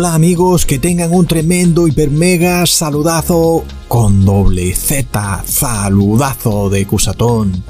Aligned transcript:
Hola 0.00 0.14
amigos, 0.14 0.64
que 0.64 0.78
tengan 0.78 1.12
un 1.12 1.26
tremendo 1.26 1.88
hiper 1.88 2.12
mega 2.12 2.64
saludazo 2.66 3.64
con 3.88 4.24
doble 4.24 4.72
Z, 4.76 5.42
saludazo 5.44 6.70
de 6.70 6.86
Cusatón. 6.86 7.64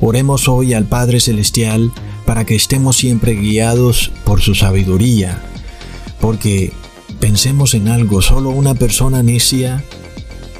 Oremos 0.00 0.48
hoy 0.48 0.72
al 0.72 0.86
Padre 0.86 1.20
Celestial 1.20 1.92
para 2.24 2.46
que 2.46 2.54
estemos 2.54 2.96
siempre 2.96 3.34
guiados 3.34 4.12
por 4.24 4.40
su 4.40 4.54
sabiduría. 4.54 5.42
Porque 6.22 6.72
pensemos 7.20 7.74
en 7.74 7.88
algo, 7.88 8.22
solo 8.22 8.48
una 8.48 8.74
persona 8.74 9.22
necia 9.22 9.84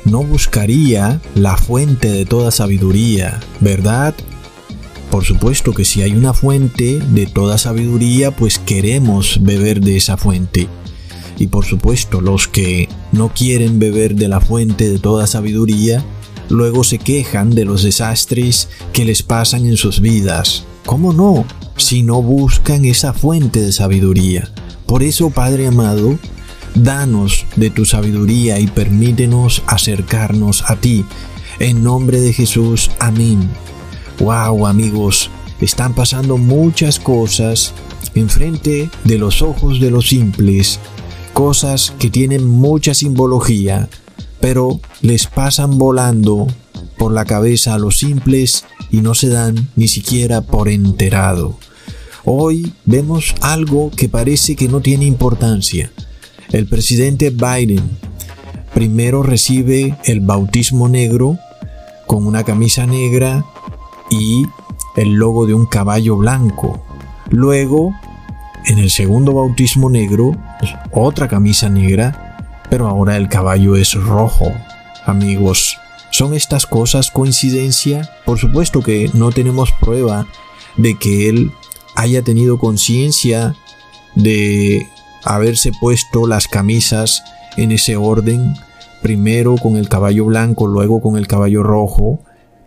no 0.05 0.23
buscaría 0.25 1.23
la 1.35 1.57
fuente 1.57 2.13
de 2.13 2.27
toda 2.27 2.51
sabiduría, 2.51 3.41
¿verdad? 3.61 4.15
Por 5.11 5.25
supuesto 5.25 5.73
que 5.73 5.87
si 5.87 6.03
hay 6.03 6.13
una 6.13 6.35
fuente 6.35 6.99
de 6.99 7.25
toda 7.25 7.57
sabiduría, 7.57 8.31
pues 8.31 8.59
queremos 8.59 9.39
beber 9.41 9.81
de 9.81 9.97
esa 9.97 10.19
fuente. 10.19 10.69
Y 11.39 11.49
por 11.49 11.65
supuesto, 11.65 12.21
los 12.21 12.49
que 12.49 12.89
no 13.13 13.31
quieren 13.31 13.79
beber 13.79 14.15
de 14.15 14.29
la 14.29 14.41
fuente 14.41 14.89
de 14.89 14.99
toda 14.99 15.27
sabiduría, 15.27 16.05
luego 16.49 16.85
se 16.85 16.99
quejan 16.99 17.51
de 17.51 17.65
los 17.65 17.83
desastres 17.83 18.69
que 18.93 19.05
les 19.05 19.23
pasan 19.23 19.67
en 19.67 19.77
sus 19.77 20.01
vidas. 20.01 20.65
¿Cómo 20.87 21.13
no? 21.13 21.45
Si 21.77 22.03
no 22.03 22.23
buscan 22.23 22.85
esa 22.85 23.13
fuente 23.13 23.61
de 23.61 23.73
sabiduría. 23.73 24.51
Por 24.87 25.03
eso, 25.03 25.31
Padre 25.31 25.67
amado, 25.67 26.19
danos 26.75 27.47
de 27.57 27.71
tu 27.71 27.85
sabiduría 27.85 28.61
y 28.61 28.67
permítenos 28.67 29.63
acercarnos 29.67 30.71
a 30.71 30.77
ti. 30.77 31.05
En 31.59 31.83
nombre 31.83 32.21
de 32.21 32.33
Jesús, 32.33 32.91
amén. 33.01 33.49
Wow, 34.21 34.67
amigos, 34.67 35.31
están 35.61 35.95
pasando 35.95 36.37
muchas 36.37 36.99
cosas 36.99 37.73
enfrente 38.15 38.91
de 39.05 39.19
los 39.19 39.43
ojos 39.43 39.81
de 39.81 39.91
los 39.91 40.09
simples 40.09 40.79
cosas 41.35 41.93
que 41.99 42.09
tienen 42.09 42.47
mucha 42.47 42.95
simbología, 42.95 43.91
pero 44.41 44.81
les 45.03 45.27
pasan 45.27 45.77
volando 45.77 46.47
por 46.97 47.13
la 47.13 47.27
cabeza 47.27 47.75
a 47.75 47.79
los 47.79 47.99
simples 47.99 48.65
y 48.91 49.03
no 49.03 49.15
se 49.15 49.29
dan 49.29 49.69
ni 49.77 49.89
siquiera 49.89 50.41
por 50.41 50.69
enterado. 50.69 51.59
Hoy 52.25 52.73
vemos 52.87 53.35
algo 53.43 53.91
que 53.91 54.09
parece 54.09 54.57
que 54.57 54.69
no 54.69 54.81
tiene 54.81 55.05
importancia. 55.05 55.91
El 56.53 56.67
presidente 56.67 57.31
Biden 57.31 57.83
primero 58.73 59.23
recibe 59.23 59.99
el 60.05 60.21
bautismo 60.21 60.89
negro 60.89 61.39
con 62.07 62.27
una 62.27 62.45
camisa 62.45 62.87
negra 62.87 63.45
y 64.11 64.45
el 64.97 65.15
logo 65.15 65.47
de 65.47 65.55
un 65.55 65.67
caballo 65.67 66.17
blanco. 66.17 66.85
Luego 67.29 67.93
en 68.67 68.79
el 68.79 68.91
segundo 68.91 69.35
bautismo 69.35 69.91
negro, 69.91 70.37
otra 70.91 71.29
camisa 71.29 71.69
negra, 71.69 72.37
pero 72.71 72.89
ahora 72.89 73.17
el 73.17 73.29
caballo 73.29 73.77
es 73.77 73.95
rojo. 73.95 74.53
Amigos, 75.07 75.79
¿son 76.11 76.35
estas 76.35 76.67
cosas 76.67 77.11
coincidencia? 77.11 78.11
Por 78.25 78.39
supuesto 78.39 78.83
que 78.83 79.11
no 79.15 79.33
tenemos 79.33 79.73
prueba 79.73 80.27
de 80.77 80.99
que 80.99 81.29
él 81.29 81.53
haya 81.95 82.23
tenido 82.23 82.59
conciencia 82.59 83.55
de 84.15 84.87
haberse 85.25 85.73
puesto 85.81 86.27
las 86.27 86.49
camisas 86.49 87.23
en 87.57 87.73
ese 87.73 87.97
orden, 87.97 88.55
primero 89.03 89.57
con 89.57 89.77
el 89.77 89.89
caballo 89.89 90.25
blanco, 90.27 90.67
luego 90.67 91.01
con 91.01 91.17
el 91.17 91.27
caballo 91.27 91.63
rojo. 91.63 92.21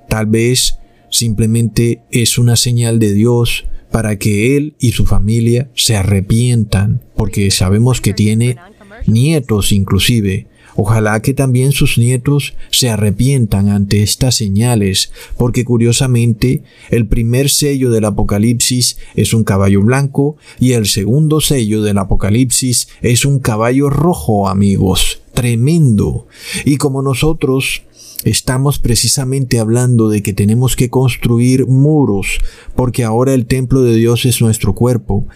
Tal 0.07 0.25
vez 0.25 0.79
simplemente 1.09 2.03
es 2.11 2.37
una 2.37 2.55
señal 2.55 2.99
de 2.99 3.13
Dios 3.13 3.65
para 3.91 4.17
que 4.17 4.57
él 4.57 4.75
y 4.79 4.91
su 4.91 5.05
familia 5.05 5.69
se 5.75 5.95
arrepientan, 5.95 7.01
porque 7.15 7.51
sabemos 7.51 8.01
que 8.01 8.13
tiene 8.13 8.57
nietos 9.05 9.71
inclusive. 9.71 10.47
Ojalá 10.79 11.23
que 11.23 11.33
también 11.33 11.71
sus 11.71 11.97
nietos 11.97 12.53
se 12.69 12.89
arrepientan 12.89 13.67
ante 13.69 14.03
estas 14.03 14.35
señales, 14.35 15.11
porque 15.35 15.65
curiosamente 15.65 16.61
el 16.91 17.07
primer 17.07 17.49
sello 17.49 17.89
del 17.89 18.05
Apocalipsis 18.05 18.99
es 19.15 19.33
un 19.33 19.43
caballo 19.43 19.81
blanco 19.81 20.37
y 20.59 20.73
el 20.73 20.85
segundo 20.85 21.41
sello 21.41 21.81
del 21.81 21.97
Apocalipsis 21.97 22.89
es 23.01 23.25
un 23.25 23.39
caballo 23.39 23.89
rojo, 23.89 24.47
amigos. 24.47 25.23
Tremendo. 25.33 26.27
Y 26.63 26.77
como 26.77 27.01
nosotros 27.01 27.81
estamos 28.23 28.79
precisamente 28.79 29.59
hablando 29.59 30.09
de 30.09 30.21
que 30.21 30.33
tenemos 30.33 30.75
que 30.75 30.89
construir 30.89 31.67
muros, 31.67 32.39
porque 32.75 33.03
ahora 33.03 33.33
el 33.33 33.45
templo 33.45 33.83
de 33.83 33.95
Dios 33.95 34.25
es 34.25 34.41
nuestro 34.41 34.75
cuerpo, 34.75 35.27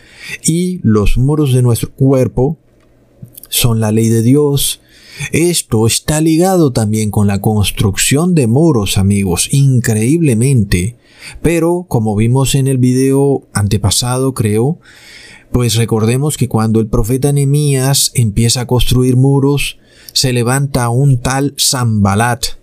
y 0.44 0.80
los 0.84 1.18
muros 1.18 1.54
de 1.54 1.62
nuestro 1.62 1.92
cuerpo 1.92 2.58
son 3.50 3.80
la 3.80 3.92
ley 3.92 4.10
de 4.10 4.22
Dios. 4.22 4.82
Esto 5.32 5.86
está 5.86 6.22
ligado 6.22 6.72
también 6.72 7.12
con 7.12 7.28
la 7.28 7.42
construcción 7.42 8.34
de 8.34 8.48
muros, 8.48 8.98
amigos, 8.98 9.50
increíblemente. 9.52 10.98
Pero, 11.42 11.86
como 11.88 12.16
vimos 12.16 12.56
en 12.56 12.68
el 12.68 12.78
video 12.78 13.48
antepasado, 13.54 14.34
creo, 14.34 14.80
pues 15.52 15.76
recordemos 15.76 16.38
que 16.38 16.48
cuando 16.48 16.80
el 16.80 16.88
profeta 16.88 17.32
Nehemías 17.32 18.12
empieza 18.16 18.62
a 18.62 18.68
construir 18.68 19.18
muros, 19.18 19.78
se 20.14 20.34
levanta 20.34 20.90
un 20.90 21.20
tal 21.20 21.54
Zambalat, 21.60 22.61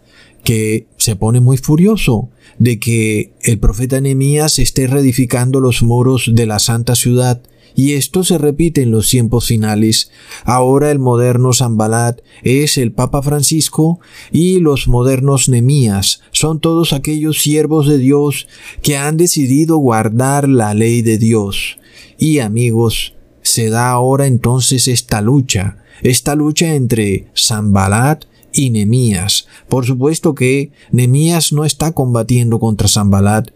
que 0.48 0.86
se 0.96 1.14
pone 1.14 1.40
muy 1.40 1.58
furioso 1.58 2.30
de 2.58 2.80
que 2.80 3.34
el 3.42 3.58
profeta 3.58 4.00
Nehemías 4.00 4.58
esté 4.58 4.86
reedificando 4.86 5.60
los 5.60 5.82
muros 5.82 6.30
de 6.32 6.46
la 6.46 6.58
santa 6.58 6.94
ciudad 6.94 7.42
y 7.74 7.92
esto 7.92 8.24
se 8.24 8.38
repite 8.38 8.80
en 8.80 8.90
los 8.90 9.10
tiempos 9.10 9.48
finales. 9.48 10.10
Ahora 10.44 10.90
el 10.90 11.00
moderno 11.00 11.52
Zambalat 11.52 12.22
es 12.44 12.78
el 12.78 12.92
Papa 12.92 13.20
Francisco 13.20 14.00
y 14.32 14.58
los 14.58 14.88
modernos 14.88 15.50
Nemías 15.50 16.22
son 16.32 16.60
todos 16.60 16.94
aquellos 16.94 17.42
siervos 17.42 17.86
de 17.86 17.98
Dios 17.98 18.48
que 18.80 18.96
han 18.96 19.18
decidido 19.18 19.76
guardar 19.76 20.48
la 20.48 20.72
ley 20.72 21.02
de 21.02 21.18
Dios. 21.18 21.76
Y 22.18 22.38
amigos, 22.38 23.16
se 23.42 23.68
da 23.68 23.90
ahora 23.90 24.26
entonces 24.26 24.88
esta 24.88 25.20
lucha, 25.20 25.84
esta 26.02 26.34
lucha 26.34 26.74
entre 26.74 27.26
Zambalat 27.36 28.24
y 28.52 28.70
Nemías. 28.70 29.46
Por 29.68 29.86
supuesto 29.86 30.34
que 30.34 30.70
Nemías 30.90 31.52
no 31.52 31.64
está 31.64 31.92
combatiendo 31.92 32.58
contra 32.58 32.88
Zambalat. 32.88 33.50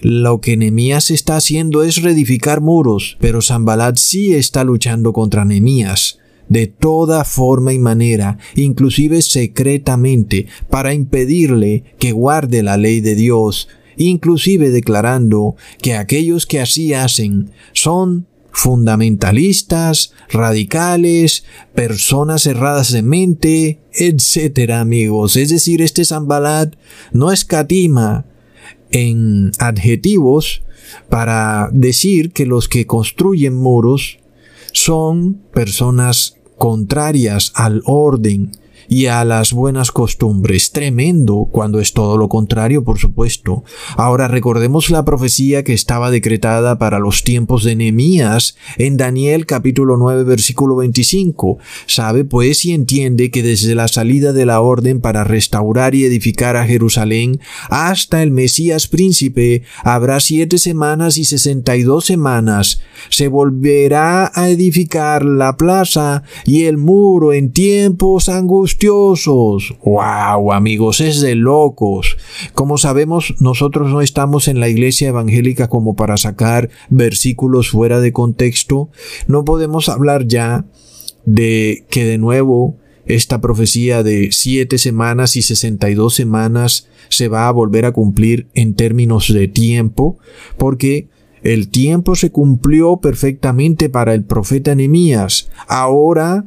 Lo 0.00 0.40
que 0.40 0.56
Nemías 0.56 1.10
está 1.10 1.36
haciendo 1.36 1.82
es 1.82 2.02
reedificar 2.02 2.60
muros, 2.60 3.18
pero 3.20 3.42
Zambalat 3.42 3.96
sí 3.96 4.34
está 4.34 4.64
luchando 4.64 5.12
contra 5.12 5.44
Nemías 5.44 6.20
de 6.50 6.66
toda 6.66 7.24
forma 7.24 7.72
y 7.72 7.78
manera, 7.78 8.36
inclusive 8.56 9.22
secretamente, 9.22 10.46
para 10.68 10.92
impedirle 10.92 11.84
que 11.98 12.10
guarde 12.10 12.64
la 12.64 12.76
ley 12.76 13.00
de 13.00 13.14
Dios, 13.14 13.68
inclusive 13.96 14.70
declarando 14.70 15.54
que 15.80 15.94
aquellos 15.94 16.46
que 16.46 16.60
así 16.60 16.92
hacen 16.92 17.52
son 17.72 18.26
fundamentalistas, 18.52 20.12
radicales, 20.28 21.44
personas 21.74 22.42
cerradas 22.42 22.92
de 22.92 23.02
mente, 23.02 23.80
etcétera, 23.92 24.80
amigos. 24.80 25.36
Es 25.36 25.50
decir, 25.50 25.82
este 25.82 26.04
Zambalat 26.04 26.74
no 27.12 27.32
escatima 27.32 28.26
en 28.90 29.52
adjetivos 29.58 30.62
para 31.08 31.70
decir 31.72 32.32
que 32.32 32.46
los 32.46 32.68
que 32.68 32.86
construyen 32.86 33.54
muros 33.54 34.18
son 34.72 35.34
personas 35.52 36.36
contrarias 36.58 37.52
al 37.54 37.82
orden, 37.84 38.52
y 38.90 39.06
a 39.06 39.24
las 39.24 39.52
buenas 39.52 39.92
costumbres. 39.92 40.72
Tremendo 40.72 41.48
cuando 41.50 41.78
es 41.78 41.92
todo 41.92 42.18
lo 42.18 42.28
contrario, 42.28 42.82
por 42.82 42.98
supuesto. 42.98 43.62
Ahora 43.96 44.26
recordemos 44.26 44.90
la 44.90 45.04
profecía 45.04 45.62
que 45.62 45.72
estaba 45.72 46.10
decretada 46.10 46.76
para 46.76 46.98
los 46.98 47.22
tiempos 47.22 47.62
de 47.62 47.76
Nehemías 47.76 48.56
en 48.78 48.96
Daniel 48.96 49.46
capítulo 49.46 49.96
9 49.96 50.24
versículo 50.24 50.76
25. 50.76 51.58
Sabe 51.86 52.24
pues 52.24 52.64
y 52.64 52.72
entiende 52.72 53.30
que 53.30 53.44
desde 53.44 53.76
la 53.76 53.86
salida 53.86 54.32
de 54.32 54.44
la 54.44 54.60
orden 54.60 55.00
para 55.00 55.22
restaurar 55.22 55.94
y 55.94 56.04
edificar 56.04 56.56
a 56.56 56.66
Jerusalén 56.66 57.40
hasta 57.68 58.24
el 58.24 58.32
Mesías 58.32 58.88
príncipe 58.88 59.62
habrá 59.84 60.18
siete 60.18 60.58
semanas 60.58 61.16
y 61.16 61.24
sesenta 61.24 61.76
y 61.76 61.84
dos 61.84 62.06
semanas. 62.06 62.80
Se 63.08 63.28
volverá 63.28 64.32
a 64.34 64.48
edificar 64.48 65.24
la 65.24 65.56
plaza 65.56 66.24
y 66.44 66.64
el 66.64 66.76
muro 66.76 67.32
en 67.32 67.52
tiempos 67.52 68.28
angustiosos 68.28 68.79
¡Wow, 69.84 70.52
amigos! 70.52 71.02
Es 71.02 71.20
de 71.20 71.34
locos. 71.34 72.16
Como 72.54 72.78
sabemos, 72.78 73.34
nosotros 73.38 73.90
no 73.90 74.00
estamos 74.00 74.48
en 74.48 74.58
la 74.58 74.70
iglesia 74.70 75.08
evangélica 75.08 75.68
como 75.68 75.94
para 75.96 76.16
sacar 76.16 76.70
versículos 76.88 77.68
fuera 77.68 78.00
de 78.00 78.14
contexto. 78.14 78.88
No 79.26 79.44
podemos 79.44 79.90
hablar 79.90 80.26
ya 80.26 80.64
de 81.26 81.84
que 81.90 82.06
de 82.06 82.16
nuevo 82.16 82.78
esta 83.04 83.42
profecía 83.42 84.02
de 84.02 84.32
siete 84.32 84.78
semanas 84.78 85.36
y 85.36 85.42
sesenta 85.42 85.90
y 85.90 85.94
dos 85.94 86.14
semanas 86.14 86.88
se 87.10 87.28
va 87.28 87.48
a 87.48 87.52
volver 87.52 87.84
a 87.84 87.92
cumplir 87.92 88.46
en 88.54 88.72
términos 88.72 89.30
de 89.30 89.46
tiempo, 89.46 90.16
porque 90.56 91.08
el 91.42 91.68
tiempo 91.68 92.14
se 92.14 92.30
cumplió 92.30 92.96
perfectamente 92.96 93.90
para 93.90 94.14
el 94.14 94.24
profeta 94.24 94.74
Nehemías. 94.74 95.50
Ahora 95.68 96.46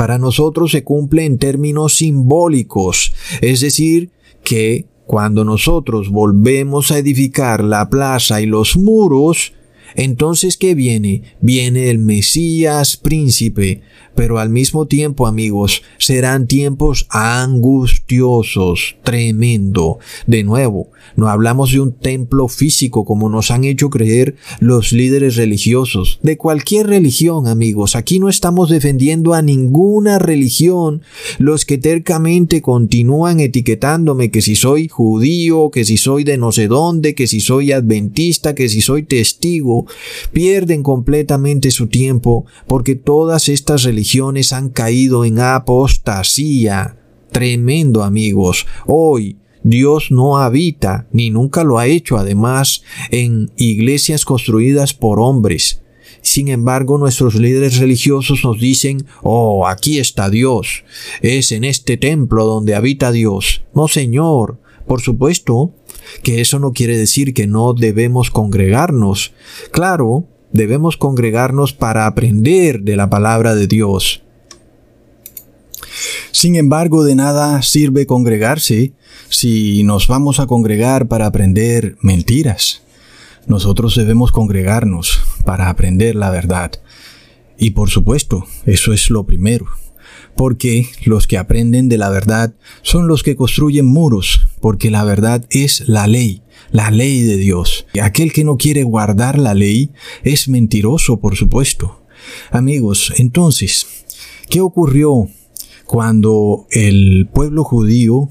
para 0.00 0.16
nosotros 0.16 0.70
se 0.70 0.82
cumple 0.82 1.26
en 1.26 1.36
términos 1.36 1.96
simbólicos, 1.96 3.12
es 3.42 3.60
decir, 3.60 4.08
que 4.42 4.86
cuando 5.04 5.44
nosotros 5.44 6.08
volvemos 6.08 6.90
a 6.90 6.96
edificar 6.96 7.62
la 7.62 7.90
plaza 7.90 8.40
y 8.40 8.46
los 8.46 8.78
muros, 8.78 9.52
entonces 9.94 10.56
¿qué 10.56 10.74
viene? 10.74 11.22
Viene 11.40 11.90
el 11.90 11.98
Mesías 11.98 12.96
príncipe, 12.96 13.82
pero 14.14 14.38
al 14.38 14.50
mismo 14.50 14.86
tiempo, 14.86 15.26
amigos, 15.26 15.82
serán 15.98 16.46
tiempos 16.46 17.06
angustiosos, 17.10 18.96
tremendo. 19.02 19.98
De 20.26 20.42
nuevo, 20.44 20.90
no 21.16 21.28
hablamos 21.28 21.72
de 21.72 21.80
un 21.80 21.92
templo 21.92 22.48
físico 22.48 23.04
como 23.04 23.28
nos 23.28 23.50
han 23.50 23.64
hecho 23.64 23.88
creer 23.90 24.36
los 24.58 24.92
líderes 24.92 25.36
religiosos, 25.36 26.18
de 26.22 26.36
cualquier 26.36 26.88
religión, 26.88 27.46
amigos. 27.46 27.96
Aquí 27.96 28.18
no 28.18 28.28
estamos 28.28 28.68
defendiendo 28.68 29.34
a 29.34 29.42
ninguna 29.42 30.18
religión. 30.18 31.02
Los 31.38 31.64
que 31.64 31.78
tercamente 31.78 32.62
continúan 32.62 33.40
etiquetándome 33.40 34.30
que 34.30 34.42
si 34.42 34.56
soy 34.56 34.88
judío, 34.88 35.70
que 35.70 35.84
si 35.84 35.96
soy 35.96 36.24
de 36.24 36.36
no 36.36 36.52
sé 36.52 36.68
dónde, 36.68 37.14
que 37.14 37.26
si 37.26 37.40
soy 37.40 37.72
adventista, 37.72 38.54
que 38.54 38.68
si 38.68 38.80
soy 38.80 39.04
testigo, 39.04 39.79
pierden 40.32 40.82
completamente 40.82 41.70
su 41.70 41.88
tiempo 41.88 42.46
porque 42.66 42.94
todas 42.94 43.48
estas 43.48 43.82
religiones 43.82 44.52
han 44.52 44.70
caído 44.70 45.24
en 45.24 45.38
apostasía. 45.38 46.96
Tremendo 47.30 48.02
amigos. 48.02 48.66
Hoy 48.86 49.36
Dios 49.62 50.10
no 50.10 50.38
habita, 50.38 51.06
ni 51.12 51.30
nunca 51.30 51.64
lo 51.64 51.78
ha 51.78 51.86
hecho 51.86 52.16
además, 52.16 52.82
en 53.10 53.50
iglesias 53.56 54.24
construidas 54.24 54.94
por 54.94 55.20
hombres. 55.20 55.82
Sin 56.22 56.48
embargo, 56.48 56.98
nuestros 56.98 57.34
líderes 57.34 57.78
religiosos 57.78 58.44
nos 58.44 58.58
dicen, 58.58 59.06
oh, 59.22 59.66
aquí 59.66 59.98
está 59.98 60.28
Dios, 60.28 60.84
es 61.22 61.52
en 61.52 61.64
este 61.64 61.96
templo 61.96 62.44
donde 62.44 62.74
habita 62.74 63.10
Dios. 63.12 63.62
No, 63.74 63.88
Señor, 63.88 64.60
por 64.90 65.02
supuesto 65.02 65.72
que 66.24 66.40
eso 66.40 66.58
no 66.58 66.72
quiere 66.72 66.98
decir 66.98 67.32
que 67.32 67.46
no 67.46 67.74
debemos 67.74 68.32
congregarnos. 68.32 69.32
Claro, 69.70 70.26
debemos 70.52 70.96
congregarnos 70.96 71.72
para 71.72 72.08
aprender 72.08 72.80
de 72.80 72.96
la 72.96 73.08
palabra 73.08 73.54
de 73.54 73.68
Dios. 73.68 74.24
Sin 76.32 76.56
embargo, 76.56 77.04
de 77.04 77.14
nada 77.14 77.62
sirve 77.62 78.06
congregarse 78.06 78.92
si 79.28 79.84
nos 79.84 80.08
vamos 80.08 80.40
a 80.40 80.48
congregar 80.48 81.06
para 81.06 81.26
aprender 81.26 81.96
mentiras. 82.02 82.82
Nosotros 83.46 83.94
debemos 83.94 84.32
congregarnos 84.32 85.20
para 85.44 85.68
aprender 85.68 86.16
la 86.16 86.30
verdad. 86.30 86.72
Y 87.56 87.70
por 87.70 87.90
supuesto, 87.90 88.44
eso 88.66 88.92
es 88.92 89.08
lo 89.08 89.22
primero. 89.22 89.66
Porque 90.36 90.88
los 91.04 91.26
que 91.26 91.38
aprenden 91.38 91.88
de 91.88 91.98
la 91.98 92.08
verdad 92.08 92.54
son 92.82 93.08
los 93.08 93.22
que 93.22 93.36
construyen 93.36 93.86
muros, 93.86 94.48
porque 94.60 94.90
la 94.90 95.04
verdad 95.04 95.44
es 95.50 95.88
la 95.88 96.06
ley 96.06 96.42
la 96.72 96.90
ley 96.90 97.22
de 97.22 97.36
Dios. 97.36 97.86
Aquel 98.00 98.32
que 98.32 98.44
no 98.44 98.56
quiere 98.56 98.82
guardar 98.82 99.38
la 99.38 99.54
ley 99.54 99.90
es 100.22 100.48
mentiroso, 100.48 101.18
por 101.18 101.36
supuesto. 101.36 102.04
Amigos, 102.50 103.12
entonces, 103.16 103.86
¿qué 104.48 104.60
ocurrió 104.60 105.28
cuando 105.86 106.66
el 106.70 107.28
pueblo 107.32 107.64
judío 107.64 108.28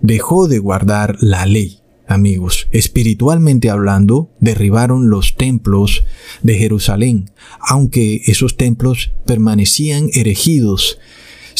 dejó 0.00 0.48
de 0.48 0.58
guardar 0.58 1.16
la 1.20 1.46
ley? 1.46 1.78
Amigos, 2.06 2.66
espiritualmente 2.72 3.70
hablando, 3.70 4.30
derribaron 4.40 5.10
los 5.10 5.36
templos 5.36 6.04
de 6.42 6.56
Jerusalén, 6.56 7.30
aunque 7.60 8.22
esos 8.26 8.56
templos 8.56 9.12
permanecían 9.26 10.10
erigidos. 10.12 10.98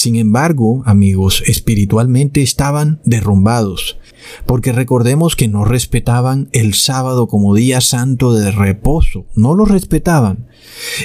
Sin 0.01 0.17
embargo, 0.17 0.83
amigos, 0.87 1.43
espiritualmente 1.47 2.41
estaban 2.41 3.03
derrumbados 3.05 3.99
porque 4.47 4.73
recordemos 4.73 5.37
que 5.37 5.47
no 5.47 5.67
respetaban 5.67 6.49
el 6.53 6.73
sábado 6.73 7.29
como 7.29 7.55
día 7.55 7.83
santo 7.83 8.33
de 8.33 8.51
reposo, 8.51 9.27
no 9.35 9.55
lo 9.55 9.67
respetaban. 9.67 10.49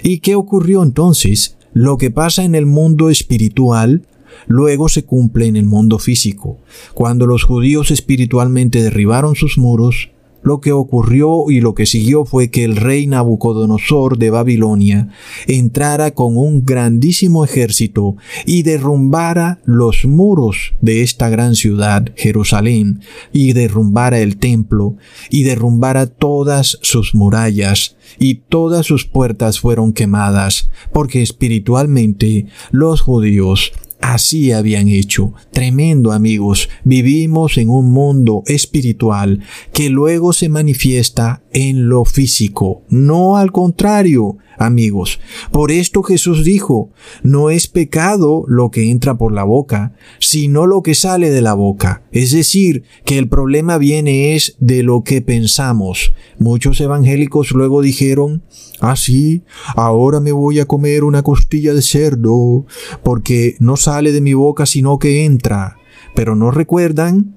¿Y 0.02 0.20
qué 0.20 0.36
ocurrió 0.36 0.82
entonces? 0.82 1.58
Lo 1.74 1.98
que 1.98 2.10
pasa 2.10 2.46
en 2.46 2.56
el 2.56 2.66
mundo 2.66 3.10
espiritual 3.10 4.08
luego 4.48 4.88
se 4.88 5.04
cumple 5.04 5.48
en 5.48 5.58
el 5.58 5.66
mundo 5.66 6.00
físico. 6.00 6.60
Cuando 6.94 7.28
los 7.28 7.44
judíos 7.44 7.92
espiritualmente 7.92 8.82
derribaron 8.82 9.36
sus 9.36 9.58
muros, 9.58 10.12
lo 10.46 10.62
que 10.62 10.72
ocurrió 10.72 11.50
y 11.50 11.60
lo 11.60 11.74
que 11.74 11.88
siguió 11.88 12.24
fue 12.24 12.52
que 12.52 12.64
el 12.64 12.76
rey 12.76 13.08
Nabucodonosor 13.08 14.20
de 14.20 14.30
Babilonia 14.30 15.10
entrara 15.48 16.12
con 16.12 16.38
un 16.38 16.64
grandísimo 16.64 17.44
ejército 17.44 18.16
y 18.46 18.62
derrumbara 18.62 19.60
los 19.66 20.06
muros 20.06 20.76
de 20.82 21.02
esta 21.02 21.30
gran 21.30 21.56
ciudad, 21.56 22.12
Jerusalén, 22.16 23.02
y 23.34 23.54
derrumbara 23.54 24.20
el 24.20 24.38
templo, 24.38 24.98
y 25.32 25.44
derrumbara 25.44 26.06
todas 26.06 26.78
sus 26.84 27.16
murallas, 27.16 27.98
y 28.20 28.36
todas 28.36 28.86
sus 28.86 29.06
puertas 29.06 29.60
fueron 29.60 29.94
quemadas, 29.94 30.70
porque 30.94 31.24
espiritualmente 31.24 32.46
los 32.70 33.02
judíos 33.02 33.74
Así 34.08 34.52
habían 34.52 34.88
hecho. 34.88 35.34
Tremendo 35.52 36.12
amigos. 36.12 36.70
Vivimos 36.84 37.58
en 37.58 37.70
un 37.70 37.92
mundo 37.92 38.44
espiritual 38.46 39.40
que 39.74 39.90
luego 39.90 40.32
se 40.32 40.48
manifiesta 40.48 41.42
en 41.52 41.90
lo 41.90 42.06
físico. 42.06 42.84
No 42.90 43.38
al 43.38 43.52
contrario 43.52 44.38
amigos. 44.58 45.20
Por 45.52 45.72
esto 45.72 46.04
Jesús 46.04 46.44
dijo, 46.44 46.92
no 47.24 47.50
es 47.50 47.68
pecado 47.68 48.44
lo 48.48 48.72
que 48.72 48.90
entra 48.90 49.18
por 49.18 49.32
la 49.32 49.44
boca, 49.44 49.94
sino 50.20 50.66
lo 50.68 50.84
que 50.84 50.96
sale 50.96 51.30
de 51.30 51.42
la 51.42 51.54
boca. 51.54 52.04
Es 52.12 52.32
decir, 52.32 52.84
que 53.06 53.18
el 53.18 53.28
problema 53.28 53.78
viene 53.78 54.36
es 54.36 54.56
de 54.60 54.84
lo 54.84 55.04
que 55.04 55.22
pensamos. 55.22 56.14
Muchos 56.40 56.80
evangélicos 56.82 57.52
luego 57.52 57.82
dijeron, 57.82 58.44
ah 58.80 58.96
sí, 58.96 59.44
ahora 59.76 60.20
me 60.20 60.32
voy 60.32 60.60
a 60.60 60.66
comer 60.66 61.04
una 61.04 61.24
costilla 61.24 61.74
de 61.74 61.82
cerdo, 61.82 62.66
porque 63.04 63.56
no 63.60 63.78
sale 63.78 64.12
de 64.12 64.22
mi 64.22 64.34
boca 64.34 64.66
sino 64.66 65.00
que 65.00 65.26
entra. 65.26 65.78
Pero 66.16 66.36
no 66.36 66.52
recuerdan 66.52 67.35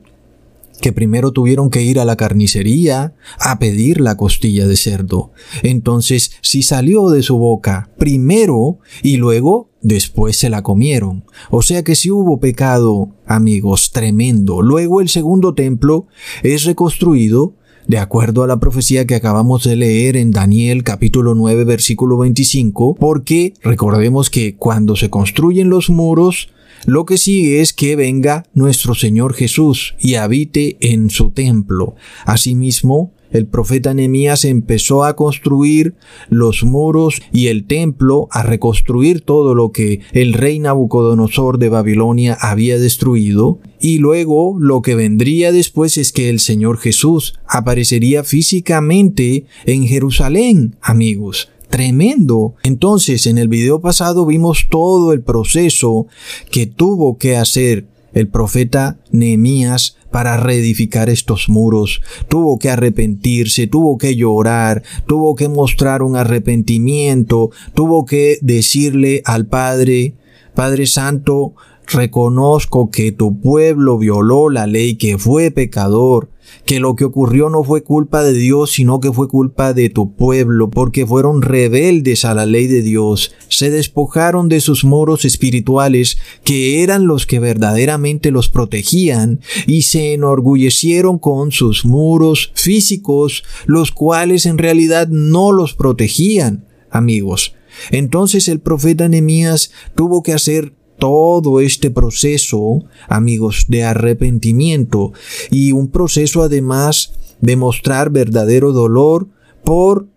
que 0.81 0.93
primero 0.93 1.33
tuvieron 1.33 1.71
que 1.71 1.83
ir 1.83 2.01
a 2.01 2.05
la 2.05 2.17
carnicería 2.17 3.15
a 3.39 3.59
pedir 3.59 4.01
la 4.01 4.17
costilla 4.17 4.67
de 4.67 4.77
cerdo. 4.77 5.33
Entonces, 5.63 6.33
si 6.41 6.63
salió 6.63 7.11
de 7.11 7.23
su 7.23 7.39
boca 7.39 7.91
primero 7.99 8.79
y 9.03 9.17
luego 9.17 9.71
después 9.81 10.37
se 10.37 10.51
la 10.51 10.63
comieron. 10.63 11.25
O 11.51 11.63
sea 11.63 11.83
que 11.83 11.95
si 11.95 12.11
hubo 12.11 12.41
pecado, 12.41 13.11
amigos, 13.27 13.91
tremendo. 13.93 14.63
Luego 14.63 15.01
el 15.01 15.09
segundo 15.09 15.55
templo 15.55 16.07
es 16.43 16.65
reconstruido 16.65 17.55
de 17.87 17.99
acuerdo 17.99 18.43
a 18.43 18.47
la 18.47 18.61
profecía 18.61 19.07
que 19.07 19.15
acabamos 19.15 19.65
de 19.65 19.75
leer 19.75 20.19
en 20.19 20.31
Daniel 20.31 20.85
capítulo 20.85 21.35
9 21.35 21.65
versículo 21.65 22.19
25, 22.19 22.97
porque 22.97 23.55
recordemos 23.63 24.29
que 24.29 24.57
cuando 24.57 24.95
se 24.95 25.09
construyen 25.09 25.71
los 25.71 25.89
muros, 25.89 26.51
lo 26.87 27.05
que 27.05 27.19
sigue 27.19 27.61
es 27.61 27.73
que 27.73 27.97
venga 27.97 28.45
nuestro 28.55 28.95
Señor 28.95 29.35
Jesús 29.35 29.95
y 29.99 30.15
habite 30.15 30.77
en 30.81 31.11
su 31.11 31.31
templo. 31.31 31.95
Asimismo, 32.25 33.13
el 33.31 33.47
profeta 33.47 33.93
Nehemías 33.93 34.45
empezó 34.45 35.05
a 35.05 35.15
construir 35.15 35.95
los 36.31 36.65
muros 36.65 37.21
y 37.33 37.49
el 37.49 37.67
templo, 37.67 38.29
a 38.31 38.43
reconstruir 38.43 39.21
todo 39.21 39.55
lo 39.55 39.71
que 39.71 40.01
el 40.13 40.33
rey 40.33 40.59
Nabucodonosor 40.59 41.59
de 41.59 41.69
Babilonia 41.69 42.37
había 42.41 42.79
destruido, 42.79 43.61
y 43.81 43.99
luego 43.99 44.57
lo 44.59 44.83
que 44.83 44.95
vendría 44.95 45.53
después 45.53 45.99
es 45.99 46.13
que 46.13 46.31
el 46.31 46.41
Señor 46.41 46.79
Jesús 46.79 47.39
aparecería 47.47 48.25
físicamente 48.25 49.45
en 49.67 49.87
Jerusalén, 49.87 50.77
amigos 50.81 51.51
tremendo. 51.69 52.55
Entonces, 52.63 53.27
en 53.27 53.39
el 53.39 53.49
video 53.49 53.81
pasado 53.81 54.27
vimos 54.27 54.67
todo 54.71 55.13
el 55.13 55.23
proceso 55.23 56.07
que 56.51 56.67
tuvo 56.67 57.19
que 57.19 57.37
hacer 57.37 57.87
el 58.13 58.29
profeta 58.29 58.99
Nehemías 59.11 59.97
para 60.11 60.37
reedificar 60.37 61.09
estos 61.11 61.49
muros. 61.49 62.01
Tuvo 62.29 62.59
que 62.59 62.71
arrepentirse, 62.71 63.67
tuvo 63.67 63.99
que 63.99 64.17
llorar, 64.17 64.83
tuvo 65.07 65.35
que 65.35 65.49
mostrar 65.49 66.03
un 66.03 66.17
arrepentimiento, 66.17 67.51
tuvo 67.75 68.07
que 68.07 68.39
decirle 68.41 69.23
al 69.25 69.47
Padre, 69.47 70.15
Padre 70.55 70.87
Santo, 70.87 71.55
reconozco 71.89 72.91
que 72.91 73.13
tu 73.13 73.41
pueblo 73.41 73.99
violó 73.99 74.51
la 74.51 74.67
ley, 74.67 74.97
que 74.97 75.19
fue 75.19 75.51
pecador, 75.51 76.31
que 76.65 76.81
lo 76.81 76.97
que 76.97 77.05
ocurrió 77.05 77.51
no 77.51 77.65
fue 77.65 77.83
culpa 77.83 78.23
de 78.23 78.33
Dios, 78.33 78.73
sino 78.73 79.01
que 79.01 79.13
fue 79.13 79.29
culpa 79.29 79.73
de 79.73 79.89
tu 79.89 80.15
pueblo, 80.15 80.71
porque 80.71 81.07
fueron 81.07 81.43
rebeldes 81.43 82.25
a 82.25 82.35
la 82.35 82.47
ley 82.47 82.67
de 82.67 82.83
Dios, 82.83 83.35
se 83.49 83.71
despojaron 83.71 84.49
de 84.49 84.61
sus 84.61 84.85
moros 84.85 85.25
espirituales, 85.25 86.19
que 86.45 86.83
eran 86.83 87.07
los 87.07 87.27
que 87.27 87.41
verdaderamente 87.41 88.31
los 88.31 88.49
protegían, 88.49 89.41
y 89.67 89.83
se 89.83 90.13
enorgullecieron 90.15 91.19
con 91.19 91.53
sus 91.53 91.85
muros 91.85 92.53
físicos, 92.55 93.45
los 93.67 93.93
cuales 93.93 94.47
en 94.47 94.59
realidad 94.59 95.09
no 95.09 95.53
los 95.53 95.75
protegían, 95.75 96.67
amigos. 96.91 97.55
Entonces 97.91 98.49
el 98.49 98.61
profeta 98.61 99.09
Nehemías 99.09 99.71
tuvo 99.95 100.23
que 100.23 100.33
hacer 100.33 100.75
todo 100.99 101.61
este 101.61 101.91
proceso, 101.91 102.85
amigos, 103.09 103.67
de 103.69 103.85
arrepentimiento 103.85 105.13
y 105.51 105.73
un 105.73 105.89
proceso 105.91 106.43
además 106.43 107.15
de 107.41 107.57
mostrar 107.57 108.11
verdadero 108.11 108.73
dolor 108.73 109.29
por 109.65 110.09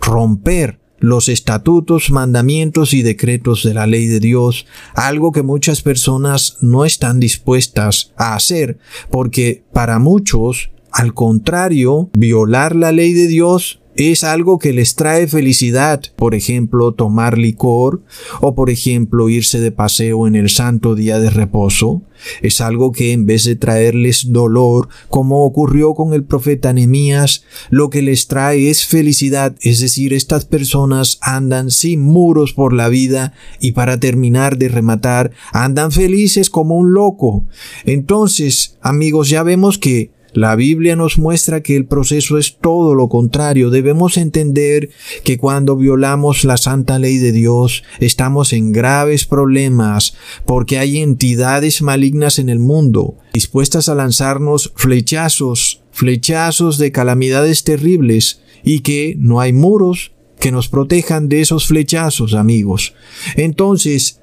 romper 0.00 0.80
los 0.98 1.28
estatutos, 1.28 2.10
mandamientos 2.10 2.92
y 2.92 3.02
decretos 3.02 3.64
de 3.64 3.74
la 3.74 3.86
ley 3.86 4.06
de 4.06 4.20
Dios, 4.20 4.66
algo 4.94 5.32
que 5.32 5.42
muchas 5.42 5.80
personas 5.80 6.58
no 6.60 6.84
están 6.84 7.20
dispuestas 7.20 8.12
a 8.16 8.34
hacer, 8.34 8.78
porque 9.10 9.64
para 9.72 9.98
muchos, 9.98 10.70
al 10.92 11.14
contrario, 11.14 12.10
violar 12.14 12.74
la 12.76 12.92
ley 12.92 13.12
de 13.12 13.26
Dios 13.26 13.80
es 13.96 14.24
algo 14.24 14.58
que 14.58 14.72
les 14.72 14.94
trae 14.94 15.26
felicidad, 15.26 16.00
por 16.16 16.34
ejemplo, 16.34 16.92
tomar 16.92 17.36
licor 17.36 18.02
o 18.40 18.54
por 18.54 18.70
ejemplo 18.70 19.28
irse 19.28 19.60
de 19.60 19.72
paseo 19.72 20.26
en 20.26 20.36
el 20.36 20.48
santo 20.48 20.94
día 20.94 21.18
de 21.18 21.28
reposo. 21.28 22.02
Es 22.40 22.60
algo 22.60 22.92
que 22.92 23.12
en 23.12 23.26
vez 23.26 23.44
de 23.44 23.56
traerles 23.56 24.32
dolor, 24.32 24.88
como 25.08 25.44
ocurrió 25.44 25.94
con 25.94 26.14
el 26.14 26.24
profeta 26.24 26.72
Nehemías, 26.72 27.44
lo 27.68 27.90
que 27.90 28.02
les 28.02 28.26
trae 28.26 28.70
es 28.70 28.86
felicidad, 28.86 29.56
es 29.60 29.80
decir, 29.80 30.14
estas 30.14 30.44
personas 30.44 31.18
andan 31.20 31.70
sin 31.70 32.00
muros 32.00 32.52
por 32.52 32.72
la 32.72 32.88
vida 32.88 33.32
y 33.60 33.72
para 33.72 33.98
terminar 33.98 34.56
de 34.56 34.68
rematar, 34.68 35.32
andan 35.52 35.92
felices 35.92 36.48
como 36.48 36.76
un 36.76 36.92
loco. 36.92 37.46
Entonces, 37.84 38.78
amigos, 38.80 39.28
ya 39.28 39.42
vemos 39.42 39.78
que 39.78 40.12
la 40.32 40.54
Biblia 40.56 40.96
nos 40.96 41.18
muestra 41.18 41.62
que 41.62 41.76
el 41.76 41.86
proceso 41.86 42.38
es 42.38 42.56
todo 42.60 42.94
lo 42.94 43.08
contrario. 43.08 43.70
Debemos 43.70 44.16
entender 44.16 44.90
que 45.24 45.38
cuando 45.38 45.76
violamos 45.76 46.44
la 46.44 46.56
santa 46.56 46.98
ley 46.98 47.18
de 47.18 47.32
Dios 47.32 47.82
estamos 48.00 48.52
en 48.52 48.72
graves 48.72 49.24
problemas 49.24 50.14
porque 50.46 50.78
hay 50.78 50.98
entidades 50.98 51.82
malignas 51.82 52.38
en 52.38 52.48
el 52.48 52.58
mundo 52.58 53.16
dispuestas 53.32 53.88
a 53.88 53.94
lanzarnos 53.94 54.72
flechazos, 54.76 55.82
flechazos 55.92 56.78
de 56.78 56.92
calamidades 56.92 57.64
terribles 57.64 58.40
y 58.62 58.80
que 58.80 59.16
no 59.18 59.40
hay 59.40 59.52
muros 59.52 60.12
que 60.38 60.52
nos 60.52 60.68
protejan 60.68 61.28
de 61.28 61.40
esos 61.40 61.66
flechazos, 61.66 62.34
amigos. 62.34 62.94
Entonces, 63.36 64.20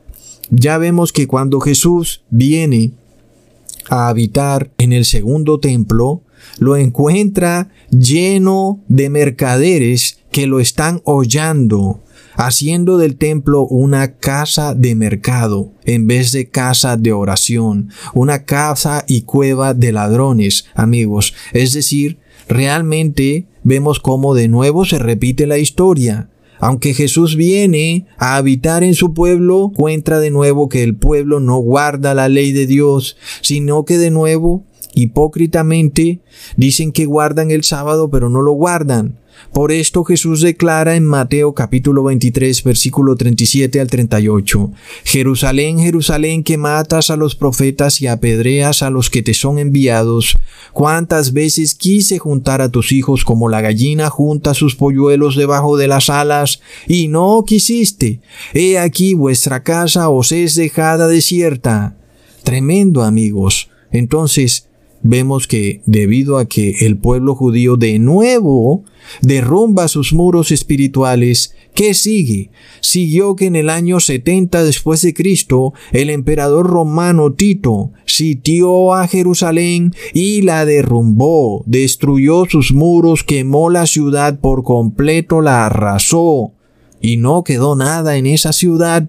ya 0.49 0.77
vemos 0.77 1.13
que 1.13 1.27
cuando 1.27 1.59
Jesús 1.59 2.23
viene 2.29 2.93
a 3.89 4.07
habitar 4.07 4.71
en 4.77 4.93
el 4.93 5.05
segundo 5.05 5.59
templo, 5.59 6.23
lo 6.59 6.77
encuentra 6.77 7.69
lleno 7.89 8.83
de 8.87 9.09
mercaderes 9.09 10.19
que 10.31 10.47
lo 10.47 10.59
están 10.59 11.01
hollando, 11.03 12.03
haciendo 12.35 12.97
del 12.97 13.17
templo 13.17 13.63
una 13.63 14.17
casa 14.17 14.75
de 14.75 14.95
mercado 14.95 15.71
en 15.85 16.07
vez 16.07 16.31
de 16.31 16.49
casa 16.49 16.97
de 16.97 17.11
oración, 17.11 17.89
una 18.13 18.45
casa 18.45 19.03
y 19.07 19.21
cueva 19.21 19.73
de 19.73 19.91
ladrones, 19.91 20.65
amigos. 20.75 21.33
Es 21.53 21.73
decir, 21.73 22.19
realmente 22.47 23.47
vemos 23.63 23.99
cómo 23.99 24.35
de 24.35 24.47
nuevo 24.47 24.85
se 24.85 24.99
repite 24.99 25.47
la 25.47 25.57
historia. 25.57 26.29
Aunque 26.59 26.93
Jesús 26.93 27.35
viene 27.35 28.05
a 28.17 28.35
habitar 28.35 28.83
en 28.83 28.95
su 28.95 29.13
pueblo, 29.13 29.71
cuenta 29.75 30.19
de 30.19 30.31
nuevo 30.31 30.69
que 30.69 30.83
el 30.83 30.95
pueblo 30.95 31.39
no 31.39 31.57
guarda 31.57 32.13
la 32.13 32.29
ley 32.29 32.51
de 32.51 32.65
Dios, 32.65 33.17
sino 33.41 33.85
que 33.85 33.97
de 33.97 34.11
nuevo, 34.11 34.65
hipócritamente, 34.95 36.21
dicen 36.55 36.91
que 36.91 37.05
guardan 37.05 37.51
el 37.51 37.63
sábado, 37.63 38.09
pero 38.09 38.29
no 38.29 38.41
lo 38.41 38.53
guardan. 38.53 39.19
Por 39.53 39.71
esto 39.71 40.03
Jesús 40.03 40.41
declara 40.41 40.95
en 40.95 41.05
Mateo 41.05 41.53
capítulo 41.53 42.03
23 42.03 42.63
versículo 42.63 43.15
37 43.15 43.79
al 43.79 43.87
38, 43.87 44.71
Jerusalén, 45.03 45.79
Jerusalén, 45.79 46.43
que 46.43 46.57
matas 46.57 47.09
a 47.09 47.17
los 47.17 47.35
profetas 47.35 48.01
y 48.01 48.07
apedreas 48.07 48.83
a 48.83 48.89
los 48.89 49.09
que 49.09 49.23
te 49.23 49.33
son 49.33 49.57
enviados, 49.59 50.37
cuántas 50.73 51.33
veces 51.33 51.75
quise 51.75 52.19
juntar 52.19 52.61
a 52.61 52.69
tus 52.69 52.91
hijos 52.91 53.23
como 53.23 53.49
la 53.49 53.61
gallina 53.61 54.09
junta 54.09 54.53
sus 54.53 54.75
polluelos 54.75 55.35
debajo 55.35 55.77
de 55.77 55.87
las 55.87 56.09
alas, 56.09 56.61
y 56.87 57.07
no 57.07 57.43
quisiste. 57.45 58.21
He 58.53 58.77
aquí 58.77 59.13
vuestra 59.13 59.63
casa 59.63 60.09
os 60.09 60.31
es 60.31 60.55
dejada 60.55 61.07
desierta. 61.07 61.97
Tremendo 62.43 63.03
amigos. 63.03 63.69
Entonces, 63.91 64.66
vemos 65.07 65.47
que 65.47 65.81
debido 65.85 66.37
a 66.37 66.47
que 66.47 66.75
el 66.81 66.97
pueblo 66.97 67.33
judío 67.33 67.77
de 67.77 67.97
nuevo 67.97 68.83
derrumba 69.21 69.87
sus 69.87 70.11
muros 70.13 70.51
espirituales, 70.51 71.55
¿qué 71.73 71.93
sigue? 71.93 72.51
Siguió 72.81 73.35
que 73.35 73.45
en 73.45 73.55
el 73.55 73.69
año 73.69 73.99
70 73.99 74.63
después 74.63 75.01
de 75.01 75.13
Cristo, 75.13 75.73
el 75.93 76.09
emperador 76.09 76.67
romano 76.67 77.31
Tito 77.31 77.91
sitió 78.05 78.93
a 78.93 79.07
Jerusalén 79.07 79.93
y 80.13 80.41
la 80.41 80.65
derrumbó, 80.65 81.63
destruyó 81.65 82.45
sus 82.45 82.73
muros, 82.73 83.23
quemó 83.23 83.69
la 83.69 83.85
ciudad 83.87 84.39
por 84.39 84.63
completo, 84.63 85.41
la 85.41 85.65
arrasó, 85.65 86.53
y 86.99 87.17
no 87.17 87.43
quedó 87.43 87.75
nada 87.75 88.17
en 88.17 88.25
esa 88.25 88.51
ciudad 88.51 89.07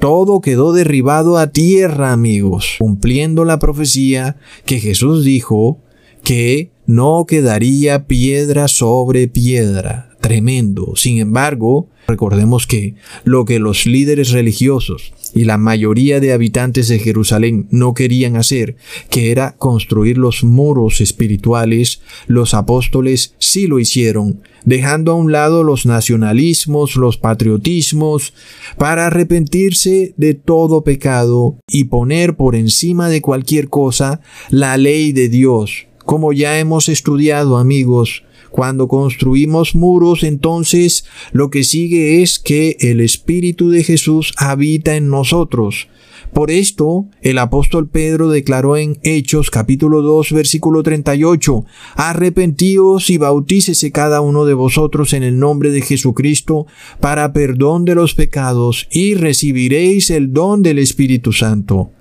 todo 0.00 0.40
quedó 0.40 0.72
derribado 0.72 1.36
a 1.36 1.48
tierra, 1.48 2.12
amigos, 2.12 2.76
cumpliendo 2.78 3.44
la 3.44 3.58
profecía 3.58 4.36
que 4.64 4.80
Jesús 4.80 5.24
dijo 5.24 5.78
que 6.24 6.70
no 6.86 7.26
quedaría 7.28 8.06
piedra 8.06 8.66
sobre 8.66 9.28
piedra. 9.28 10.09
Tremendo. 10.20 10.92
Sin 10.96 11.18
embargo, 11.18 11.88
recordemos 12.06 12.66
que 12.66 12.94
lo 13.24 13.46
que 13.46 13.58
los 13.58 13.86
líderes 13.86 14.32
religiosos 14.32 15.14
y 15.34 15.44
la 15.44 15.56
mayoría 15.56 16.20
de 16.20 16.32
habitantes 16.32 16.88
de 16.88 16.98
Jerusalén 16.98 17.68
no 17.70 17.94
querían 17.94 18.36
hacer, 18.36 18.76
que 19.08 19.30
era 19.30 19.56
construir 19.56 20.18
los 20.18 20.44
muros 20.44 21.00
espirituales, 21.00 22.02
los 22.26 22.52
apóstoles 22.52 23.34
sí 23.38 23.66
lo 23.66 23.78
hicieron, 23.78 24.42
dejando 24.64 25.12
a 25.12 25.14
un 25.14 25.32
lado 25.32 25.64
los 25.64 25.86
nacionalismos, 25.86 26.96
los 26.96 27.16
patriotismos, 27.16 28.34
para 28.76 29.06
arrepentirse 29.06 30.12
de 30.18 30.34
todo 30.34 30.84
pecado 30.84 31.56
y 31.66 31.84
poner 31.84 32.36
por 32.36 32.56
encima 32.56 33.08
de 33.08 33.22
cualquier 33.22 33.70
cosa 33.70 34.20
la 34.50 34.76
ley 34.76 35.12
de 35.12 35.30
Dios. 35.30 35.86
Como 36.04 36.32
ya 36.32 36.58
hemos 36.58 36.88
estudiado 36.88 37.56
amigos, 37.56 38.24
cuando 38.50 38.88
construimos 38.88 39.74
muros, 39.74 40.22
entonces 40.22 41.04
lo 41.32 41.50
que 41.50 41.64
sigue 41.64 42.22
es 42.22 42.38
que 42.38 42.76
el 42.80 43.00
Espíritu 43.00 43.70
de 43.70 43.84
Jesús 43.84 44.32
habita 44.36 44.96
en 44.96 45.08
nosotros. 45.08 45.88
Por 46.32 46.52
esto, 46.52 47.06
el 47.22 47.38
apóstol 47.38 47.88
Pedro 47.88 48.28
declaró 48.28 48.76
en 48.76 48.98
Hechos 49.02 49.50
capítulo 49.50 50.00
2 50.00 50.32
versículo 50.32 50.82
38, 50.82 51.64
Arrepentíos 51.96 53.10
y 53.10 53.18
bautícese 53.18 53.90
cada 53.90 54.20
uno 54.20 54.44
de 54.44 54.54
vosotros 54.54 55.12
en 55.12 55.24
el 55.24 55.38
nombre 55.40 55.70
de 55.70 55.82
Jesucristo 55.82 56.66
para 57.00 57.32
perdón 57.32 57.84
de 57.84 57.96
los 57.96 58.14
pecados 58.14 58.86
y 58.92 59.14
recibiréis 59.14 60.10
el 60.10 60.32
don 60.32 60.62
del 60.62 60.78
Espíritu 60.78 61.32
Santo. 61.32 61.92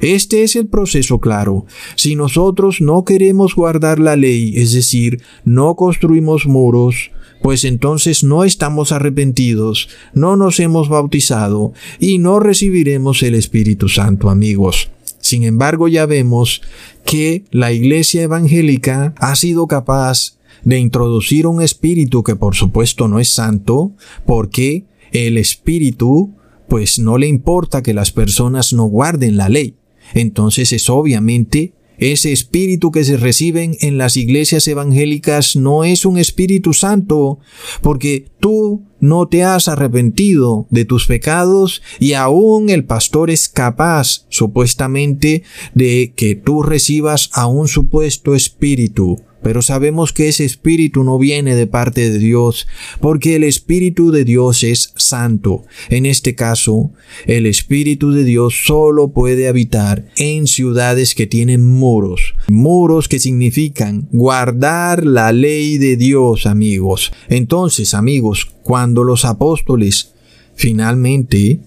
Este 0.00 0.42
es 0.42 0.56
el 0.56 0.66
proceso 0.66 1.20
claro. 1.20 1.66
Si 1.96 2.16
nosotros 2.16 2.80
no 2.80 3.04
queremos 3.04 3.54
guardar 3.54 3.98
la 3.98 4.16
ley, 4.16 4.54
es 4.56 4.72
decir, 4.72 5.22
no 5.44 5.76
construimos 5.76 6.46
muros, 6.46 7.10
pues 7.42 7.64
entonces 7.64 8.24
no 8.24 8.44
estamos 8.44 8.92
arrepentidos, 8.92 9.88
no 10.14 10.36
nos 10.36 10.58
hemos 10.60 10.88
bautizado 10.88 11.72
y 12.00 12.18
no 12.18 12.40
recibiremos 12.40 13.22
el 13.22 13.34
Espíritu 13.34 13.88
Santo, 13.88 14.30
amigos. 14.30 14.90
Sin 15.20 15.44
embargo, 15.44 15.88
ya 15.88 16.06
vemos 16.06 16.62
que 17.04 17.44
la 17.50 17.72
Iglesia 17.72 18.22
evangélica 18.22 19.14
ha 19.18 19.34
sido 19.36 19.66
capaz 19.66 20.36
de 20.64 20.78
introducir 20.78 21.46
un 21.46 21.62
espíritu 21.62 22.22
que 22.22 22.34
por 22.36 22.54
supuesto 22.54 23.08
no 23.08 23.20
es 23.20 23.32
santo, 23.32 23.92
porque 24.24 24.84
el 25.12 25.38
espíritu 25.38 26.34
pues 26.68 26.98
no 26.98 27.18
le 27.18 27.26
importa 27.26 27.82
que 27.82 27.94
las 27.94 28.12
personas 28.12 28.72
no 28.72 28.84
guarden 28.84 29.36
la 29.36 29.48
ley. 29.48 29.76
Entonces 30.14 30.72
es 30.72 30.88
obviamente 30.88 31.74
ese 31.98 32.32
espíritu 32.32 32.90
que 32.90 33.04
se 33.04 33.16
reciben 33.16 33.76
en 33.80 33.96
las 33.96 34.16
iglesias 34.16 34.68
evangélicas 34.68 35.56
no 35.56 35.84
es 35.84 36.04
un 36.04 36.18
espíritu 36.18 36.74
santo, 36.74 37.38
porque 37.80 38.26
tú 38.38 38.84
no 39.00 39.28
te 39.28 39.44
has 39.44 39.68
arrepentido 39.68 40.66
de 40.70 40.84
tus 40.84 41.06
pecados 41.06 41.82
y 41.98 42.14
aún 42.14 42.70
el 42.70 42.84
pastor 42.84 43.30
es 43.30 43.48
capaz, 43.48 44.26
supuestamente, 44.28 45.42
de 45.74 46.12
que 46.16 46.34
tú 46.34 46.62
recibas 46.62 47.30
a 47.32 47.46
un 47.46 47.68
supuesto 47.68 48.34
espíritu 48.34 49.18
pero 49.46 49.62
sabemos 49.62 50.12
que 50.12 50.26
ese 50.26 50.44
espíritu 50.44 51.04
no 51.04 51.20
viene 51.20 51.54
de 51.54 51.68
parte 51.68 52.10
de 52.10 52.18
Dios, 52.18 52.66
porque 53.00 53.36
el 53.36 53.44
espíritu 53.44 54.10
de 54.10 54.24
Dios 54.24 54.64
es 54.64 54.92
santo. 54.96 55.62
En 55.88 56.04
este 56.04 56.34
caso, 56.34 56.90
el 57.26 57.46
espíritu 57.46 58.10
de 58.10 58.24
Dios 58.24 58.64
solo 58.66 59.12
puede 59.12 59.46
habitar 59.46 60.06
en 60.16 60.48
ciudades 60.48 61.14
que 61.14 61.28
tienen 61.28 61.64
muros. 61.64 62.34
Muros 62.48 63.06
que 63.06 63.20
significan 63.20 64.08
guardar 64.10 65.06
la 65.06 65.30
ley 65.30 65.78
de 65.78 65.96
Dios, 65.96 66.46
amigos. 66.46 67.12
Entonces, 67.28 67.94
amigos, 67.94 68.48
cuando 68.66 68.85
los 69.04 69.24
apóstoles 69.24 70.12
finalmente 70.54 71.60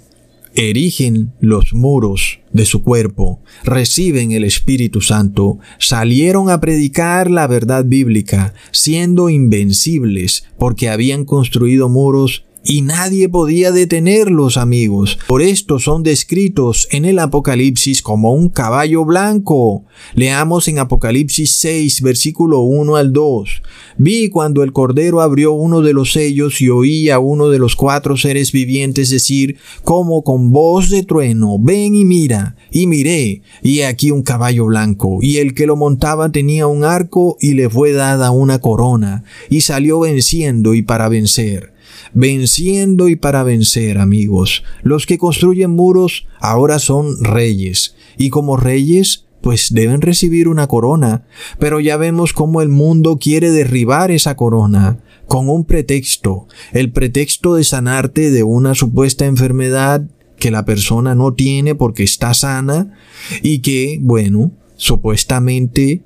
erigen 0.55 1.31
los 1.39 1.73
muros 1.73 2.39
de 2.51 2.65
su 2.65 2.83
cuerpo, 2.83 3.39
reciben 3.63 4.31
el 4.31 4.43
Espíritu 4.43 5.01
Santo, 5.01 5.59
salieron 5.77 6.49
a 6.49 6.59
predicar 6.59 7.29
la 7.29 7.47
verdad 7.47 7.85
bíblica, 7.85 8.53
siendo 8.71 9.29
invencibles 9.29 10.45
porque 10.57 10.89
habían 10.89 11.25
construido 11.25 11.87
muros 11.87 12.45
y 12.69 12.83
nadie 12.83 13.29
podía 13.29 13.71
detenerlos, 13.71 14.55
amigos. 14.55 15.17
Por 15.25 15.41
esto 15.41 15.79
son 15.79 16.03
descritos 16.03 16.87
en 16.91 17.03
el 17.03 17.17
Apocalipsis 17.17 18.03
como 18.03 18.31
un 18.31 18.49
caballo 18.49 19.05
blanco. 19.05 19.85
Leamos 20.13 20.67
en 20.67 20.77
Apocalipsis 20.77 21.55
6, 21.55 22.03
versículo 22.03 22.61
1 22.61 22.95
al 22.95 23.11
2. 23.11 23.63
Vi 23.97 24.29
cuando 24.29 24.61
el 24.61 24.71
Cordero 24.71 25.21
abrió 25.21 25.53
uno 25.53 25.81
de 25.81 25.93
los 25.93 26.13
sellos 26.13 26.61
y 26.61 26.69
oí 26.69 27.09
a 27.09 27.17
uno 27.17 27.49
de 27.49 27.57
los 27.57 27.75
cuatro 27.75 28.17
seres 28.17 28.51
vivientes 28.51 29.09
decir, 29.09 29.57
como 29.83 30.23
con 30.23 30.51
voz 30.51 30.91
de 30.91 31.01
trueno, 31.01 31.57
ven 31.59 31.95
y 31.95 32.05
mira. 32.05 32.55
Y 32.69 32.85
miré, 32.85 33.41
y 33.63 33.81
aquí 33.81 34.11
un 34.11 34.21
caballo 34.21 34.67
blanco, 34.67 35.17
y 35.23 35.37
el 35.37 35.55
que 35.55 35.65
lo 35.65 35.75
montaba 35.75 36.31
tenía 36.31 36.67
un 36.67 36.83
arco 36.83 37.35
y 37.41 37.55
le 37.55 37.67
fue 37.67 37.93
dada 37.93 38.29
una 38.29 38.59
corona, 38.59 39.23
y 39.49 39.61
salió 39.61 39.99
venciendo 40.01 40.75
y 40.75 40.83
para 40.83 41.09
vencer 41.09 41.78
venciendo 42.13 43.07
y 43.07 43.15
para 43.15 43.43
vencer, 43.43 43.97
amigos. 43.97 44.63
Los 44.83 45.05
que 45.05 45.17
construyen 45.17 45.71
muros 45.71 46.27
ahora 46.39 46.79
son 46.79 47.23
reyes, 47.23 47.95
y 48.17 48.29
como 48.29 48.57
reyes, 48.57 49.25
pues 49.41 49.73
deben 49.73 50.01
recibir 50.01 50.47
una 50.47 50.67
corona, 50.67 51.25
pero 51.59 51.79
ya 51.79 51.97
vemos 51.97 52.33
cómo 52.33 52.61
el 52.61 52.69
mundo 52.69 53.17
quiere 53.17 53.51
derribar 53.51 54.11
esa 54.11 54.35
corona 54.35 54.99
con 55.27 55.49
un 55.49 55.63
pretexto, 55.63 56.47
el 56.73 56.91
pretexto 56.91 57.55
de 57.55 57.63
sanarte 57.63 58.31
de 58.31 58.43
una 58.43 58.75
supuesta 58.75 59.25
enfermedad 59.25 60.03
que 60.37 60.51
la 60.51 60.65
persona 60.65 61.15
no 61.15 61.33
tiene 61.33 61.75
porque 61.75 62.03
está 62.03 62.33
sana 62.33 62.95
y 63.43 63.59
que, 63.59 63.99
bueno, 64.01 64.51
supuestamente 64.75 66.01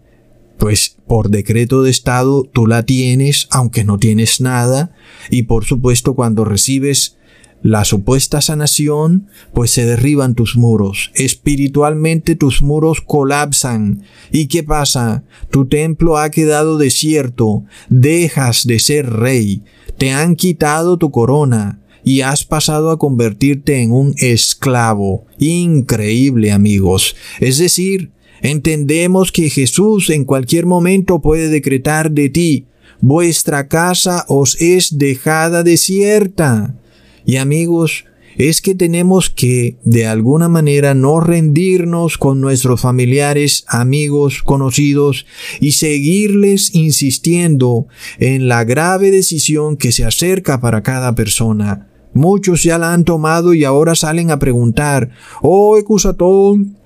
pues 0.64 0.96
por 1.08 1.30
decreto 1.30 1.84
de 1.84 1.92
Estado 1.92 2.46
tú 2.46 2.68
la 2.68 2.84
tienes 2.84 3.50
aunque 3.52 3.84
no 3.84 3.98
tienes 3.98 4.40
nada 4.40 4.94
y 5.30 5.42
por 5.42 5.66
supuesto 5.66 6.16
cuando 6.16 6.46
recibes 6.46 7.18
la 7.62 7.84
supuesta 7.84 8.40
sanación, 8.40 9.28
pues 9.54 9.72
se 9.72 9.86
derriban 9.86 10.36
tus 10.36 10.56
muros. 10.56 11.12
Espiritualmente 11.16 12.36
tus 12.36 12.62
muros 12.62 13.02
colapsan. 13.02 14.04
¿Y 14.32 14.48
qué 14.48 14.64
pasa? 14.64 15.26
Tu 15.50 15.66
templo 15.68 16.18
ha 16.18 16.30
quedado 16.30 16.78
desierto, 16.78 17.66
dejas 17.90 18.66
de 18.66 18.80
ser 18.80 19.10
rey, 19.10 19.64
te 19.98 20.12
han 20.12 20.38
quitado 20.38 20.98
tu 20.98 21.12
corona 21.12 21.82
y 22.06 22.22
has 22.22 22.46
pasado 22.46 22.90
a 22.90 23.00
convertirte 23.00 23.82
en 23.82 23.92
un 23.92 24.14
esclavo. 24.18 25.26
Increíble 25.40 26.54
amigos. 26.54 27.18
Es 27.42 27.58
decir, 27.58 28.14
Entendemos 28.44 29.32
que 29.32 29.50
Jesús 29.50 30.10
en 30.10 30.26
cualquier 30.26 30.66
momento 30.66 31.22
puede 31.22 31.48
decretar 31.48 32.12
de 32.12 32.28
ti, 32.28 32.68
vuestra 33.00 33.70
casa 33.70 34.26
os 34.28 34.62
es 34.62 34.98
dejada 34.98 35.64
desierta. 35.64 36.76
Y 37.26 37.38
amigos, 37.38 38.04
es 38.38 38.62
que 38.62 38.76
tenemos 38.76 39.30
que, 39.30 39.78
de 39.86 40.08
alguna 40.08 40.50
manera, 40.50 40.94
no 40.94 41.22
rendirnos 41.22 42.18
con 42.18 42.42
nuestros 42.42 42.82
familiares, 42.82 43.64
amigos, 43.70 44.44
conocidos 44.44 45.26
y 45.62 45.72
seguirles 45.74 46.76
insistiendo 46.76 47.88
en 48.20 48.50
la 48.50 48.66
grave 48.66 49.12
decisión 49.12 49.78
que 49.78 49.94
se 49.94 50.04
acerca 50.04 50.60
para 50.60 50.84
cada 50.84 51.16
persona. 51.16 51.88
Muchos 52.14 52.64
ya 52.64 52.78
la 52.78 52.94
han 52.94 53.06
tomado 53.06 53.54
y 53.54 53.64
ahora 53.64 53.96
salen 53.96 54.32
a 54.32 54.38
preguntar, 54.38 55.12
oh, 55.42 55.78
Ecusatón, 55.78 56.78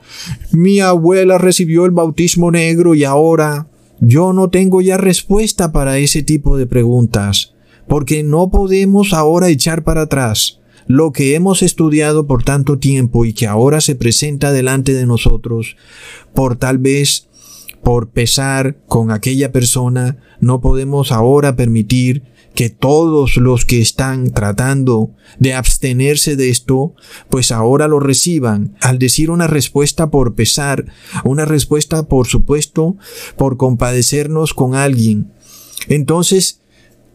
mi 0.51 0.79
abuela 0.79 1.37
recibió 1.37 1.85
el 1.85 1.91
bautismo 1.91 2.51
negro 2.51 2.95
y 2.95 3.03
ahora 3.03 3.67
yo 3.99 4.33
no 4.33 4.49
tengo 4.49 4.81
ya 4.81 4.97
respuesta 4.97 5.71
para 5.71 5.97
ese 5.97 6.23
tipo 6.23 6.57
de 6.57 6.67
preguntas, 6.67 7.53
porque 7.87 8.23
no 8.23 8.49
podemos 8.49 9.13
ahora 9.13 9.49
echar 9.49 9.83
para 9.83 10.03
atrás 10.03 10.59
lo 10.87 11.11
que 11.11 11.35
hemos 11.35 11.63
estudiado 11.63 12.27
por 12.27 12.43
tanto 12.43 12.79
tiempo 12.79 13.25
y 13.25 13.33
que 13.33 13.45
ahora 13.45 13.81
se 13.81 13.95
presenta 13.95 14.51
delante 14.51 14.93
de 14.93 15.05
nosotros, 15.05 15.75
por 16.33 16.55
tal 16.55 16.77
vez 16.77 17.27
por 17.83 18.09
pesar 18.09 18.77
con 18.87 19.11
aquella 19.11 19.51
persona, 19.51 20.17
no 20.39 20.61
podemos 20.61 21.11
ahora 21.11 21.55
permitir 21.55 22.23
que 22.57 22.71
todos 22.71 23.37
los 23.37 23.65
que 23.65 23.79
están 23.79 24.31
tratando 24.31 25.11
de 25.37 25.53
abstenerse 25.53 26.35
de 26.35 26.49
esto, 26.49 26.95
pues 27.29 27.51
ahora 27.51 27.87
lo 27.87 27.99
reciban 27.99 28.75
al 28.81 28.97
decir 28.97 29.29
una 29.29 29.45
respuesta 29.45 30.09
por 30.09 30.33
pesar, 30.33 30.87
una 31.23 31.45
respuesta 31.45 32.07
por 32.07 32.25
supuesto 32.25 32.97
por 33.37 33.57
compadecernos 33.57 34.55
con 34.55 34.73
alguien. 34.73 35.31
Entonces, 35.87 36.61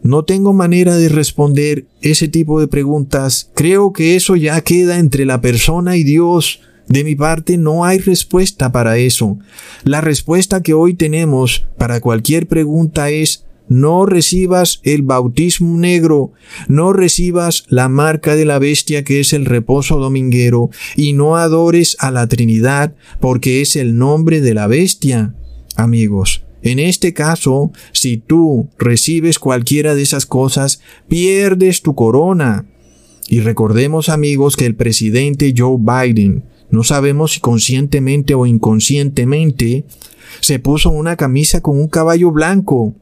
no 0.05 0.25
tengo 0.25 0.53
manera 0.53 0.97
de 0.97 1.09
responder 1.09 1.87
ese 2.03 2.29
tipo 2.29 2.61
de 2.61 2.69
preguntas. 2.69 3.51
Creo 3.53 3.93
que 3.93 4.15
eso 4.15 4.37
ya 4.37 4.61
queda 4.61 5.01
entre 5.01 5.27
la 5.27 5.41
persona 5.41 5.97
y 5.97 6.05
Dios. 6.05 6.61
De 6.87 7.03
mi 7.03 7.17
parte 7.17 7.59
no 7.59 7.85
hay 7.85 7.99
respuesta 7.99 8.71
para 8.71 8.97
eso. 8.97 9.41
La 9.83 10.01
respuesta 10.01 10.63
que 10.63 10.73
hoy 10.73 10.95
tenemos 10.95 11.67
para 11.79 12.01
cualquier 12.01 12.47
pregunta 12.47 13.11
es 13.11 13.45
no 13.73 14.07
recibas 14.07 14.81
el 14.85 15.03
bautismo 15.03 15.79
negro, 15.79 16.33
no 16.69 16.93
recibas 16.93 17.65
la 17.69 17.89
marca 17.89 18.37
de 18.37 18.45
la 18.45 18.59
bestia 18.59 19.03
que 19.03 19.21
es 19.21 19.33
el 19.33 19.47
reposo 19.47 19.99
dominguero, 19.99 20.71
y 20.95 21.15
no 21.15 21.37
adores 21.37 21.97
a 21.99 22.11
la 22.11 22.27
Trinidad 22.27 22.95
porque 23.21 23.63
es 23.63 23.77
el 23.77 23.97
nombre 23.97 24.41
de 24.41 24.55
la 24.55 24.67
bestia. 24.67 25.35
Amigos, 25.75 26.45
en 26.63 26.79
este 26.79 27.15
caso, 27.15 27.73
si 27.93 28.19
tú 28.19 28.69
recibes 28.79 29.39
cualquiera 29.39 29.95
de 29.95 30.03
esas 30.03 30.27
cosas, 30.27 30.81
pierdes 31.09 31.83
tu 31.83 31.95
corona. 31.95 32.67
Y 33.29 33.41
recordemos 33.41 34.11
amigos 34.11 34.57
que 34.57 34.67
el 34.67 34.75
presidente 34.75 35.55
Joe 35.57 35.79
Biden, 35.79 36.45
no 36.71 36.85
sabemos 36.85 37.33
si 37.33 37.41
conscientemente 37.41 38.35
o 38.35 38.45
inconscientemente, 38.45 39.85
se 40.41 40.59
puso 40.59 40.91
una 40.91 41.17
camisa 41.17 41.63
con 41.63 41.79
un 41.79 41.89
caballo 41.89 42.31
blanco 42.31 42.95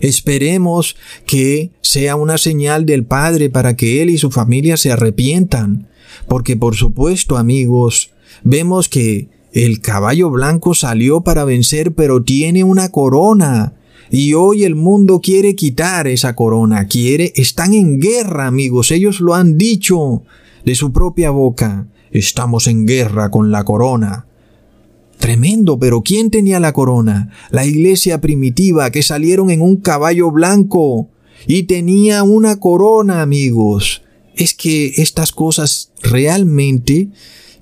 Esperemos 0.00 0.96
que 1.26 1.70
sea 1.80 2.16
una 2.16 2.38
señal 2.38 2.86
del 2.86 3.04
Padre 3.04 3.50
para 3.50 3.76
que 3.76 4.02
Él 4.02 4.10
y 4.10 4.18
su 4.18 4.30
familia 4.30 4.76
se 4.76 4.92
arrepientan. 4.92 5.88
Porque 6.28 6.56
por 6.56 6.76
supuesto, 6.76 7.36
amigos, 7.36 8.10
vemos 8.44 8.88
que 8.88 9.28
el 9.52 9.80
caballo 9.80 10.30
blanco 10.30 10.74
salió 10.74 11.22
para 11.22 11.44
vencer, 11.44 11.94
pero 11.94 12.22
tiene 12.22 12.64
una 12.64 12.90
corona. 12.90 13.74
Y 14.10 14.34
hoy 14.34 14.64
el 14.64 14.74
mundo 14.74 15.20
quiere 15.20 15.54
quitar 15.54 16.06
esa 16.06 16.34
corona, 16.34 16.86
quiere, 16.86 17.32
están 17.36 17.74
en 17.74 18.00
guerra, 18.00 18.46
amigos, 18.46 18.90
ellos 18.90 19.20
lo 19.20 19.34
han 19.34 19.58
dicho 19.58 20.22
de 20.64 20.74
su 20.74 20.92
propia 20.92 21.30
boca. 21.30 21.86
Estamos 22.10 22.68
en 22.68 22.86
guerra 22.86 23.30
con 23.30 23.50
la 23.50 23.64
corona. 23.64 24.27
Tremendo, 25.18 25.78
pero 25.78 26.02
¿quién 26.02 26.30
tenía 26.30 26.60
la 26.60 26.72
corona? 26.72 27.30
La 27.50 27.66
iglesia 27.66 28.20
primitiva 28.20 28.90
que 28.90 29.02
salieron 29.02 29.50
en 29.50 29.62
un 29.62 29.76
caballo 29.76 30.30
blanco 30.30 31.10
y 31.46 31.64
tenía 31.64 32.22
una 32.22 32.60
corona, 32.60 33.22
amigos. 33.22 34.02
Es 34.34 34.54
que 34.54 34.94
estas 34.96 35.32
cosas 35.32 35.92
realmente 36.02 37.08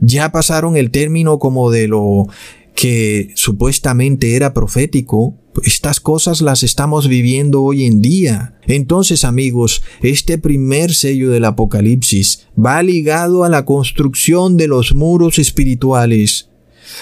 ya 0.01 0.31
pasaron 0.33 0.77
el 0.77 0.91
término 0.91 1.39
como 1.39 1.71
de 1.71 1.89
lo 1.89 2.29
que 2.75 3.31
supuestamente 3.35 4.37
era 4.37 4.53
profético, 4.53 5.35
estas 5.65 6.01
cosas 6.01 6.43
las 6.43 6.63
estamos 6.63 7.09
viviendo 7.09 7.63
hoy 7.63 7.87
en 7.87 8.03
día. 8.03 8.55
Entonces, 8.67 9.25
amigos, 9.25 9.83
este 10.03 10.37
primer 10.37 10.95
sello 10.95 11.31
del 11.31 11.47
Apocalipsis 11.47 12.47
va 12.63 12.83
ligado 12.83 13.45
a 13.45 13.49
la 13.49 13.65
construcción 13.65 14.59
de 14.59 14.69
los 14.69 14.95
muros 14.95 15.39
espirituales. 15.39 16.51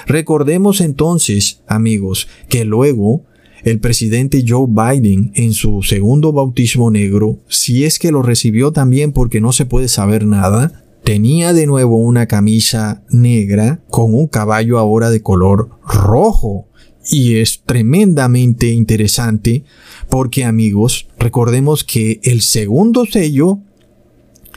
Recordemos 0.07 0.81
entonces, 0.81 1.63
amigos, 1.67 2.29
que 2.49 2.65
luego 2.65 3.25
el 3.65 3.81
presidente 3.81 4.45
Joe 4.47 4.67
Biden 4.69 5.33
en 5.35 5.55
su 5.55 5.83
segundo 5.83 6.33
bautismo 6.33 6.91
negro, 6.91 7.39
si 7.49 7.85
es 7.85 7.99
que 7.99 8.13
lo 8.13 8.23
recibió 8.23 8.73
también 8.73 9.13
porque 9.13 9.41
no 9.41 9.53
se 9.53 9.65
puede 9.65 9.89
saber 9.89 10.27
nada, 10.27 10.85
tenía 11.03 11.53
de 11.53 11.67
nuevo 11.67 11.97
una 11.97 12.27
camisa 12.27 13.03
negra 13.11 13.83
con 13.89 14.15
un 14.15 14.27
caballo 14.27 14.79
ahora 14.79 15.11
de 15.11 15.23
color 15.23 15.71
rojo. 15.87 16.69
Y 17.11 17.37
es 17.37 17.63
tremendamente 17.65 18.69
interesante 18.69 19.65
porque 20.09 20.45
amigos, 20.45 21.09
recordemos 21.19 21.85
que 21.85 22.21
el 22.23 22.41
segundo 22.41 23.05
sello 23.05 23.61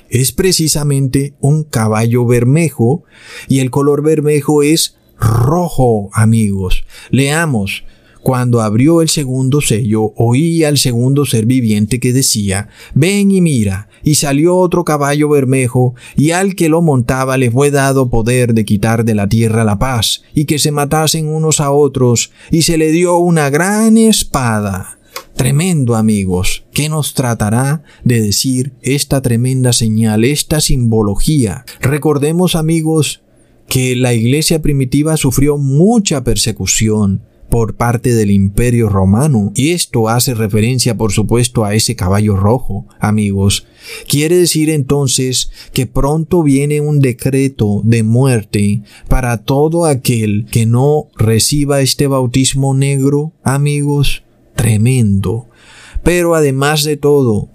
es 0.10 0.32
precisamente 0.32 1.34
un 1.42 1.64
caballo 1.64 2.26
bermejo 2.26 3.04
y 3.50 3.60
el 3.60 3.70
color 3.70 4.02
bermejo 4.02 4.64
es 4.64 4.97
rojo, 5.20 6.10
amigos. 6.14 6.84
Leamos. 7.10 7.84
Cuando 8.22 8.62
abrió 8.62 9.02
el 9.02 9.08
segundo 9.08 9.62
sello, 9.62 10.12
oí 10.18 10.66
al 10.66 10.78
segundo 10.78 11.26
ser 11.26 11.46
viviente 11.46 12.02
que 12.02 12.12
decía, 12.12 12.68
Ven 12.94 13.32
y 13.32 13.40
mira, 13.40 13.88
y 14.04 14.16
salió 14.16 14.58
otro 14.58 14.84
caballo 14.84 15.30
bermejo, 15.30 15.96
y 16.18 16.32
al 16.32 16.56
que 16.56 16.68
lo 16.68 16.82
montaba 16.82 17.38
le 17.38 17.50
fue 17.50 17.72
dado 17.72 18.10
poder 18.10 18.54
de 18.54 18.66
quitar 18.66 19.06
de 19.06 19.16
la 19.16 19.30
tierra 19.30 19.64
la 19.64 19.80
paz, 19.80 20.24
y 20.34 20.44
que 20.44 20.60
se 20.60 20.72
matasen 20.72 21.30
unos 21.30 21.62
a 21.62 21.72
otros, 21.72 22.32
y 22.52 22.64
se 22.64 22.78
le 22.78 22.92
dio 22.92 23.18
una 23.18 23.50
gran 23.50 23.98
espada. 23.98 24.98
Tremendo 25.36 25.96
amigos, 25.96 26.66
¿qué 26.74 26.90
nos 26.90 27.14
tratará 27.14 27.84
de 28.04 28.22
decir 28.22 28.74
esta 28.82 29.22
tremenda 29.22 29.72
señal, 29.72 30.26
esta 30.26 30.60
simbología? 30.60 31.64
Recordemos 31.80 32.56
amigos 32.56 33.22
que 33.68 33.96
la 33.96 34.14
iglesia 34.14 34.62
primitiva 34.62 35.18
sufrió 35.18 35.58
mucha 35.58 36.24
persecución, 36.24 37.22
por 37.50 37.76
parte 37.76 38.14
del 38.14 38.32
imperio 38.32 38.90
romano. 38.90 39.52
Y 39.56 39.70
esto 39.70 40.10
hace 40.10 40.34
referencia, 40.34 40.98
por 40.98 41.12
supuesto, 41.12 41.66
a 41.66 41.76
ese 41.76 41.96
caballo 41.96 42.36
rojo, 42.36 42.88
amigos. 43.00 43.66
Quiere 44.08 44.38
decir 44.38 44.70
entonces 44.70 45.50
que 45.74 45.86
pronto 45.86 46.44
viene 46.44 46.82
un 46.82 47.00
decreto 47.00 47.82
de 47.84 48.04
muerte 48.04 48.82
para 49.08 49.38
todo 49.38 49.86
aquel 49.86 50.46
que 50.52 50.66
no 50.66 51.08
reciba 51.16 51.82
este 51.82 52.08
bautismo 52.08 52.74
negro, 52.74 53.34
amigos. 53.44 54.24
Tremendo. 54.56 55.48
Pero 56.04 56.36
además 56.36 56.84
de 56.84 56.98
todo, 56.98 57.50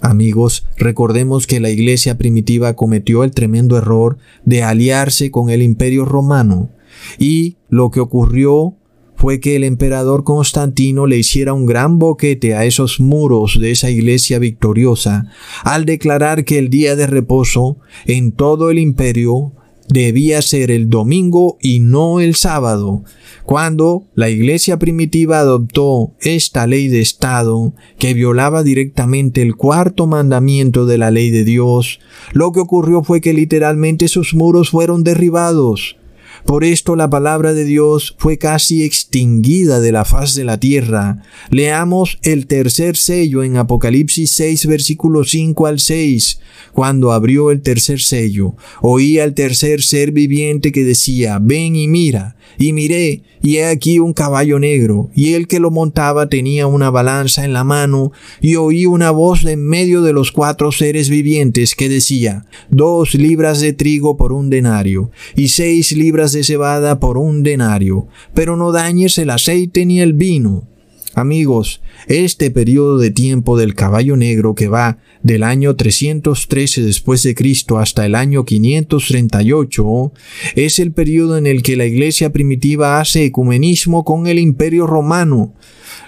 Amigos, 0.00 0.66
recordemos 0.78 1.46
que 1.46 1.60
la 1.60 1.70
iglesia 1.70 2.16
primitiva 2.16 2.74
cometió 2.74 3.22
el 3.22 3.32
tremendo 3.32 3.76
error 3.76 4.18
de 4.44 4.62
aliarse 4.62 5.30
con 5.30 5.50
el 5.50 5.62
imperio 5.62 6.04
romano 6.04 6.70
y 7.18 7.56
lo 7.68 7.90
que 7.90 8.00
ocurrió 8.00 8.76
fue 9.14 9.38
que 9.38 9.56
el 9.56 9.64
emperador 9.64 10.24
Constantino 10.24 11.06
le 11.06 11.18
hiciera 11.18 11.52
un 11.52 11.66
gran 11.66 11.98
boquete 11.98 12.54
a 12.54 12.64
esos 12.64 13.00
muros 13.00 13.58
de 13.60 13.70
esa 13.70 13.90
iglesia 13.90 14.38
victoriosa 14.38 15.26
al 15.62 15.84
declarar 15.84 16.46
que 16.46 16.58
el 16.58 16.70
día 16.70 16.96
de 16.96 17.06
reposo 17.06 17.76
en 18.06 18.32
todo 18.32 18.70
el 18.70 18.78
imperio 18.78 19.52
debía 19.92 20.42
ser 20.42 20.70
el 20.70 20.88
domingo 20.88 21.58
y 21.60 21.80
no 21.80 22.20
el 22.20 22.34
sábado. 22.34 23.04
Cuando 23.44 24.04
la 24.14 24.28
iglesia 24.30 24.78
primitiva 24.78 25.40
adoptó 25.40 26.12
esta 26.20 26.66
ley 26.66 26.88
de 26.88 27.00
Estado 27.00 27.74
que 27.98 28.14
violaba 28.14 28.62
directamente 28.62 29.42
el 29.42 29.56
cuarto 29.56 30.06
mandamiento 30.06 30.86
de 30.86 30.98
la 30.98 31.10
ley 31.10 31.30
de 31.30 31.44
Dios, 31.44 32.00
lo 32.32 32.52
que 32.52 32.60
ocurrió 32.60 33.02
fue 33.02 33.20
que 33.20 33.32
literalmente 33.32 34.08
sus 34.08 34.34
muros 34.34 34.70
fueron 34.70 35.04
derribados. 35.04 35.96
Por 36.44 36.64
esto 36.64 36.96
la 36.96 37.10
palabra 37.10 37.52
de 37.52 37.64
Dios 37.64 38.14
fue 38.18 38.38
casi 38.38 38.84
extinguida 38.84 39.80
de 39.80 39.92
la 39.92 40.04
faz 40.04 40.34
de 40.34 40.44
la 40.44 40.58
tierra. 40.58 41.22
Leamos 41.50 42.18
el 42.22 42.46
tercer 42.46 42.96
sello 42.96 43.42
en 43.42 43.56
Apocalipsis 43.56 44.32
6 44.32 44.66
versículo 44.66 45.24
5 45.24 45.66
al 45.66 45.80
6. 45.80 46.40
Cuando 46.72 47.12
abrió 47.12 47.50
el 47.50 47.62
tercer 47.62 48.00
sello, 48.00 48.54
oí 48.80 49.18
al 49.18 49.34
tercer 49.34 49.82
ser 49.82 50.12
viviente 50.12 50.72
que 50.72 50.84
decía, 50.84 51.38
ven 51.40 51.76
y 51.76 51.88
mira. 51.88 52.36
Y 52.58 52.72
miré, 52.72 53.22
y 53.42 53.56
he 53.56 53.66
aquí 53.66 53.98
un 53.98 54.12
caballo 54.12 54.58
negro, 54.58 55.08
y 55.14 55.32
el 55.32 55.46
que 55.46 55.60
lo 55.60 55.70
montaba 55.70 56.28
tenía 56.28 56.66
una 56.66 56.90
balanza 56.90 57.44
en 57.44 57.52
la 57.52 57.64
mano, 57.64 58.12
y 58.40 58.56
oí 58.56 58.86
una 58.86 59.10
voz 59.10 59.44
en 59.46 59.64
medio 59.64 60.02
de 60.02 60.12
los 60.12 60.30
cuatro 60.30 60.72
seres 60.72 61.08
vivientes 61.08 61.74
que 61.74 61.88
decía, 61.88 62.44
dos 62.68 63.14
libras 63.14 63.60
de 63.60 63.72
trigo 63.72 64.16
por 64.16 64.32
un 64.32 64.50
denario, 64.50 65.10
y 65.36 65.48
seis 65.48 65.92
libras 65.92 66.29
de 66.32 66.44
cebada 66.44 67.00
por 67.00 67.18
un 67.18 67.42
denario, 67.42 68.08
pero 68.34 68.56
no 68.56 68.72
dañes 68.72 69.18
el 69.18 69.30
aceite 69.30 69.86
ni 69.86 70.00
el 70.00 70.12
vino. 70.12 70.70
Amigos, 71.14 71.82
este 72.06 72.52
periodo 72.52 72.98
de 72.98 73.10
tiempo 73.10 73.58
del 73.58 73.74
caballo 73.74 74.16
negro 74.16 74.54
que 74.54 74.68
va 74.68 74.98
del 75.24 75.42
año 75.42 75.74
313 75.74 76.82
después 76.82 77.24
de 77.24 77.34
Cristo 77.34 77.78
hasta 77.78 78.06
el 78.06 78.14
año 78.14 78.44
538 78.44 80.12
es 80.54 80.78
el 80.78 80.92
periodo 80.92 81.36
en 81.36 81.48
el 81.48 81.62
que 81.62 81.76
la 81.76 81.84
iglesia 81.84 82.32
primitiva 82.32 83.00
hace 83.00 83.24
ecumenismo 83.24 84.04
con 84.04 84.28
el 84.28 84.38
imperio 84.38 84.86
romano, 84.86 85.54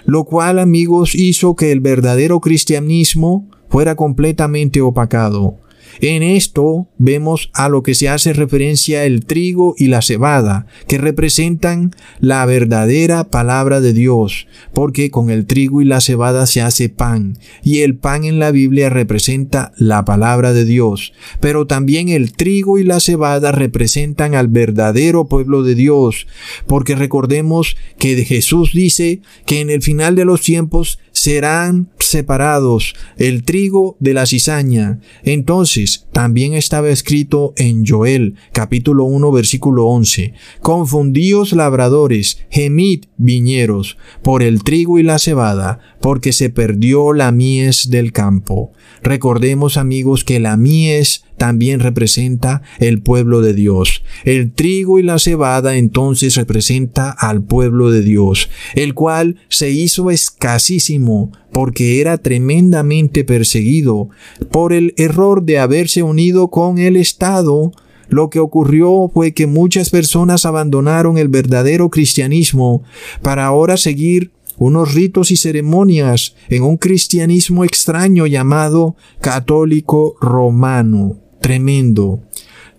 lo 0.05 0.23
cual 0.23 0.57
amigos 0.57 1.15
hizo 1.15 1.55
que 1.55 1.73
el 1.73 1.81
verdadero 1.81 2.39
cristianismo 2.39 3.49
fuera 3.69 3.95
completamente 3.95 4.81
opacado. 4.81 5.57
En 6.01 6.23
esto 6.23 6.87
vemos 6.97 7.49
a 7.53 7.69
lo 7.69 7.83
que 7.83 7.95
se 7.95 8.09
hace 8.09 8.33
referencia 8.33 9.05
el 9.05 9.25
trigo 9.25 9.75
y 9.77 9.87
la 9.87 10.01
cebada, 10.01 10.65
que 10.87 10.97
representan 10.97 11.91
la 12.19 12.45
verdadera 12.45 13.29
palabra 13.29 13.81
de 13.81 13.93
Dios, 13.93 14.47
porque 14.73 15.11
con 15.11 15.29
el 15.29 15.45
trigo 15.45 15.81
y 15.81 15.85
la 15.85 16.01
cebada 16.01 16.45
se 16.45 16.61
hace 16.61 16.89
pan, 16.89 17.37
y 17.63 17.79
el 17.79 17.95
pan 17.95 18.23
en 18.23 18.39
la 18.39 18.51
Biblia 18.51 18.89
representa 18.89 19.71
la 19.77 20.05
palabra 20.05 20.53
de 20.53 20.65
Dios, 20.65 21.13
pero 21.39 21.67
también 21.67 22.09
el 22.09 22.33
trigo 22.33 22.79
y 22.79 22.83
la 22.83 22.99
cebada 22.99 23.51
representan 23.51 24.35
al 24.35 24.47
verdadero 24.47 25.25
pueblo 25.25 25.63
de 25.63 25.75
Dios, 25.75 26.27
porque 26.67 26.95
recordemos 26.95 27.77
que 27.99 28.23
Jesús 28.25 28.71
dice 28.73 29.21
que 29.45 29.61
en 29.61 29.69
el 29.69 29.81
final 29.81 30.15
de 30.15 30.25
los 30.25 30.41
tiempos 30.41 30.99
serán 31.13 31.89
separados 31.99 32.95
el 33.17 33.43
trigo 33.43 33.95
de 33.99 34.13
la 34.13 34.25
cizaña. 34.25 34.99
Entonces, 35.23 36.07
también 36.11 36.53
estaba 36.53 36.89
escrito 36.89 37.53
en 37.55 37.85
Joel, 37.85 38.35
capítulo 38.51 39.05
1, 39.05 39.31
versículo 39.31 39.87
11, 39.87 40.33
Confundíos 40.61 41.53
labradores, 41.53 42.39
gemid 42.49 43.05
viñeros, 43.17 43.97
por 44.21 44.43
el 44.43 44.63
trigo 44.63 44.99
y 44.99 45.03
la 45.03 45.19
cebada, 45.19 45.79
porque 46.01 46.33
se 46.33 46.49
perdió 46.49 47.13
la 47.13 47.31
mies 47.31 47.89
del 47.89 48.11
campo. 48.11 48.73
Recordemos 49.01 49.77
amigos 49.77 50.23
que 50.23 50.39
la 50.39 50.57
mies 50.57 51.23
también 51.43 51.81
representa 51.81 52.61
el 52.79 53.01
pueblo 53.01 53.41
de 53.41 53.53
Dios. 53.53 54.01
El 54.23 54.53
trigo 54.53 54.97
y 54.97 55.03
la 55.03 55.19
cebada 55.19 55.75
entonces 55.75 56.37
representa 56.37 57.11
al 57.11 57.43
pueblo 57.43 57.91
de 57.91 58.01
Dios, 58.01 58.49
el 58.75 58.93
cual 58.93 59.35
se 59.49 59.69
hizo 59.69 60.09
escasísimo 60.09 61.33
porque 61.51 61.99
era 61.99 62.17
tremendamente 62.17 63.25
perseguido 63.25 64.07
por 64.51 64.71
el 64.71 64.93
error 64.95 65.43
de 65.43 65.59
haberse 65.59 66.01
unido 66.01 66.47
con 66.47 66.77
el 66.77 66.95
Estado 66.95 67.73
lo 68.07 68.29
que 68.29 68.39
ocurrió 68.39 69.11
fue 69.13 69.33
que 69.33 69.45
muchas 69.45 69.89
personas 69.89 70.45
abandonaron 70.45 71.17
el 71.17 71.27
verdadero 71.27 71.89
cristianismo 71.89 72.83
para 73.21 73.45
ahora 73.45 73.75
seguir 73.75 74.31
unos 74.57 74.93
ritos 74.93 75.31
y 75.31 75.35
ceremonias 75.35 76.35
en 76.47 76.63
un 76.63 76.77
cristianismo 76.77 77.65
extraño 77.65 78.27
llamado 78.27 78.95
católico 79.19 80.15
romano. 80.21 81.22
Tremendo. 81.43 82.21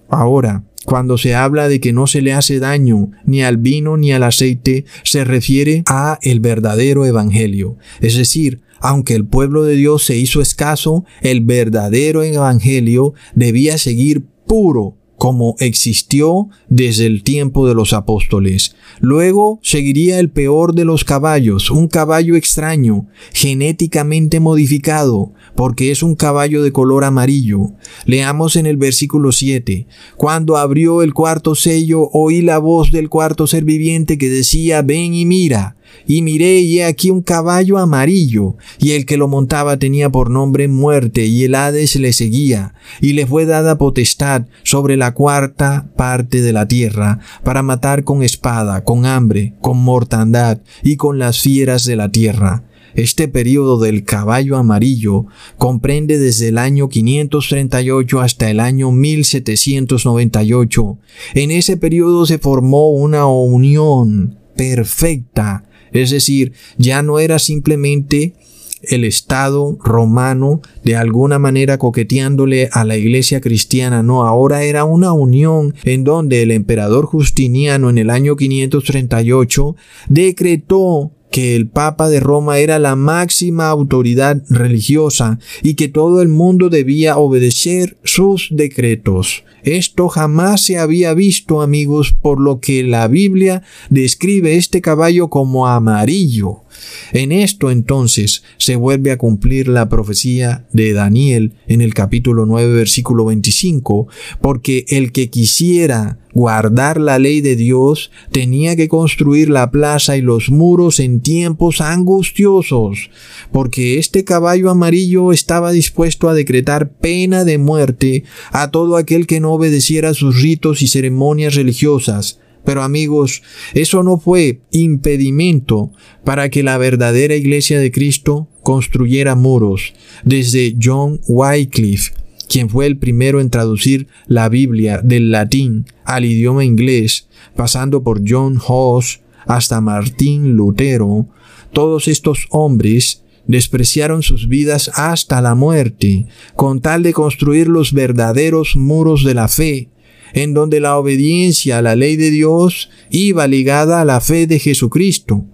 Ahora, 0.08 0.64
cuando 0.86 1.18
se 1.18 1.34
habla 1.34 1.68
de 1.68 1.80
que 1.80 1.92
no 1.92 2.06
se 2.06 2.22
le 2.22 2.32
hace 2.32 2.58
daño 2.58 3.10
ni 3.26 3.42
al 3.42 3.58
vino 3.58 3.98
ni 3.98 4.12
al 4.12 4.22
aceite, 4.22 4.86
se 5.02 5.22
refiere 5.22 5.82
a 5.86 6.18
el 6.22 6.40
verdadero 6.40 7.04
evangelio. 7.04 7.76
Es 8.00 8.16
decir, 8.16 8.62
aunque 8.80 9.14
el 9.14 9.26
pueblo 9.26 9.64
de 9.64 9.76
Dios 9.76 10.04
se 10.06 10.16
hizo 10.16 10.40
escaso, 10.40 11.04
el 11.20 11.42
verdadero 11.42 12.22
evangelio 12.22 13.12
debía 13.34 13.76
seguir 13.76 14.24
puro 14.46 14.96
como 15.16 15.56
existió 15.58 16.48
desde 16.68 17.06
el 17.06 17.22
tiempo 17.22 17.66
de 17.66 17.74
los 17.74 17.92
apóstoles. 17.92 18.74
Luego 19.00 19.60
seguiría 19.62 20.18
el 20.18 20.30
peor 20.30 20.74
de 20.74 20.84
los 20.84 21.04
caballos, 21.04 21.70
un 21.70 21.88
caballo 21.88 22.36
extraño, 22.36 23.06
genéticamente 23.32 24.40
modificado, 24.40 25.32
porque 25.56 25.90
es 25.90 26.02
un 26.02 26.14
caballo 26.14 26.62
de 26.62 26.72
color 26.72 27.04
amarillo. 27.04 27.72
Leamos 28.06 28.56
en 28.56 28.66
el 28.66 28.76
versículo 28.76 29.32
7. 29.32 29.86
Cuando 30.16 30.56
abrió 30.56 31.02
el 31.02 31.14
cuarto 31.14 31.54
sello, 31.54 32.08
oí 32.12 32.42
la 32.42 32.58
voz 32.58 32.90
del 32.90 33.08
cuarto 33.08 33.46
ser 33.46 33.64
viviente 33.64 34.18
que 34.18 34.28
decía, 34.28 34.82
ven 34.82 35.14
y 35.14 35.24
mira. 35.24 35.76
Y 36.06 36.22
miré 36.22 36.60
y 36.60 36.78
he 36.78 36.84
aquí 36.84 37.10
un 37.10 37.22
caballo 37.22 37.78
amarillo, 37.78 38.56
y 38.78 38.92
el 38.92 39.06
que 39.06 39.16
lo 39.16 39.28
montaba 39.28 39.78
tenía 39.78 40.10
por 40.10 40.30
nombre 40.30 40.68
muerte, 40.68 41.26
y 41.26 41.44
el 41.44 41.54
Hades 41.54 41.96
le 41.96 42.12
seguía, 42.12 42.74
y 43.00 43.14
le 43.14 43.26
fue 43.26 43.46
dada 43.46 43.78
potestad 43.78 44.46
sobre 44.62 44.96
la 44.96 45.14
cuarta 45.14 45.88
parte 45.96 46.42
de 46.42 46.52
la 46.52 46.68
tierra, 46.68 47.20
para 47.42 47.62
matar 47.62 48.04
con 48.04 48.22
espada, 48.22 48.84
con 48.84 49.06
hambre, 49.06 49.54
con 49.60 49.78
mortandad, 49.78 50.60
y 50.82 50.96
con 50.96 51.18
las 51.18 51.40
fieras 51.40 51.84
de 51.84 51.96
la 51.96 52.10
tierra. 52.10 52.64
Este 52.94 53.26
periodo 53.26 53.80
del 53.80 54.04
caballo 54.04 54.56
amarillo 54.56 55.26
comprende 55.58 56.18
desde 56.18 56.48
el 56.48 56.58
año 56.58 56.88
538 56.88 58.20
hasta 58.20 58.50
el 58.50 58.60
año 58.60 58.92
1798. 58.92 60.98
En 61.34 61.50
ese 61.50 61.76
periodo 61.76 62.24
se 62.24 62.38
formó 62.38 62.90
una 62.90 63.26
unión 63.26 64.38
perfecta 64.56 65.64
es 65.94 66.10
decir, 66.10 66.52
ya 66.76 67.02
no 67.02 67.18
era 67.18 67.38
simplemente 67.38 68.34
el 68.82 69.04
Estado 69.04 69.78
romano 69.82 70.60
de 70.82 70.96
alguna 70.96 71.38
manera 71.38 71.78
coqueteándole 71.78 72.68
a 72.72 72.84
la 72.84 72.96
iglesia 72.96 73.40
cristiana, 73.40 74.02
no, 74.02 74.26
ahora 74.26 74.64
era 74.64 74.84
una 74.84 75.12
unión 75.12 75.74
en 75.84 76.04
donde 76.04 76.42
el 76.42 76.50
emperador 76.50 77.06
Justiniano 77.06 77.88
en 77.88 77.98
el 77.98 78.10
año 78.10 78.36
538 78.36 79.76
decretó 80.08 81.12
que 81.34 81.56
el 81.56 81.66
Papa 81.66 82.08
de 82.08 82.20
Roma 82.20 82.60
era 82.60 82.78
la 82.78 82.94
máxima 82.94 83.66
autoridad 83.66 84.40
religiosa 84.50 85.40
y 85.64 85.74
que 85.74 85.88
todo 85.88 86.22
el 86.22 86.28
mundo 86.28 86.70
debía 86.70 87.16
obedecer 87.16 87.98
sus 88.04 88.50
decretos. 88.52 89.42
Esto 89.64 90.08
jamás 90.08 90.64
se 90.64 90.78
había 90.78 91.12
visto, 91.12 91.60
amigos, 91.60 92.14
por 92.22 92.40
lo 92.40 92.60
que 92.60 92.84
la 92.84 93.08
Biblia 93.08 93.64
describe 93.90 94.54
este 94.54 94.80
caballo 94.80 95.28
como 95.28 95.66
amarillo. 95.66 96.63
En 97.12 97.32
esto 97.32 97.70
entonces 97.70 98.42
se 98.58 98.76
vuelve 98.76 99.10
a 99.10 99.18
cumplir 99.18 99.68
la 99.68 99.88
profecía 99.88 100.66
de 100.72 100.92
Daniel 100.92 101.52
en 101.66 101.80
el 101.80 101.94
capítulo 101.94 102.46
9 102.46 102.72
versículo 102.74 103.26
25, 103.26 104.08
porque 104.40 104.84
el 104.88 105.12
que 105.12 105.30
quisiera 105.30 106.18
guardar 106.34 107.00
la 107.00 107.18
ley 107.18 107.40
de 107.40 107.56
Dios 107.56 108.10
tenía 108.32 108.74
que 108.76 108.88
construir 108.88 109.48
la 109.48 109.70
plaza 109.70 110.16
y 110.16 110.20
los 110.20 110.50
muros 110.50 110.98
en 110.98 111.20
tiempos 111.20 111.80
angustiosos, 111.80 113.10
porque 113.52 113.98
este 113.98 114.24
caballo 114.24 114.68
amarillo 114.68 115.32
estaba 115.32 115.70
dispuesto 115.70 116.28
a 116.28 116.34
decretar 116.34 116.90
pena 116.90 117.44
de 117.44 117.58
muerte 117.58 118.24
a 118.50 118.70
todo 118.70 118.96
aquel 118.96 119.26
que 119.26 119.40
no 119.40 119.52
obedeciera 119.52 120.12
sus 120.12 120.42
ritos 120.42 120.82
y 120.82 120.88
ceremonias 120.88 121.54
religiosas, 121.54 122.40
pero 122.64 122.82
amigos, 122.82 123.42
eso 123.74 124.02
no 124.02 124.18
fue 124.18 124.60
impedimento 124.70 125.92
para 126.24 126.48
que 126.48 126.62
la 126.62 126.78
verdadera 126.78 127.34
iglesia 127.34 127.78
de 127.78 127.90
Cristo 127.90 128.48
construyera 128.62 129.34
muros. 129.34 129.92
Desde 130.24 130.76
John 130.82 131.20
Wycliffe, 131.28 132.12
quien 132.48 132.68
fue 132.68 132.86
el 132.86 132.96
primero 132.96 133.40
en 133.40 133.50
traducir 133.50 134.08
la 134.26 134.48
Biblia 134.48 135.00
del 135.02 135.30
latín 135.30 135.86
al 136.04 136.24
idioma 136.24 136.64
inglés, 136.64 137.28
pasando 137.54 138.02
por 138.02 138.22
John 138.26 138.58
Hoss 138.66 139.20
hasta 139.46 139.80
Martín 139.80 140.54
Lutero, 140.54 141.28
todos 141.72 142.08
estos 142.08 142.46
hombres 142.50 143.22
despreciaron 143.46 144.22
sus 144.22 144.48
vidas 144.48 144.90
hasta 144.94 145.42
la 145.42 145.54
muerte, 145.54 146.26
con 146.56 146.80
tal 146.80 147.02
de 147.02 147.12
construir 147.12 147.68
los 147.68 147.92
verdaderos 147.92 148.76
muros 148.76 149.24
de 149.24 149.34
la 149.34 149.48
fe, 149.48 149.90
en 150.34 150.52
donde 150.52 150.80
la 150.80 150.98
obediencia 150.98 151.78
a 151.78 151.82
la 151.82 151.96
ley 151.96 152.16
de 152.16 152.30
Dios 152.30 152.90
iba 153.08 153.46
ligada 153.46 154.00
a 154.00 154.04
la 154.04 154.20
fe 154.20 154.46
de 154.46 154.58
Jesucristo. 154.58 155.44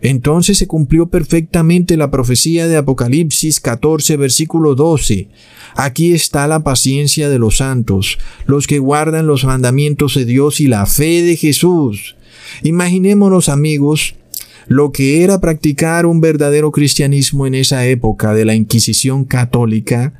Entonces 0.00 0.58
se 0.58 0.68
cumplió 0.68 1.08
perfectamente 1.08 1.96
la 1.96 2.10
profecía 2.10 2.68
de 2.68 2.76
Apocalipsis 2.76 3.60
14 3.60 4.16
versículo 4.16 4.74
12. 4.74 5.28
Aquí 5.74 6.12
está 6.12 6.46
la 6.46 6.62
paciencia 6.62 7.28
de 7.28 7.38
los 7.38 7.58
santos, 7.58 8.18
los 8.46 8.66
que 8.66 8.78
guardan 8.78 9.26
los 9.26 9.44
mandamientos 9.44 10.14
de 10.14 10.24
Dios 10.24 10.60
y 10.60 10.68
la 10.68 10.86
fe 10.86 11.22
de 11.22 11.36
Jesús. 11.36 12.16
Imaginémonos 12.62 13.48
amigos 13.48 14.14
lo 14.68 14.92
que 14.92 15.24
era 15.24 15.40
practicar 15.40 16.06
un 16.06 16.20
verdadero 16.20 16.70
cristianismo 16.70 17.46
en 17.46 17.54
esa 17.54 17.86
época 17.86 18.34
de 18.34 18.44
la 18.44 18.54
Inquisición 18.54 19.24
católica, 19.24 20.12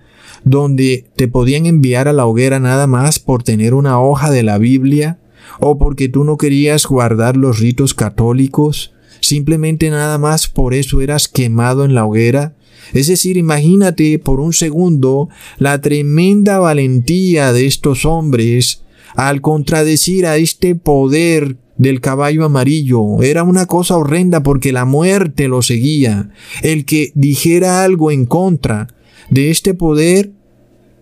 donde 0.49 1.05
te 1.17 1.29
podían 1.29 1.67
enviar 1.67 2.09
a 2.09 2.13
la 2.13 2.27
hoguera 2.27 2.61
nada 2.61 2.87
más 2.87 3.19
por 3.19 3.43
tener 3.43 3.75
una 3.75 4.01
hoja 4.01 4.31
de 4.31 4.43
la 4.43 4.59
Biblia 4.59 5.19
o 5.61 5.79
porque 5.79 6.09
tú 6.09 6.25
no 6.25 6.37
querías 6.37 6.87
guardar 6.87 7.37
los 7.37 7.59
ritos 7.59 7.95
católicos, 7.95 8.93
simplemente 9.21 9.91
nada 9.91 10.19
más 10.19 10.49
por 10.49 10.75
eso 10.75 11.01
eras 11.01 11.29
quemado 11.29 11.85
en 11.85 11.95
la 11.95 12.05
hoguera. 12.05 12.55
Es 12.95 13.09
decir, 13.09 13.37
imagínate 13.37 14.19
por 14.19 14.41
un 14.41 14.53
segundo 14.53 15.29
la 15.59 15.81
tremenda 15.81 16.59
valentía 16.59 17.53
de 17.53 17.67
estos 17.67 18.05
hombres 18.05 18.83
al 19.15 19.41
contradecir 19.41 20.27
a 20.27 20.37
este 20.37 20.75
poder 20.75 21.57
del 21.77 22.01
caballo 22.01 22.45
amarillo. 22.45 23.23
Era 23.23 23.43
una 23.43 23.67
cosa 23.67 23.97
horrenda 23.97 24.43
porque 24.43 24.73
la 24.73 24.85
muerte 24.85 25.49
lo 25.49 25.63
seguía. 25.63 26.31
El 26.63 26.85
que 26.85 27.13
dijera 27.15 27.83
algo 27.85 28.11
en 28.11 28.27
contra 28.27 28.89
de 29.31 29.51
este 29.51 29.75
poder 29.75 30.33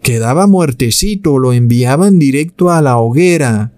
quedaba 0.03 0.47
muertecito, 0.47 1.39
lo 1.39 1.53
enviaban 1.53 2.19
directo 2.19 2.71
a 2.71 2.83
la 2.83 2.99
hoguera. 2.99 3.73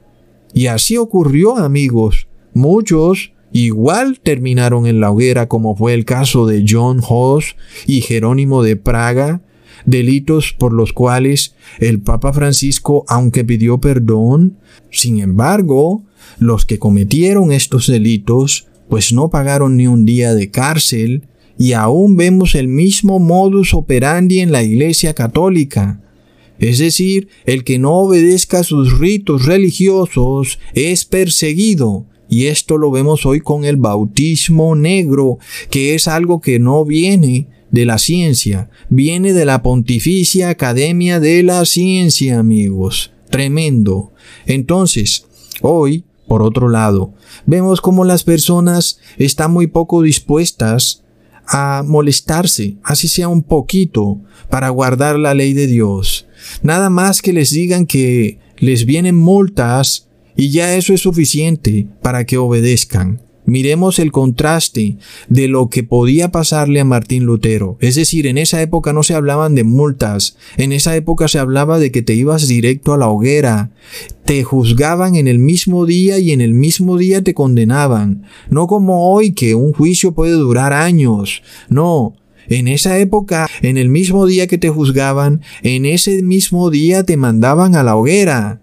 Y 0.52 0.66
así 0.66 0.96
ocurrió, 0.96 1.57
amigos. 1.57 2.28
Muchos 2.54 3.33
igual 3.52 4.20
terminaron 4.22 4.87
en 4.87 5.00
la 5.00 5.11
hoguera, 5.11 5.48
como 5.48 5.76
fue 5.76 5.94
el 5.94 6.04
caso 6.04 6.46
de 6.46 6.64
John 6.68 7.00
Hoss 7.07 7.57
y 7.87 8.02
Jerónimo 8.02 8.62
de 8.62 8.76
Praga, 8.76 9.40
delitos 9.87 10.52
por 10.52 10.72
los 10.72 10.92
cuales 10.92 11.54
el 11.78 12.00
Papa 12.00 12.33
Francisco, 12.33 13.04
aunque 13.09 13.44
pidió 13.44 13.78
perdón, 13.78 14.59
sin 14.90 15.20
embargo, 15.20 16.02
los 16.38 16.66
que 16.66 16.78
cometieron 16.78 17.52
estos 17.52 17.87
delitos, 17.87 18.66
pues 18.88 19.12
no 19.12 19.28
pagaron 19.31 19.76
ni 19.76 19.87
un 19.87 20.04
día 20.04 20.35
de 20.35 20.50
cárcel, 20.50 21.24
y 21.59 21.72
aún 21.72 22.16
vemos 22.16 22.54
el 22.54 22.68
mismo 22.68 23.18
modus 23.18 23.74
operandi 23.74 24.40
en 24.40 24.52
la 24.52 24.62
Iglesia 24.62 25.14
Católica. 25.14 26.00
Es 26.59 26.79
decir, 26.79 27.29
el 27.47 27.64
que 27.64 27.79
no 27.79 27.94
obedezca 27.94 28.62
sus 28.62 28.99
ritos 28.99 29.47
religiosos 29.47 30.59
es 30.75 31.05
perseguido. 31.05 32.07
Y 32.29 32.47
esto 32.47 32.77
lo 32.77 32.90
vemos 32.90 33.25
hoy 33.25 33.40
con 33.40 33.64
el 33.64 33.77
bautismo 33.77 34.75
negro, 34.75 35.38
que 35.71 35.94
es 35.94 36.09
algo 36.09 36.40
que 36.40 36.59
no 36.59 36.85
viene 36.85 37.49
de 37.71 37.85
la 37.85 37.99
ciencia, 37.99 38.71
viene 38.88 39.33
de 39.33 39.44
la 39.44 39.62
Pontificia 39.62 40.49
Academia 40.49 41.21
de 41.21 41.42
la 41.42 41.64
Ciencia, 41.64 42.38
amigos. 42.38 43.12
Tremendo. 43.31 44.12
Entonces, 44.47 45.27
hoy, 45.61 46.05
por 46.27 46.42
otro 46.42 46.68
lado, 46.68 47.14
vemos 47.47 47.81
como 47.81 48.05
las 48.05 48.25
personas 48.25 49.01
están 49.16 49.53
muy 49.53 49.66
poco 49.66 50.03
dispuestas 50.03 51.05
a 51.48 51.82
molestarse, 51.84 52.76
así 52.82 53.08
sea 53.08 53.28
un 53.28 53.42
poquito, 53.42 54.20
para 54.50 54.68
guardar 54.68 55.18
la 55.18 55.34
ley 55.34 55.54
de 55.54 55.66
Dios. 55.66 56.26
Nada 56.62 56.90
más 56.90 57.22
que 57.22 57.32
les 57.32 57.50
digan 57.50 57.87
que 57.87 58.38
les 58.58 58.84
vienen 58.84 59.16
multas 59.16 60.08
y 60.37 60.50
ya 60.50 60.76
eso 60.76 60.92
es 60.92 61.00
suficiente 61.00 61.88
para 62.02 62.24
que 62.24 62.38
obedezcan. 62.38 63.22
Miremos 63.48 63.98
el 63.98 64.12
contraste 64.12 64.98
de 65.30 65.48
lo 65.48 65.70
que 65.70 65.82
podía 65.82 66.30
pasarle 66.30 66.80
a 66.80 66.84
Martín 66.84 67.24
Lutero. 67.24 67.78
Es 67.80 67.94
decir, 67.94 68.26
en 68.26 68.37
esa 68.37 68.61
época 68.61 68.92
no 68.92 69.02
se 69.02 69.14
hablaban 69.14 69.54
de 69.54 69.64
multas, 69.64 70.37
en 70.58 70.70
esa 70.70 70.94
época 70.96 71.28
se 71.28 71.38
hablaba 71.38 71.78
de 71.78 71.90
que 71.90 72.02
te 72.02 72.12
ibas 72.12 72.46
directo 72.46 72.92
a 72.92 72.98
la 72.98 73.08
hoguera, 73.08 73.70
te 74.26 74.44
juzgaban 74.44 75.14
en 75.14 75.28
el 75.28 75.38
mismo 75.38 75.87
día 75.87 76.18
y 76.18 76.32
en 76.32 76.42
el 76.42 76.52
mismo 76.52 76.98
día 76.98 77.24
te 77.24 77.32
condenaban. 77.32 78.24
No 78.50 78.66
como 78.66 79.11
hoy 79.11 79.32
que 79.32 79.54
un 79.54 79.72
juicio 79.72 80.12
puede 80.12 80.32
durar 80.32 80.74
años. 80.74 81.42
No, 81.70 82.16
en 82.48 82.68
esa 82.68 82.98
época, 82.98 83.48
en 83.62 83.78
el 83.78 83.88
mismo 83.88 84.26
día 84.26 84.46
que 84.46 84.58
te 84.58 84.68
juzgaban, 84.68 85.40
en 85.62 85.87
ese 85.87 86.22
mismo 86.22 86.68
día 86.68 87.02
te 87.04 87.16
mandaban 87.16 87.76
a 87.76 87.82
la 87.82 87.96
hoguera. 87.96 88.61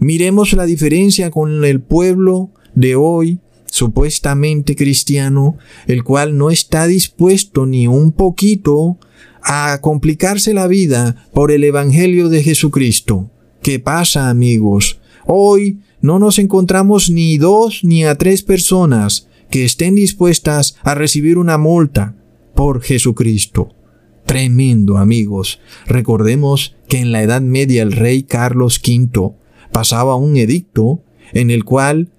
Miremos 0.00 0.52
la 0.54 0.66
diferencia 0.66 1.30
con 1.30 1.64
el 1.64 1.80
pueblo 1.80 2.50
de 2.74 2.96
hoy 2.96 3.38
supuestamente 3.66 4.76
cristiano, 4.76 5.56
el 5.86 6.04
cual 6.04 6.36
no 6.38 6.50
está 6.50 6.86
dispuesto 6.86 7.66
ni 7.66 7.86
un 7.86 8.12
poquito 8.12 8.98
a 9.42 9.80
complicarse 9.80 10.54
la 10.54 10.66
vida 10.66 11.28
por 11.32 11.50
el 11.52 11.64
Evangelio 11.64 12.28
de 12.28 12.42
Jesucristo. 12.42 13.30
¿Qué 13.62 13.78
pasa, 13.78 14.28
amigos? 14.28 15.00
Hoy 15.26 15.80
no 16.00 16.18
nos 16.18 16.38
encontramos 16.38 17.10
ni 17.10 17.38
dos 17.38 17.82
ni 17.82 18.04
a 18.04 18.16
tres 18.16 18.42
personas 18.42 19.28
que 19.50 19.64
estén 19.64 19.94
dispuestas 19.94 20.76
a 20.82 20.94
recibir 20.94 21.38
una 21.38 21.58
multa 21.58 22.16
por 22.54 22.82
Jesucristo. 22.82 23.74
Tremendo, 24.24 24.98
amigos. 24.98 25.60
Recordemos 25.86 26.74
que 26.88 26.98
en 26.98 27.12
la 27.12 27.22
Edad 27.22 27.42
Media 27.42 27.82
el 27.82 27.92
rey 27.92 28.24
Carlos 28.24 28.80
V 28.84 29.34
pasaba 29.70 30.16
un 30.16 30.36
edicto 30.36 31.02
en 31.32 31.50
el 31.50 31.64
cual 31.64 32.10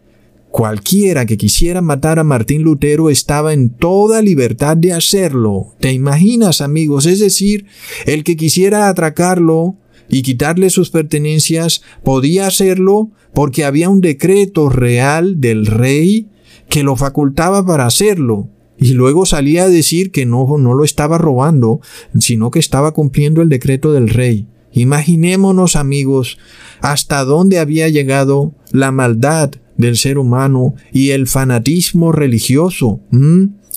Cualquiera 0.52 1.26
que 1.26 1.38
quisiera 1.38 1.82
matar 1.82 2.20
a 2.20 2.24
Martín 2.24 2.64
Lutero 2.64 3.10
estaba 3.10 3.54
en 3.54 3.70
toda 3.70 4.22
libertad 4.22 4.78
de 4.78 4.94
hacerlo. 4.94 5.76
¿Te 5.80 5.92
imaginas, 5.92 6.62
amigos? 6.62 7.06
Es 7.06 7.20
decir, 7.20 7.66
el 8.06 8.24
que 8.24 8.36
quisiera 8.36 8.88
atracarlo 8.88 9.76
y 10.10 10.22
quitarle 10.22 10.70
sus 10.70 10.90
pertenencias 10.90 11.82
podía 12.04 12.48
hacerlo 12.48 13.12
porque 13.34 13.66
había 13.66 13.90
un 13.90 14.02
decreto 14.02 14.70
real 14.70 15.42
del 15.42 15.66
rey 15.66 16.28
que 16.70 16.84
lo 16.84 16.96
facultaba 16.96 17.66
para 17.66 17.86
hacerlo. 17.86 18.50
Y 18.80 18.94
luego 18.94 19.26
salía 19.26 19.64
a 19.64 19.70
decir 19.70 20.12
que 20.12 20.26
no, 20.26 20.58
no 20.58 20.74
lo 20.74 20.84
estaba 20.84 21.18
robando, 21.18 21.82
sino 22.20 22.52
que 22.52 22.60
estaba 22.60 22.94
cumpliendo 22.94 23.42
el 23.42 23.50
decreto 23.50 23.92
del 23.92 24.10
rey. 24.10 24.48
Imaginémonos, 24.72 25.76
amigos, 25.76 26.38
hasta 26.82 27.24
dónde 27.24 27.60
había 27.60 27.90
llegado 27.90 28.54
la 28.72 28.92
maldad 28.92 29.52
del 29.78 29.98
ser 29.98 30.18
humano 30.18 30.76
y 30.92 31.12
el 31.12 31.28
fanatismo 31.28 32.12
religioso. 32.12 33.00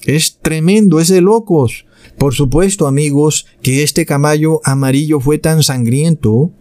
Es 0.04 0.38
tremendo, 0.40 0.98
es 0.98 1.08
de 1.08 1.20
locos. 1.20 1.86
Por 2.18 2.34
supuesto, 2.34 2.86
amigos, 2.86 3.46
que 3.62 3.82
este 3.82 4.06
caballo 4.06 4.60
amarillo 4.64 5.20
fue 5.20 5.38
tan 5.38 5.62
sangriento 5.62 6.52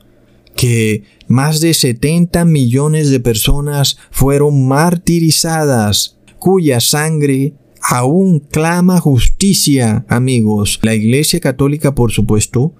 que 0.55 1.03
más 1.27 1.61
de 1.61 1.73
70 1.73 2.43
millones 2.45 3.09
de 3.09 3.19
personas 3.19 3.97
fueron 4.11 4.67
martirizadas, 4.67 6.17
cuya 6.37 6.81
sangre 6.81 7.53
aún 7.81 8.39
clama 8.39 8.99
justicia, 8.99 10.05
amigos. 10.09 10.79
La 10.81 10.95
Iglesia 10.95 11.39
Católica, 11.39 11.95
por 11.95 12.11
supuesto, 12.11 12.73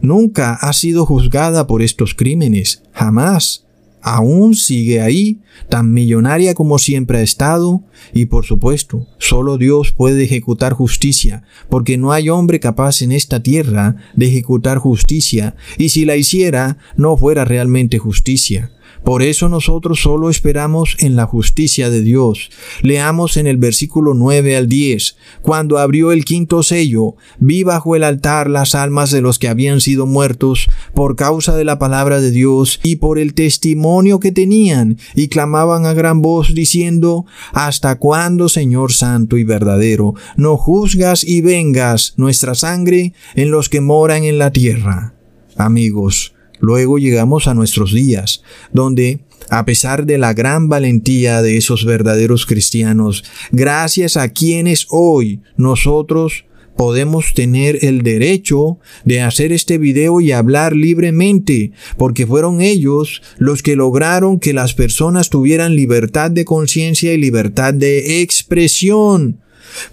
nunca 0.00 0.54
ha 0.54 0.72
sido 0.72 1.04
juzgada 1.04 1.66
por 1.66 1.82
estos 1.82 2.14
crímenes, 2.14 2.82
jamás 2.92 3.65
aún 4.06 4.54
sigue 4.54 5.00
ahí, 5.00 5.40
tan 5.68 5.92
millonaria 5.92 6.54
como 6.54 6.78
siempre 6.78 7.18
ha 7.18 7.22
estado, 7.22 7.82
y 8.14 8.26
por 8.26 8.46
supuesto, 8.46 9.04
solo 9.18 9.58
Dios 9.58 9.90
puede 9.90 10.22
ejecutar 10.22 10.74
justicia, 10.74 11.42
porque 11.68 11.98
no 11.98 12.12
hay 12.12 12.28
hombre 12.28 12.60
capaz 12.60 13.02
en 13.02 13.10
esta 13.10 13.42
tierra 13.42 13.96
de 14.14 14.28
ejecutar 14.28 14.78
justicia, 14.78 15.56
y 15.76 15.88
si 15.88 16.04
la 16.04 16.14
hiciera, 16.14 16.78
no 16.96 17.16
fuera 17.16 17.44
realmente 17.44 17.98
justicia. 17.98 18.70
Por 19.04 19.22
eso 19.22 19.48
nosotros 19.48 20.00
solo 20.00 20.30
esperamos 20.30 20.96
en 21.00 21.16
la 21.16 21.26
justicia 21.26 21.90
de 21.90 22.00
Dios. 22.00 22.50
Leamos 22.82 23.36
en 23.36 23.46
el 23.46 23.56
versículo 23.56 24.14
9 24.14 24.56
al 24.56 24.68
10. 24.68 25.16
Cuando 25.42 25.78
abrió 25.78 26.12
el 26.12 26.24
quinto 26.24 26.62
sello, 26.62 27.16
vi 27.38 27.62
bajo 27.62 27.96
el 27.96 28.04
altar 28.04 28.50
las 28.50 28.74
almas 28.74 29.10
de 29.10 29.20
los 29.20 29.38
que 29.38 29.48
habían 29.48 29.80
sido 29.80 30.06
muertos 30.06 30.66
por 30.94 31.16
causa 31.16 31.56
de 31.56 31.64
la 31.64 31.78
palabra 31.78 32.20
de 32.20 32.30
Dios 32.30 32.80
y 32.82 32.96
por 32.96 33.18
el 33.18 33.34
testimonio 33.34 34.20
que 34.20 34.32
tenían, 34.32 34.98
y 35.14 35.28
clamaban 35.28 35.86
a 35.86 35.92
gran 35.92 36.22
voz 36.22 36.54
diciendo, 36.54 37.26
¿Hasta 37.52 37.98
cuándo, 37.98 38.48
Señor 38.48 38.92
Santo 38.92 39.36
y 39.36 39.44
verdadero, 39.44 40.14
no 40.36 40.56
juzgas 40.56 41.24
y 41.24 41.40
vengas 41.40 42.14
nuestra 42.16 42.54
sangre 42.54 43.12
en 43.34 43.50
los 43.50 43.68
que 43.68 43.80
moran 43.80 44.24
en 44.24 44.38
la 44.38 44.50
tierra? 44.50 45.14
Amigos, 45.56 46.35
Luego 46.60 46.98
llegamos 46.98 47.46
a 47.46 47.54
nuestros 47.54 47.92
días, 47.92 48.42
donde, 48.72 49.20
a 49.50 49.64
pesar 49.64 50.06
de 50.06 50.18
la 50.18 50.34
gran 50.34 50.68
valentía 50.68 51.42
de 51.42 51.56
esos 51.56 51.84
verdaderos 51.84 52.46
cristianos, 52.46 53.24
gracias 53.52 54.16
a 54.16 54.28
quienes 54.28 54.86
hoy 54.90 55.40
nosotros 55.56 56.44
podemos 56.76 57.32
tener 57.34 57.84
el 57.84 58.02
derecho 58.02 58.78
de 59.04 59.22
hacer 59.22 59.52
este 59.52 59.78
video 59.78 60.20
y 60.20 60.32
hablar 60.32 60.76
libremente, 60.76 61.72
porque 61.96 62.26
fueron 62.26 62.60
ellos 62.60 63.22
los 63.38 63.62
que 63.62 63.76
lograron 63.76 64.38
que 64.38 64.52
las 64.52 64.74
personas 64.74 65.30
tuvieran 65.30 65.74
libertad 65.74 66.30
de 66.30 66.44
conciencia 66.44 67.12
y 67.12 67.18
libertad 67.18 67.74
de 67.74 68.20
expresión. 68.22 69.40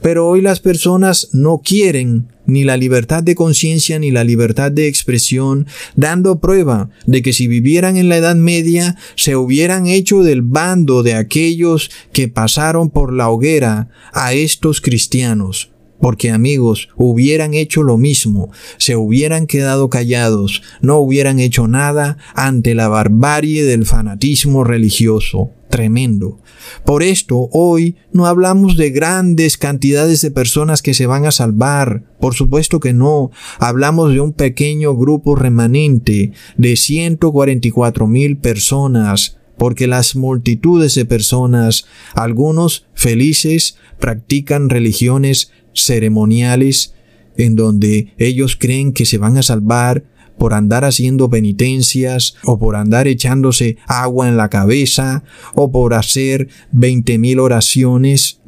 Pero 0.02 0.28
hoy 0.28 0.42
las 0.42 0.60
personas 0.60 1.30
no 1.34 1.62
quieren 1.64 2.28
ni 2.46 2.64
la 2.64 2.78
libertad 2.78 3.24
de 3.24 3.36
conciencia 3.36 4.00
ni 4.00 4.12
la 4.12 4.24
libertad 4.24 4.72
de 4.72 4.88
expresión, 4.88 5.68
dando 5.96 6.40
prueba 6.40 6.90
de 7.06 7.22
que 7.22 7.34
si 7.34 7.48
vivieran 7.48 7.98
en 7.98 8.10
la 8.10 8.18
Edad 8.18 8.36
Media 8.36 8.98
se 9.16 9.36
hubieran 9.36 9.88
hecho 9.88 10.24
del 10.24 10.42
bando 10.42 11.04
de 11.04 11.14
aquellos 11.14 11.90
que 12.12 12.28
pasaron 12.28 12.90
por 12.90 13.14
la 13.14 13.30
hoguera 13.30 13.90
a 14.14 14.34
estos 14.34 14.82
cristianos. 14.82 15.70
Porque 16.00 16.32
amigos, 16.32 16.90
hubieran 16.98 17.54
hecho 17.54 17.82
lo 17.82 17.98
mismo, 17.98 18.52
se 18.78 18.98
hubieran 18.98 19.48
quedado 19.48 19.90
callados, 19.90 20.62
no 20.82 20.98
hubieran 20.98 21.40
hecho 21.40 21.70
nada 21.70 22.18
ante 22.36 22.76
la 22.76 22.90
barbarie 22.90 23.64
del 23.64 23.86
fanatismo 23.86 24.66
religioso. 24.66 25.52
Tremendo. 25.74 26.40
Por 26.86 27.02
esto, 27.02 27.50
hoy 27.52 27.96
no 28.12 28.28
hablamos 28.28 28.78
de 28.78 28.92
grandes 28.92 29.58
cantidades 29.58 30.22
de 30.22 30.30
personas 30.30 30.84
que 30.84 30.94
se 30.94 31.08
van 31.08 31.26
a 31.26 31.32
salvar. 31.32 32.04
Por 32.20 32.36
supuesto 32.36 32.80
que 32.80 32.94
no. 32.94 33.32
Hablamos 33.58 34.14
de 34.14 34.20
un 34.20 34.34
pequeño 34.34 34.96
grupo 34.96 35.36
remanente 35.36 36.32
de 36.58 36.76
144 36.76 38.06
mil 38.06 38.38
personas 38.38 39.40
porque 39.58 39.88
las 39.88 40.16
multitudes 40.16 40.94
de 40.94 41.06
personas, 41.06 41.86
algunos 42.14 42.86
felices, 42.94 43.76
practican 44.00 44.70
religiones 44.70 45.52
ceremoniales 45.74 46.94
en 47.36 47.56
donde 47.56 48.14
ellos 48.20 48.58
creen 48.60 48.94
que 48.94 49.08
se 49.08 49.18
van 49.18 49.38
a 49.38 49.44
salvar 49.44 50.04
por 50.44 50.54
andar 50.54 50.84
haciendo 50.84 51.30
penitencias 51.30 52.36
o 52.44 52.60
por 52.60 52.76
andar 52.76 53.08
echándose 53.08 53.78
agua 53.88 54.28
en 54.28 54.36
la 54.36 54.50
cabeza 54.50 55.24
o 55.56 55.72
por 55.72 55.94
hacer 55.94 56.50
veinte 56.74 57.18
mil 57.18 57.40
oraciones. 57.40 58.42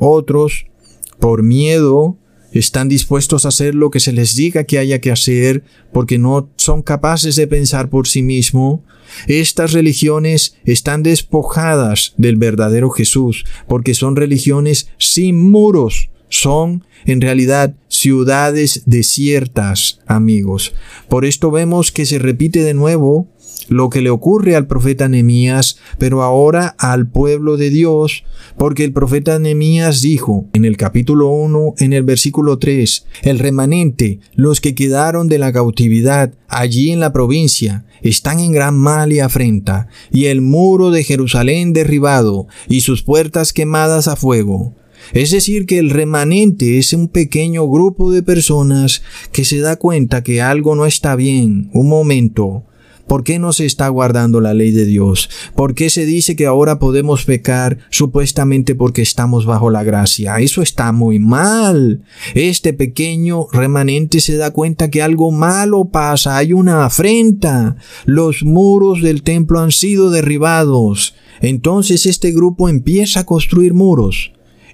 Otros, 0.00 0.66
por 1.20 1.44
miedo, 1.44 2.18
están 2.50 2.88
dispuestos 2.88 3.44
a 3.44 3.50
hacer 3.50 3.76
lo 3.76 3.90
que 3.90 4.00
se 4.00 4.10
les 4.10 4.34
diga 4.34 4.64
que 4.64 4.80
haya 4.80 5.00
que 5.00 5.12
hacer 5.12 5.62
porque 5.92 6.18
no 6.18 6.50
son 6.56 6.82
capaces 6.82 7.36
de 7.36 7.46
pensar 7.46 7.88
por 7.88 8.08
sí 8.08 8.20
mismo. 8.20 8.82
Estas 9.28 9.72
religiones 9.72 10.56
están 10.64 11.04
despojadas 11.04 12.14
del 12.16 12.34
verdadero 12.34 12.90
Jesús 12.90 13.44
porque 13.68 13.94
son 13.94 14.16
religiones 14.16 14.90
sin 14.98 15.40
muros 15.40 16.10
son 16.28 16.84
en 17.04 17.20
realidad 17.20 17.74
ciudades 17.88 18.82
desiertas, 18.86 20.00
amigos. 20.06 20.74
Por 21.08 21.24
esto 21.24 21.50
vemos 21.50 21.92
que 21.92 22.06
se 22.06 22.18
repite 22.18 22.62
de 22.62 22.74
nuevo 22.74 23.28
lo 23.68 23.90
que 23.90 24.00
le 24.00 24.10
ocurre 24.10 24.56
al 24.56 24.66
profeta 24.66 25.08
Nehemías, 25.08 25.78
pero 25.98 26.22
ahora 26.22 26.74
al 26.78 27.08
pueblo 27.08 27.56
de 27.56 27.70
Dios, 27.70 28.24
porque 28.56 28.84
el 28.84 28.92
profeta 28.92 29.38
Nehemías 29.38 30.00
dijo 30.00 30.46
en 30.52 30.64
el 30.64 30.76
capítulo 30.76 31.28
1, 31.28 31.74
en 31.78 31.92
el 31.92 32.02
versículo 32.02 32.58
3, 32.58 33.06
el 33.22 33.38
remanente, 33.38 34.20
los 34.34 34.60
que 34.60 34.74
quedaron 34.74 35.28
de 35.28 35.38
la 35.38 35.52
cautividad 35.52 36.34
allí 36.48 36.90
en 36.90 37.00
la 37.00 37.12
provincia, 37.12 37.84
están 38.02 38.40
en 38.40 38.52
gran 38.52 38.76
mal 38.76 39.12
y 39.12 39.20
afrenta, 39.20 39.88
y 40.10 40.26
el 40.26 40.40
muro 40.40 40.90
de 40.90 41.04
Jerusalén 41.04 41.72
derribado, 41.72 42.46
y 42.68 42.80
sus 42.80 43.02
puertas 43.02 43.52
quemadas 43.52 44.08
a 44.08 44.16
fuego. 44.16 44.74
Es 45.12 45.30
decir, 45.30 45.66
que 45.66 45.78
el 45.78 45.90
remanente 45.90 46.78
es 46.78 46.92
un 46.92 47.08
pequeño 47.08 47.66
grupo 47.68 48.10
de 48.10 48.22
personas 48.22 49.02
que 49.32 49.44
se 49.44 49.60
da 49.60 49.76
cuenta 49.76 50.22
que 50.22 50.42
algo 50.42 50.74
no 50.74 50.86
está 50.86 51.16
bien. 51.16 51.70
Un 51.72 51.88
momento. 51.88 52.64
¿Por 53.08 53.24
qué 53.24 53.38
no 53.38 53.54
se 53.54 53.64
está 53.64 53.88
guardando 53.88 54.42
la 54.42 54.52
ley 54.52 54.70
de 54.70 54.84
Dios? 54.84 55.30
¿Por 55.54 55.74
qué 55.74 55.88
se 55.88 56.04
dice 56.04 56.36
que 56.36 56.44
ahora 56.44 56.78
podemos 56.78 57.24
pecar 57.24 57.78
supuestamente 57.88 58.74
porque 58.74 59.00
estamos 59.00 59.46
bajo 59.46 59.70
la 59.70 59.82
gracia? 59.82 60.36
Eso 60.40 60.60
está 60.60 60.92
muy 60.92 61.18
mal. 61.18 62.02
Este 62.34 62.74
pequeño 62.74 63.46
remanente 63.50 64.20
se 64.20 64.36
da 64.36 64.50
cuenta 64.50 64.90
que 64.90 65.00
algo 65.00 65.30
malo 65.30 65.86
pasa, 65.86 66.36
hay 66.36 66.52
una 66.52 66.84
afrenta. 66.84 67.76
Los 68.04 68.44
muros 68.44 69.00
del 69.00 69.22
templo 69.22 69.60
han 69.60 69.72
sido 69.72 70.10
derribados. 70.10 71.14
Entonces 71.40 72.04
este 72.04 72.30
grupo 72.30 72.68
empieza 72.68 73.20
a 73.20 73.26
construir 73.26 73.72
muros 73.72 74.32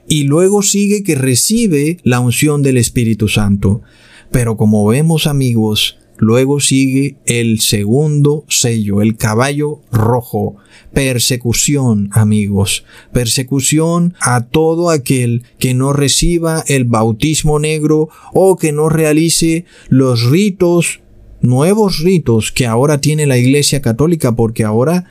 y 0.08 0.24
luego 0.24 0.62
sigue 0.62 1.02
que 1.02 1.14
recibe 1.14 1.98
la 2.02 2.20
unción 2.20 2.62
del 2.62 2.76
Espíritu 2.76 3.28
Santo. 3.28 3.82
Pero 4.30 4.56
como 4.56 4.86
vemos 4.86 5.26
amigos, 5.26 5.98
luego 6.16 6.60
sigue 6.60 7.16
el 7.26 7.60
segundo 7.60 8.44
sello, 8.48 9.02
el 9.02 9.16
caballo 9.16 9.80
rojo, 9.92 10.56
persecución 10.92 12.08
amigos, 12.12 12.84
persecución 13.12 14.14
a 14.20 14.46
todo 14.46 14.90
aquel 14.90 15.42
que 15.58 15.74
no 15.74 15.92
reciba 15.92 16.64
el 16.66 16.84
bautismo 16.84 17.58
negro 17.58 18.08
o 18.32 18.56
que 18.56 18.72
no 18.72 18.88
realice 18.88 19.64
los 19.88 20.30
ritos, 20.30 21.00
nuevos 21.40 21.98
ritos 21.98 22.52
que 22.52 22.66
ahora 22.66 23.00
tiene 23.00 23.26
la 23.26 23.38
Iglesia 23.38 23.82
Católica, 23.82 24.34
porque 24.34 24.64
ahora 24.64 25.04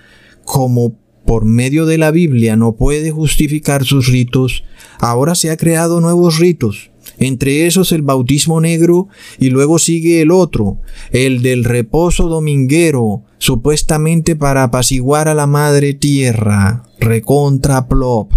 como 0.45 0.95
por 1.25 1.45
medio 1.45 1.85
de 1.85 1.97
la 1.97 2.11
Biblia 2.11 2.55
no 2.55 2.75
puede 2.75 3.11
justificar 3.11 3.85
sus 3.85 4.07
ritos, 4.07 4.63
ahora 4.99 5.35
se 5.35 5.49
ha 5.49 5.57
creado 5.57 6.01
nuevos 6.01 6.39
ritos, 6.39 6.91
entre 7.17 7.65
esos 7.67 7.91
el 7.91 8.01
bautismo 8.01 8.61
negro 8.61 9.07
y 9.39 9.49
luego 9.49 9.79
sigue 9.79 10.21
el 10.21 10.31
otro, 10.31 10.79
el 11.11 11.41
del 11.41 11.63
reposo 11.63 12.27
dominguero, 12.27 13.23
supuestamente 13.37 14.35
para 14.35 14.63
apaciguar 14.63 15.27
a 15.27 15.33
la 15.33 15.47
madre 15.47 15.93
tierra, 15.93 16.83
recontra 16.99 17.87
plop. 17.87 18.33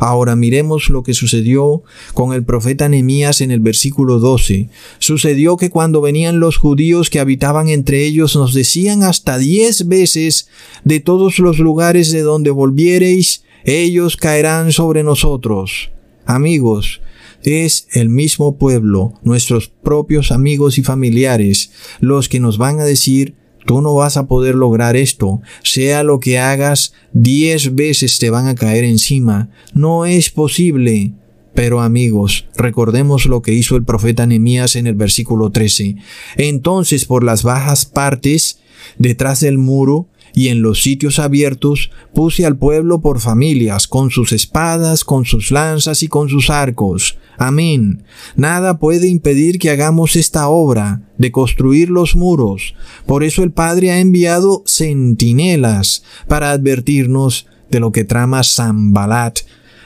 Ahora 0.00 0.34
miremos 0.34 0.88
lo 0.88 1.02
que 1.02 1.12
sucedió 1.12 1.82
con 2.14 2.32
el 2.32 2.42
profeta 2.42 2.88
Nehemías 2.88 3.42
en 3.42 3.50
el 3.50 3.60
versículo 3.60 4.18
12. 4.18 4.70
Sucedió 4.98 5.58
que 5.58 5.68
cuando 5.68 6.00
venían 6.00 6.40
los 6.40 6.56
judíos 6.56 7.10
que 7.10 7.20
habitaban 7.20 7.68
entre 7.68 8.06
ellos 8.06 8.34
nos 8.34 8.54
decían 8.54 9.02
hasta 9.02 9.36
diez 9.36 9.86
veces 9.88 10.48
de 10.84 11.00
todos 11.00 11.38
los 11.38 11.58
lugares 11.58 12.10
de 12.12 12.22
donde 12.22 12.50
volviereis, 12.50 13.44
ellos 13.64 14.16
caerán 14.16 14.72
sobre 14.72 15.02
nosotros. 15.02 15.90
Amigos, 16.24 17.02
es 17.42 17.86
el 17.92 18.08
mismo 18.08 18.56
pueblo, 18.56 19.14
nuestros 19.22 19.68
propios 19.68 20.32
amigos 20.32 20.78
y 20.78 20.82
familiares, 20.82 21.72
los 22.00 22.30
que 22.30 22.40
nos 22.40 22.56
van 22.56 22.80
a 22.80 22.84
decir 22.84 23.34
Tú 23.66 23.80
no 23.80 23.94
vas 23.94 24.16
a 24.16 24.26
poder 24.26 24.54
lograr 24.54 24.96
esto. 24.96 25.40
Sea 25.62 26.02
lo 26.02 26.20
que 26.20 26.38
hagas, 26.38 26.92
diez 27.12 27.74
veces 27.74 28.18
te 28.18 28.30
van 28.30 28.46
a 28.46 28.54
caer 28.54 28.84
encima. 28.84 29.50
No 29.74 30.06
es 30.06 30.30
posible. 30.30 31.12
Pero 31.54 31.80
amigos, 31.80 32.46
recordemos 32.56 33.26
lo 33.26 33.42
que 33.42 33.52
hizo 33.52 33.76
el 33.76 33.84
profeta 33.84 34.26
Nehemías 34.26 34.76
en 34.76 34.86
el 34.86 34.94
versículo 34.94 35.50
13. 35.50 35.96
Entonces 36.36 37.04
por 37.04 37.24
las 37.24 37.42
bajas 37.42 37.86
partes, 37.86 38.60
detrás 38.98 39.40
del 39.40 39.58
muro, 39.58 40.08
y 40.32 40.48
en 40.48 40.62
los 40.62 40.82
sitios 40.82 41.18
abiertos 41.18 41.90
puse 42.14 42.46
al 42.46 42.56
pueblo 42.56 43.00
por 43.00 43.20
familias, 43.20 43.88
con 43.88 44.10
sus 44.10 44.32
espadas, 44.32 45.04
con 45.04 45.24
sus 45.24 45.50
lanzas 45.50 46.02
y 46.02 46.08
con 46.08 46.28
sus 46.28 46.50
arcos. 46.50 47.18
Amén. 47.42 48.02
Nada 48.36 48.78
puede 48.78 49.08
impedir 49.08 49.58
que 49.58 49.70
hagamos 49.70 50.14
esta 50.14 50.46
obra 50.48 51.00
de 51.16 51.32
construir 51.32 51.88
los 51.88 52.14
muros. 52.14 52.74
Por 53.06 53.24
eso 53.24 53.42
el 53.42 53.50
Padre 53.50 53.92
ha 53.92 53.98
enviado 53.98 54.62
centinelas 54.66 56.02
para 56.28 56.50
advertirnos 56.50 57.46
de 57.70 57.80
lo 57.80 57.92
que 57.92 58.04
trama 58.04 58.42
Sambalat, 58.42 59.38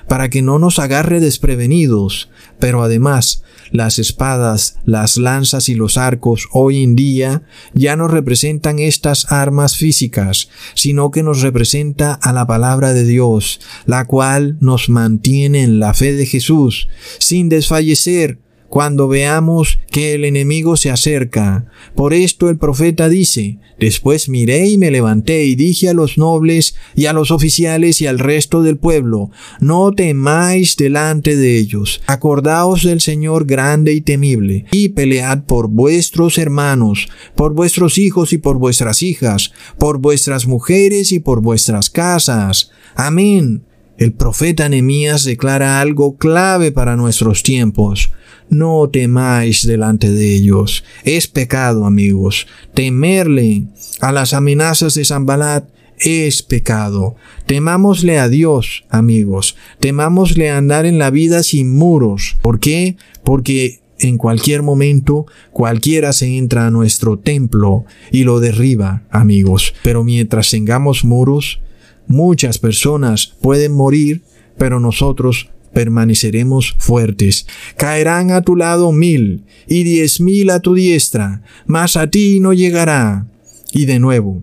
para 0.08 0.30
que 0.30 0.42
no 0.42 0.58
nos 0.58 0.78
agarre 0.78 1.20
desprevenidos, 1.20 2.30
pero 2.58 2.82
además 2.82 3.42
las 3.70 3.98
espadas, 3.98 4.76
las 4.84 5.16
lanzas 5.16 5.68
y 5.68 5.74
los 5.74 5.96
arcos 5.98 6.48
hoy 6.52 6.82
en 6.82 6.94
día 6.94 7.42
ya 7.72 7.96
no 7.96 8.06
representan 8.06 8.78
estas 8.78 9.32
armas 9.32 9.76
físicas, 9.76 10.48
sino 10.74 11.10
que 11.10 11.22
nos 11.22 11.42
representa 11.42 12.14
a 12.14 12.32
la 12.32 12.46
palabra 12.46 12.92
de 12.92 13.04
Dios, 13.04 13.60
la 13.86 14.04
cual 14.04 14.58
nos 14.60 14.88
mantiene 14.88 15.62
en 15.64 15.80
la 15.80 15.94
fe 15.94 16.12
de 16.12 16.26
Jesús, 16.26 16.88
sin 17.18 17.48
desfallecer, 17.48 18.38
cuando 18.74 19.06
veamos 19.06 19.78
que 19.92 20.14
el 20.14 20.24
enemigo 20.24 20.76
se 20.76 20.90
acerca. 20.90 21.66
Por 21.94 22.12
esto 22.12 22.50
el 22.50 22.58
profeta 22.58 23.08
dice, 23.08 23.60
Después 23.78 24.28
miré 24.28 24.66
y 24.66 24.78
me 24.78 24.90
levanté 24.90 25.44
y 25.44 25.54
dije 25.54 25.90
a 25.90 25.94
los 25.94 26.18
nobles 26.18 26.74
y 26.96 27.06
a 27.06 27.12
los 27.12 27.30
oficiales 27.30 28.00
y 28.00 28.08
al 28.08 28.18
resto 28.18 28.64
del 28.64 28.76
pueblo, 28.76 29.30
No 29.60 29.92
temáis 29.92 30.76
delante 30.76 31.36
de 31.36 31.56
ellos, 31.56 32.02
acordaos 32.08 32.82
del 32.82 33.00
Señor 33.00 33.46
grande 33.46 33.92
y 33.92 34.00
temible, 34.00 34.64
y 34.72 34.88
pelead 34.88 35.44
por 35.44 35.68
vuestros 35.68 36.36
hermanos, 36.36 37.06
por 37.36 37.54
vuestros 37.54 37.96
hijos 37.96 38.32
y 38.32 38.38
por 38.38 38.58
vuestras 38.58 39.02
hijas, 39.02 39.52
por 39.78 39.98
vuestras 39.98 40.48
mujeres 40.48 41.12
y 41.12 41.20
por 41.20 41.42
vuestras 41.42 41.90
casas. 41.90 42.72
Amén. 42.96 43.62
El 43.96 44.12
profeta 44.12 44.68
Nehemías 44.68 45.24
declara 45.24 45.80
algo 45.80 46.16
clave 46.16 46.72
para 46.72 46.96
nuestros 46.96 47.42
tiempos. 47.42 48.10
No 48.50 48.88
temáis 48.90 49.66
delante 49.66 50.10
de 50.10 50.34
ellos. 50.34 50.84
Es 51.04 51.28
pecado, 51.28 51.86
amigos. 51.86 52.46
Temerle 52.74 53.64
a 54.00 54.12
las 54.12 54.34
amenazas 54.34 54.94
de 54.94 55.04
Zambalat 55.04 55.68
es 55.98 56.42
pecado. 56.42 57.14
Temámosle 57.46 58.18
a 58.18 58.28
Dios, 58.28 58.84
amigos. 58.90 59.56
Temámosle 59.80 60.50
andar 60.50 60.86
en 60.86 60.98
la 60.98 61.10
vida 61.10 61.42
sin 61.42 61.72
muros. 61.72 62.36
¿Por 62.42 62.60
qué? 62.60 62.96
Porque 63.22 63.80
en 63.98 64.18
cualquier 64.18 64.62
momento 64.62 65.26
cualquiera 65.52 66.12
se 66.12 66.36
entra 66.36 66.66
a 66.66 66.70
nuestro 66.70 67.18
templo 67.18 67.84
y 68.10 68.24
lo 68.24 68.40
derriba, 68.40 69.04
amigos. 69.10 69.74
Pero 69.82 70.04
mientras 70.04 70.50
tengamos 70.50 71.04
muros, 71.04 71.60
muchas 72.06 72.58
personas 72.58 73.34
pueden 73.40 73.72
morir, 73.72 74.22
pero 74.58 74.80
nosotros 74.80 75.50
permaneceremos 75.72 76.76
fuertes. 76.78 77.46
Caerán 77.76 78.30
a 78.30 78.42
tu 78.42 78.56
lado 78.56 78.92
mil 78.92 79.44
y 79.66 79.82
diez 79.82 80.20
mil 80.20 80.50
a 80.50 80.60
tu 80.60 80.74
diestra, 80.74 81.42
mas 81.66 81.96
a 81.96 82.08
ti 82.08 82.40
no 82.40 82.52
llegará. 82.52 83.26
Y 83.72 83.86
de 83.86 83.98
nuevo, 83.98 84.42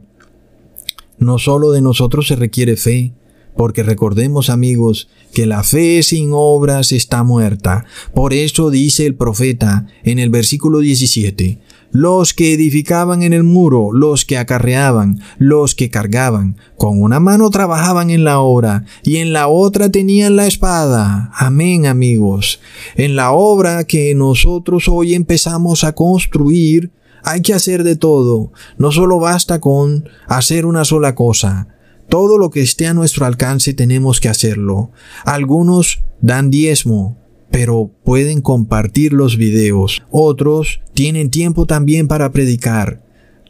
no 1.17 1.39
solo 1.39 1.71
de 1.71 1.81
nosotros 1.81 2.27
se 2.27 2.35
requiere 2.35 2.75
fe, 2.75 3.13
porque 3.55 3.83
recordemos 3.83 4.49
amigos 4.49 5.09
que 5.33 5.45
la 5.45 5.63
fe 5.63 6.03
sin 6.03 6.31
obras 6.33 6.91
está 6.91 7.23
muerta. 7.23 7.85
Por 8.13 8.33
eso 8.33 8.69
dice 8.69 9.05
el 9.05 9.15
profeta 9.15 9.87
en 10.03 10.19
el 10.19 10.29
versículo 10.29 10.79
17, 10.79 11.59
los 11.91 12.33
que 12.33 12.53
edificaban 12.53 13.23
en 13.23 13.33
el 13.33 13.43
muro, 13.43 13.91
los 13.91 14.25
que 14.25 14.37
acarreaban, 14.37 15.19
los 15.37 15.75
que 15.75 15.89
cargaban, 15.89 16.57
con 16.77 17.01
una 17.01 17.19
mano 17.19 17.49
trabajaban 17.49 18.09
en 18.09 18.23
la 18.23 18.39
obra 18.39 18.85
y 19.03 19.17
en 19.17 19.33
la 19.33 19.47
otra 19.47 19.89
tenían 19.89 20.35
la 20.35 20.47
espada. 20.47 21.31
Amén 21.35 21.85
amigos. 21.85 22.59
En 22.95 23.15
la 23.15 23.31
obra 23.31 23.83
que 23.83 24.15
nosotros 24.15 24.87
hoy 24.87 25.13
empezamos 25.13 25.83
a 25.83 25.93
construir, 25.93 26.91
hay 27.23 27.41
que 27.41 27.53
hacer 27.53 27.83
de 27.83 27.95
todo. 27.95 28.51
No 28.77 28.91
solo 28.91 29.19
basta 29.19 29.59
con 29.59 30.09
hacer 30.27 30.65
una 30.65 30.85
sola 30.85 31.15
cosa. 31.15 31.67
Todo 32.09 32.37
lo 32.37 32.49
que 32.49 32.61
esté 32.61 32.87
a 32.87 32.93
nuestro 32.93 33.25
alcance 33.25 33.73
tenemos 33.73 34.19
que 34.19 34.27
hacerlo. 34.27 34.91
Algunos 35.23 36.03
dan 36.19 36.49
diezmo, 36.49 37.20
pero 37.51 37.91
pueden 38.03 38.41
compartir 38.41 39.13
los 39.13 39.37
videos. 39.37 40.01
Otros 40.09 40.81
tienen 40.93 41.29
tiempo 41.29 41.65
también 41.65 42.07
para 42.07 42.31
predicar. 42.31 43.03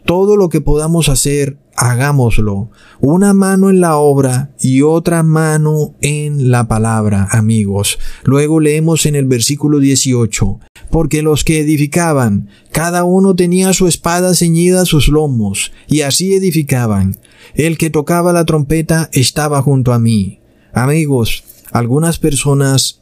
Todo 0.06 0.36
lo 0.36 0.50
que 0.50 0.62
podamos 0.62 1.10
hacer, 1.10 1.58
hagámoslo. 1.76 2.72
Una 3.00 3.34
mano 3.34 3.70
en 3.70 3.80
la 3.80 3.98
obra 3.98 4.54
y 4.60 4.82
otra 4.82 5.22
mano 5.22 5.96
en 6.02 6.50
la 6.50 6.68
palabra, 6.68 7.28
amigos. 7.32 8.00
Luego 8.24 8.60
leemos 8.60 9.06
en 9.06 9.16
el 9.16 9.26
versículo 9.26 9.80
18, 9.80 10.60
porque 10.90 11.22
los 11.22 11.44
que 11.44 11.60
edificaban, 11.60 12.50
cada 12.72 13.04
uno 13.04 13.36
tenía 13.36 13.74
su 13.74 13.88
espada 13.88 14.34
ceñida 14.34 14.82
a 14.82 14.86
sus 14.86 15.08
lomos, 15.08 15.72
y 15.88 16.02
así 16.02 16.34
edificaban. 16.34 17.18
El 17.54 17.78
que 17.78 17.92
tocaba 17.92 18.34
la 18.34 18.46
trompeta 18.46 19.10
estaba 19.14 19.62
junto 19.62 19.94
a 19.94 20.00
mí. 20.00 20.40
Amigos, 20.74 21.44
algunas 21.72 22.18
personas 22.18 23.01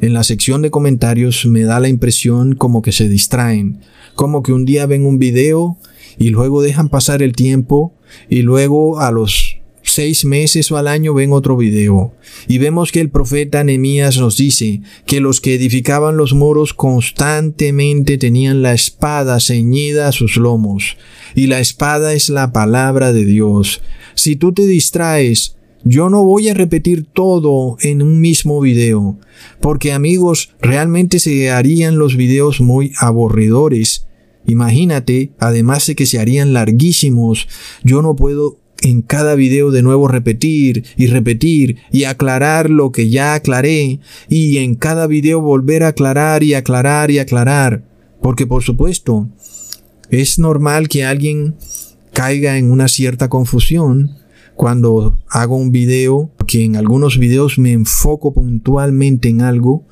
en 0.00 0.12
la 0.12 0.24
sección 0.24 0.62
de 0.62 0.70
comentarios 0.70 1.46
me 1.46 1.62
da 1.62 1.80
la 1.80 1.88
impresión 1.88 2.54
como 2.54 2.82
que 2.82 2.92
se 2.92 3.08
distraen, 3.08 3.80
como 4.14 4.42
que 4.42 4.52
un 4.52 4.64
día 4.64 4.86
ven 4.86 5.04
un 5.04 5.18
video 5.18 5.76
y 6.18 6.30
luego 6.30 6.62
dejan 6.62 6.88
pasar 6.88 7.22
el 7.22 7.32
tiempo 7.32 7.94
y 8.28 8.42
luego 8.42 9.00
a 9.00 9.10
los 9.10 9.60
seis 9.82 10.24
meses 10.24 10.70
o 10.70 10.76
al 10.76 10.88
año 10.88 11.14
ven 11.14 11.32
otro 11.32 11.56
video. 11.56 12.14
Y 12.48 12.58
vemos 12.58 12.92
que 12.92 13.00
el 13.00 13.10
profeta 13.10 13.64
Nehemías 13.64 14.18
nos 14.18 14.36
dice 14.36 14.82
que 15.06 15.20
los 15.20 15.40
que 15.40 15.54
edificaban 15.54 16.16
los 16.16 16.32
muros 16.32 16.74
constantemente 16.74 18.18
tenían 18.18 18.62
la 18.62 18.72
espada 18.72 19.40
ceñida 19.40 20.08
a 20.08 20.12
sus 20.12 20.36
lomos. 20.36 20.96
Y 21.34 21.46
la 21.46 21.60
espada 21.60 22.14
es 22.14 22.28
la 22.28 22.52
palabra 22.52 23.12
de 23.12 23.24
Dios. 23.24 23.82
Si 24.14 24.36
tú 24.36 24.52
te 24.52 24.66
distraes, 24.66 25.56
yo 25.84 26.10
no 26.10 26.24
voy 26.24 26.48
a 26.48 26.54
repetir 26.54 27.06
todo 27.06 27.76
en 27.80 28.02
un 28.02 28.20
mismo 28.20 28.60
video, 28.60 29.18
porque 29.60 29.92
amigos, 29.92 30.54
realmente 30.60 31.18
se 31.18 31.50
harían 31.50 31.98
los 31.98 32.16
videos 32.16 32.60
muy 32.60 32.92
aburridores. 32.98 34.06
Imagínate, 34.46 35.32
además 35.38 35.86
de 35.86 35.94
que 35.94 36.06
se 36.06 36.18
harían 36.18 36.52
larguísimos, 36.52 37.48
yo 37.82 38.02
no 38.02 38.16
puedo 38.16 38.58
en 38.82 39.02
cada 39.02 39.34
video 39.34 39.70
de 39.70 39.82
nuevo 39.82 40.08
repetir 40.08 40.84
y 40.96 41.06
repetir 41.06 41.76
y 41.92 42.04
aclarar 42.04 42.70
lo 42.70 42.92
que 42.92 43.10
ya 43.10 43.34
aclaré 43.34 44.00
y 44.28 44.58
en 44.58 44.74
cada 44.74 45.06
video 45.06 45.40
volver 45.40 45.82
a 45.82 45.88
aclarar 45.88 46.42
y 46.42 46.54
aclarar 46.54 47.10
y 47.10 47.18
aclarar. 47.18 47.84
Porque 48.22 48.46
por 48.46 48.62
supuesto, 48.62 49.28
es 50.10 50.38
normal 50.38 50.88
que 50.88 51.04
alguien 51.04 51.56
caiga 52.12 52.58
en 52.58 52.70
una 52.70 52.88
cierta 52.88 53.28
confusión 53.28 54.19
cuando 54.60 55.16
hago 55.30 55.56
un 55.56 55.72
video, 55.72 56.32
que 56.46 56.62
en 56.62 56.76
algunos 56.76 57.18
videos 57.18 57.58
me 57.58 57.72
enfoco 57.72 58.34
puntualmente 58.34 59.30
en 59.30 59.40
algo 59.40 59.86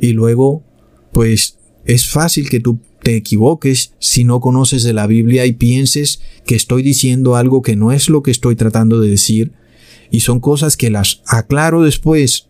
y 0.00 0.14
luego 0.14 0.64
pues 1.12 1.58
es 1.84 2.08
fácil 2.08 2.48
que 2.48 2.58
tú 2.58 2.80
te 3.02 3.16
equivoques 3.16 3.92
si 3.98 4.24
no 4.24 4.40
conoces 4.40 4.82
de 4.82 4.94
la 4.94 5.06
Biblia 5.06 5.44
y 5.44 5.52
pienses 5.52 6.22
que 6.46 6.54
estoy 6.54 6.82
diciendo 6.82 7.36
algo 7.36 7.60
que 7.60 7.76
no 7.76 7.92
es 7.92 8.08
lo 8.08 8.22
que 8.22 8.30
estoy 8.30 8.56
tratando 8.56 8.98
de 8.98 9.10
decir 9.10 9.52
y 10.10 10.20
son 10.20 10.40
cosas 10.40 10.78
que 10.78 10.88
las 10.88 11.20
aclaro 11.26 11.82
después. 11.82 12.48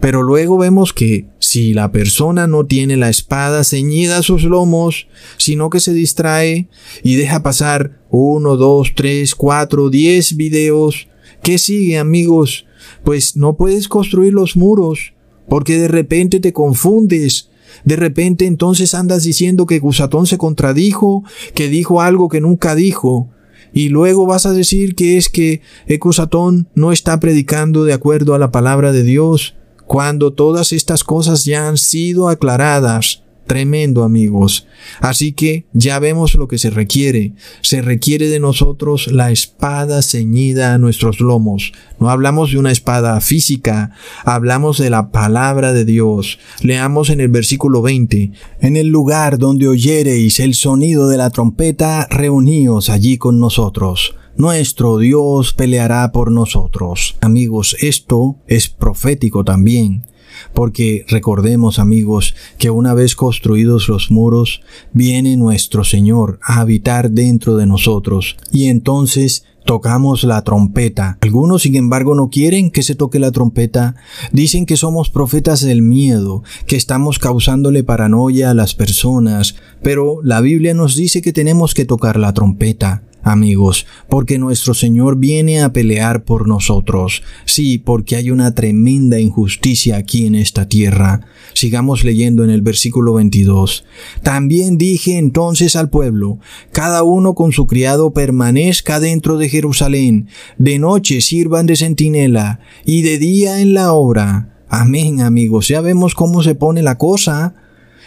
Pero 0.00 0.24
luego 0.24 0.58
vemos 0.58 0.92
que 0.92 1.28
si 1.54 1.72
la 1.72 1.92
persona 1.92 2.48
no 2.48 2.66
tiene 2.66 2.96
la 2.96 3.08
espada 3.08 3.62
ceñida 3.62 4.18
a 4.18 4.22
sus 4.24 4.42
lomos, 4.42 5.06
sino 5.36 5.70
que 5.70 5.78
se 5.78 5.92
distrae 5.92 6.66
y 7.04 7.14
deja 7.14 7.44
pasar 7.44 8.00
uno, 8.10 8.56
dos, 8.56 8.92
tres, 8.96 9.36
cuatro, 9.36 9.88
diez 9.88 10.36
videos, 10.36 11.06
¿qué 11.44 11.58
sigue 11.58 11.96
amigos? 11.96 12.66
Pues 13.04 13.36
no 13.36 13.56
puedes 13.56 13.86
construir 13.86 14.32
los 14.32 14.56
muros, 14.56 15.14
porque 15.48 15.78
de 15.78 15.86
repente 15.86 16.40
te 16.40 16.52
confundes, 16.52 17.50
de 17.84 17.94
repente 17.94 18.46
entonces 18.46 18.92
andas 18.92 19.22
diciendo 19.22 19.64
que 19.64 19.78
Gusatón 19.78 20.26
se 20.26 20.38
contradijo, 20.38 21.22
que 21.54 21.68
dijo 21.68 22.00
algo 22.00 22.28
que 22.28 22.40
nunca 22.40 22.74
dijo, 22.74 23.30
y 23.72 23.90
luego 23.90 24.26
vas 24.26 24.44
a 24.44 24.52
decir 24.52 24.96
que 24.96 25.18
es 25.18 25.28
que 25.28 25.60
Ecusatón 25.86 26.68
no 26.74 26.90
está 26.90 27.20
predicando 27.20 27.84
de 27.84 27.92
acuerdo 27.92 28.34
a 28.34 28.40
la 28.40 28.50
palabra 28.50 28.90
de 28.90 29.04
Dios, 29.04 29.54
cuando 29.86 30.32
todas 30.32 30.72
estas 30.72 31.04
cosas 31.04 31.44
ya 31.44 31.68
han 31.68 31.76
sido 31.76 32.28
aclaradas. 32.28 33.20
Tremendo 33.46 34.04
amigos. 34.04 34.66
Así 35.00 35.32
que 35.32 35.66
ya 35.74 35.98
vemos 35.98 36.34
lo 36.34 36.48
que 36.48 36.56
se 36.56 36.70
requiere. 36.70 37.34
Se 37.60 37.82
requiere 37.82 38.28
de 38.28 38.40
nosotros 38.40 39.08
la 39.08 39.30
espada 39.30 40.00
ceñida 40.00 40.72
a 40.72 40.78
nuestros 40.78 41.20
lomos. 41.20 41.74
No 42.00 42.08
hablamos 42.08 42.52
de 42.52 42.58
una 42.58 42.72
espada 42.72 43.20
física, 43.20 43.90
hablamos 44.24 44.78
de 44.78 44.88
la 44.88 45.10
palabra 45.10 45.74
de 45.74 45.84
Dios. 45.84 46.38
Leamos 46.62 47.10
en 47.10 47.20
el 47.20 47.28
versículo 47.28 47.82
20. 47.82 48.32
En 48.60 48.76
el 48.78 48.86
lugar 48.86 49.36
donde 49.36 49.68
oyereis 49.68 50.40
el 50.40 50.54
sonido 50.54 51.08
de 51.08 51.18
la 51.18 51.28
trompeta, 51.28 52.06
reuníos 52.08 52.88
allí 52.88 53.18
con 53.18 53.40
nosotros 53.40 54.14
nuestro 54.36 54.98
Dios 54.98 55.52
peleará 55.52 56.10
por 56.12 56.30
nosotros. 56.30 57.16
Amigos, 57.20 57.76
esto 57.80 58.36
es 58.46 58.68
profético 58.68 59.44
también. 59.44 60.04
Porque 60.52 61.04
recordemos 61.08 61.78
amigos 61.78 62.34
que 62.58 62.70
una 62.70 62.92
vez 62.92 63.14
construidos 63.14 63.88
los 63.88 64.10
muros, 64.10 64.62
viene 64.92 65.36
nuestro 65.36 65.84
Señor 65.84 66.40
a 66.42 66.60
habitar 66.60 67.12
dentro 67.12 67.56
de 67.56 67.66
nosotros 67.66 68.36
y 68.52 68.66
entonces 68.66 69.44
tocamos 69.64 70.24
la 70.24 70.42
trompeta. 70.42 71.18
Algunos, 71.20 71.62
sin 71.62 71.76
embargo, 71.76 72.14
no 72.14 72.30
quieren 72.30 72.70
que 72.70 72.82
se 72.82 72.94
toque 72.94 73.18
la 73.18 73.32
trompeta. 73.32 73.94
Dicen 74.32 74.66
que 74.66 74.76
somos 74.76 75.08
profetas 75.08 75.60
del 75.62 75.82
miedo, 75.82 76.42
que 76.66 76.76
estamos 76.76 77.18
causándole 77.18 77.82
paranoia 77.82 78.50
a 78.50 78.54
las 78.54 78.74
personas, 78.74 79.54
pero 79.82 80.20
la 80.22 80.40
Biblia 80.40 80.74
nos 80.74 80.96
dice 80.96 81.22
que 81.22 81.32
tenemos 81.32 81.74
que 81.74 81.84
tocar 81.84 82.18
la 82.18 82.34
trompeta 82.34 83.04
amigos, 83.24 83.86
porque 84.08 84.38
nuestro 84.38 84.74
Señor 84.74 85.16
viene 85.16 85.62
a 85.62 85.72
pelear 85.72 86.24
por 86.24 86.46
nosotros. 86.46 87.22
Sí, 87.46 87.78
porque 87.78 88.16
hay 88.16 88.30
una 88.30 88.54
tremenda 88.54 89.18
injusticia 89.18 89.96
aquí 89.96 90.26
en 90.26 90.34
esta 90.34 90.68
tierra. 90.68 91.26
Sigamos 91.54 92.04
leyendo 92.04 92.44
en 92.44 92.50
el 92.50 92.62
versículo 92.62 93.14
22. 93.14 93.84
También 94.22 94.78
dije 94.78 95.18
entonces 95.18 95.74
al 95.74 95.90
pueblo, 95.90 96.38
cada 96.70 97.02
uno 97.02 97.34
con 97.34 97.52
su 97.52 97.66
criado 97.66 98.12
permanezca 98.12 99.00
dentro 99.00 99.38
de 99.38 99.48
Jerusalén, 99.48 100.28
de 100.58 100.78
noche 100.78 101.20
sirvan 101.20 101.66
de 101.66 101.76
centinela 101.76 102.60
y 102.84 103.02
de 103.02 103.18
día 103.18 103.60
en 103.60 103.72
la 103.72 103.92
obra. 103.92 104.50
Amén, 104.68 105.20
amigos, 105.20 105.68
ya 105.68 105.80
vemos 105.80 106.14
cómo 106.14 106.42
se 106.42 106.54
pone 106.54 106.82
la 106.82 106.98
cosa. 106.98 107.54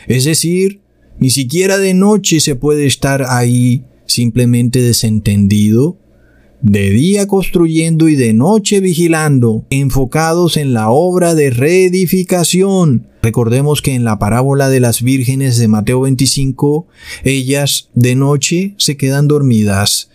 Es 0.08 0.26
decir, 0.26 0.82
ni 1.20 1.32
siquiera 1.32 1.78
de 1.78 1.94
noche 1.94 2.40
se 2.40 2.56
puede 2.56 2.86
estar 2.86 3.24
ahí 3.28 3.84
simplemente 4.08 4.82
desentendido, 4.82 5.98
de 6.62 6.90
día 6.90 7.28
construyendo 7.28 8.10
y 8.10 8.16
de 8.16 8.34
noche 8.34 8.80
vigilando, 8.80 9.66
enfocados 9.70 10.58
en 10.58 10.74
la 10.74 10.90
obra 10.90 11.36
de 11.36 11.52
reedificación. 11.52 13.08
Recordemos 13.22 13.82
que 13.82 13.94
en 13.94 14.04
la 14.04 14.18
parábola 14.18 14.70
de 14.70 14.80
las 14.80 15.02
vírgenes 15.02 15.58
de 15.58 15.68
Mateo 15.68 16.02
25, 16.02 16.88
ellas 17.24 17.90
de 17.94 18.16
noche 18.16 18.74
se 18.78 18.98
quedan 18.98 19.28
dormidas, 19.28 20.10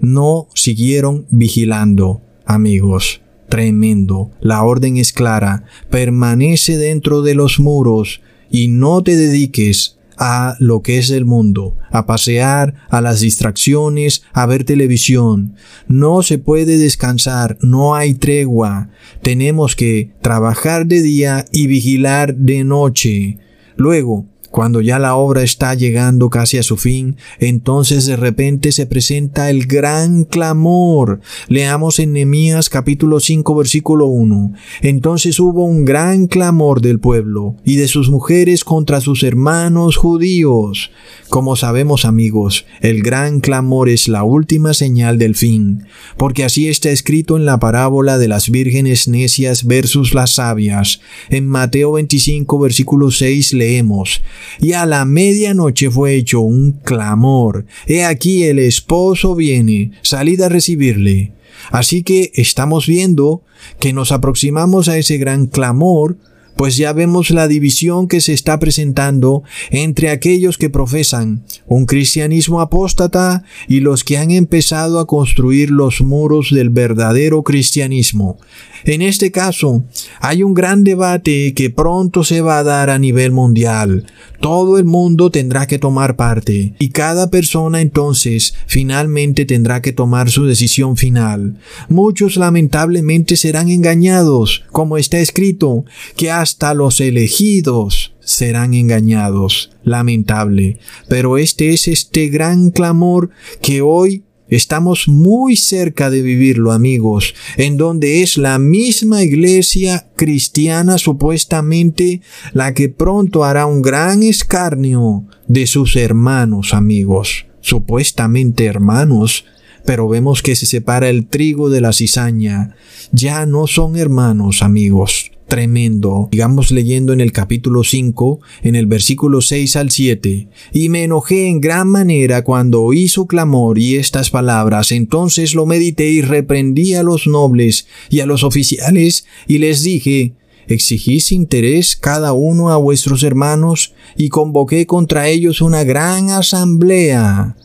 no 0.00 0.48
siguieron 0.54 1.26
vigilando, 1.30 2.22
amigos. 2.44 3.22
Tremendo. 3.48 4.30
La 4.40 4.62
orden 4.62 4.98
es 4.98 5.12
clara. 5.14 5.64
Permanece 5.88 6.76
dentro 6.76 7.22
de 7.22 7.34
los 7.34 7.58
muros 7.58 8.20
y 8.50 8.68
no 8.68 9.02
te 9.02 9.16
dediques 9.16 9.97
a 10.18 10.56
lo 10.58 10.82
que 10.82 10.98
es 10.98 11.10
el 11.10 11.24
mundo, 11.24 11.76
a 11.90 12.06
pasear, 12.06 12.74
a 12.90 13.00
las 13.00 13.20
distracciones, 13.20 14.22
a 14.32 14.46
ver 14.46 14.64
televisión. 14.64 15.54
No 15.86 16.22
se 16.22 16.38
puede 16.38 16.78
descansar, 16.78 17.58
no 17.62 17.94
hay 17.94 18.14
tregua. 18.14 18.90
Tenemos 19.22 19.76
que 19.76 20.12
trabajar 20.20 20.86
de 20.86 21.02
día 21.02 21.44
y 21.52 21.66
vigilar 21.66 22.34
de 22.34 22.64
noche. 22.64 23.38
Luego, 23.76 24.26
cuando 24.50 24.80
ya 24.80 24.98
la 24.98 25.14
obra 25.14 25.42
está 25.42 25.74
llegando 25.74 26.30
casi 26.30 26.58
a 26.58 26.62
su 26.62 26.76
fin, 26.76 27.16
entonces 27.38 28.06
de 28.06 28.16
repente 28.16 28.72
se 28.72 28.86
presenta 28.86 29.50
el 29.50 29.66
gran 29.66 30.24
clamor. 30.24 31.20
Leamos 31.48 31.98
en 31.98 32.12
Nehemías 32.14 32.70
capítulo 32.70 33.20
5 33.20 33.54
versículo 33.54 34.06
1. 34.06 34.52
Entonces 34.82 35.38
hubo 35.40 35.64
un 35.64 35.84
gran 35.84 36.26
clamor 36.26 36.80
del 36.80 37.00
pueblo 37.00 37.56
y 37.64 37.76
de 37.76 37.88
sus 37.88 38.10
mujeres 38.10 38.64
contra 38.64 39.00
sus 39.00 39.22
hermanos 39.22 39.96
judíos. 39.96 40.90
Como 41.28 41.56
sabemos 41.56 42.04
amigos, 42.04 42.64
el 42.80 43.02
gran 43.02 43.40
clamor 43.40 43.88
es 43.88 44.08
la 44.08 44.22
última 44.22 44.72
señal 44.72 45.18
del 45.18 45.34
fin, 45.34 45.84
porque 46.16 46.44
así 46.44 46.68
está 46.68 46.90
escrito 46.90 47.36
en 47.36 47.44
la 47.44 47.58
parábola 47.58 48.16
de 48.16 48.28
las 48.28 48.50
vírgenes 48.50 49.08
necias 49.08 49.64
versus 49.64 50.14
las 50.14 50.34
sabias. 50.34 51.00
En 51.28 51.46
Mateo 51.46 51.92
25 51.92 52.58
versículo 52.58 53.10
6 53.10 53.52
leemos, 53.52 54.22
y 54.60 54.72
a 54.72 54.86
la 54.86 55.04
medianoche 55.04 55.90
fue 55.90 56.14
hecho 56.14 56.40
un 56.40 56.72
clamor. 56.72 57.66
He 57.86 58.04
aquí 58.04 58.44
el 58.44 58.58
esposo 58.58 59.34
viene, 59.34 59.92
salid 60.02 60.40
a 60.40 60.48
recibirle. 60.48 61.32
Así 61.70 62.02
que 62.02 62.30
estamos 62.34 62.86
viendo 62.86 63.42
que 63.80 63.92
nos 63.92 64.12
aproximamos 64.12 64.88
a 64.88 64.96
ese 64.98 65.18
gran 65.18 65.46
clamor 65.46 66.16
pues 66.58 66.76
ya 66.76 66.92
vemos 66.92 67.30
la 67.30 67.46
división 67.46 68.08
que 68.08 68.20
se 68.20 68.32
está 68.32 68.58
presentando 68.58 69.44
entre 69.70 70.10
aquellos 70.10 70.58
que 70.58 70.68
profesan 70.68 71.44
un 71.68 71.86
cristianismo 71.86 72.60
apóstata 72.60 73.44
y 73.68 73.78
los 73.78 74.02
que 74.02 74.18
han 74.18 74.32
empezado 74.32 74.98
a 74.98 75.06
construir 75.06 75.70
los 75.70 76.00
muros 76.00 76.48
del 76.50 76.70
verdadero 76.70 77.44
cristianismo. 77.44 78.38
En 78.84 79.02
este 79.02 79.30
caso, 79.30 79.84
hay 80.20 80.42
un 80.42 80.54
gran 80.54 80.82
debate 80.82 81.54
que 81.54 81.70
pronto 81.70 82.24
se 82.24 82.40
va 82.40 82.58
a 82.58 82.64
dar 82.64 82.90
a 82.90 82.98
nivel 82.98 83.30
mundial. 83.30 84.06
Todo 84.40 84.78
el 84.78 84.84
mundo 84.84 85.30
tendrá 85.30 85.66
que 85.66 85.78
tomar 85.78 86.14
parte 86.14 86.74
y 86.78 86.90
cada 86.90 87.28
persona 87.28 87.80
entonces 87.80 88.54
finalmente 88.66 89.44
tendrá 89.46 89.82
que 89.82 89.92
tomar 89.92 90.30
su 90.30 90.44
decisión 90.44 90.96
final. 90.96 91.56
Muchos 91.88 92.36
lamentablemente 92.36 93.36
serán 93.36 93.68
engañados, 93.68 94.64
como 94.70 94.96
está 94.96 95.18
escrito, 95.18 95.84
que 96.16 96.30
hasta 96.30 96.47
los 96.74 97.00
elegidos 97.00 98.14
serán 98.20 98.74
engañados. 98.74 99.70
Lamentable. 99.84 100.78
Pero 101.08 101.38
este 101.38 101.72
es 101.72 101.88
este 101.88 102.28
gran 102.28 102.70
clamor 102.70 103.30
que 103.62 103.80
hoy 103.80 104.24
Estamos 104.48 105.08
muy 105.08 105.56
cerca 105.56 106.08
de 106.08 106.22
vivirlo, 106.22 106.72
amigos, 106.72 107.34
en 107.58 107.76
donde 107.76 108.22
es 108.22 108.38
la 108.38 108.58
misma 108.58 109.22
iglesia 109.22 110.08
cristiana 110.16 110.96
supuestamente 110.96 112.22
la 112.54 112.72
que 112.72 112.88
pronto 112.88 113.44
hará 113.44 113.66
un 113.66 113.82
gran 113.82 114.22
escarnio 114.22 115.26
de 115.48 115.66
sus 115.66 115.96
hermanos, 115.96 116.72
amigos. 116.72 117.44
Supuestamente 117.60 118.64
hermanos, 118.64 119.44
pero 119.88 120.06
vemos 120.06 120.42
que 120.42 120.54
se 120.54 120.66
separa 120.66 121.08
el 121.08 121.28
trigo 121.28 121.70
de 121.70 121.80
la 121.80 121.94
cizaña. 121.94 122.76
Ya 123.10 123.46
no 123.46 123.66
son 123.66 123.96
hermanos, 123.96 124.60
amigos 124.60 125.30
tremendo. 125.46 126.28
Digamos 126.30 126.70
leyendo 126.70 127.14
en 127.14 127.22
el 127.22 127.32
capítulo 127.32 127.82
5, 127.84 128.38
en 128.64 128.74
el 128.74 128.84
versículo 128.84 129.40
6 129.40 129.76
al 129.76 129.90
7. 129.90 130.48
Y 130.74 130.90
me 130.90 131.04
enojé 131.04 131.48
en 131.48 131.62
gran 131.62 131.88
manera 131.88 132.44
cuando 132.44 132.82
oí 132.82 133.08
su 133.08 133.26
clamor 133.26 133.78
y 133.78 133.96
estas 133.96 134.28
palabras. 134.28 134.92
Entonces 134.92 135.54
lo 135.54 135.64
medité 135.64 136.10
y 136.10 136.20
reprendí 136.20 136.92
a 136.92 137.02
los 137.02 137.26
nobles 137.26 137.86
y 138.10 138.20
a 138.20 138.26
los 138.26 138.44
oficiales 138.44 139.24
y 139.46 139.56
les 139.56 139.82
dije, 139.82 140.34
exigís 140.66 141.32
interés 141.32 141.96
cada 141.96 142.34
uno 142.34 142.68
a 142.68 142.76
vuestros 142.76 143.22
hermanos 143.22 143.94
y 144.18 144.28
convoqué 144.28 144.84
contra 144.84 145.28
ellos 145.28 145.62
una 145.62 145.82
gran 145.82 146.28
asamblea. 146.28 147.56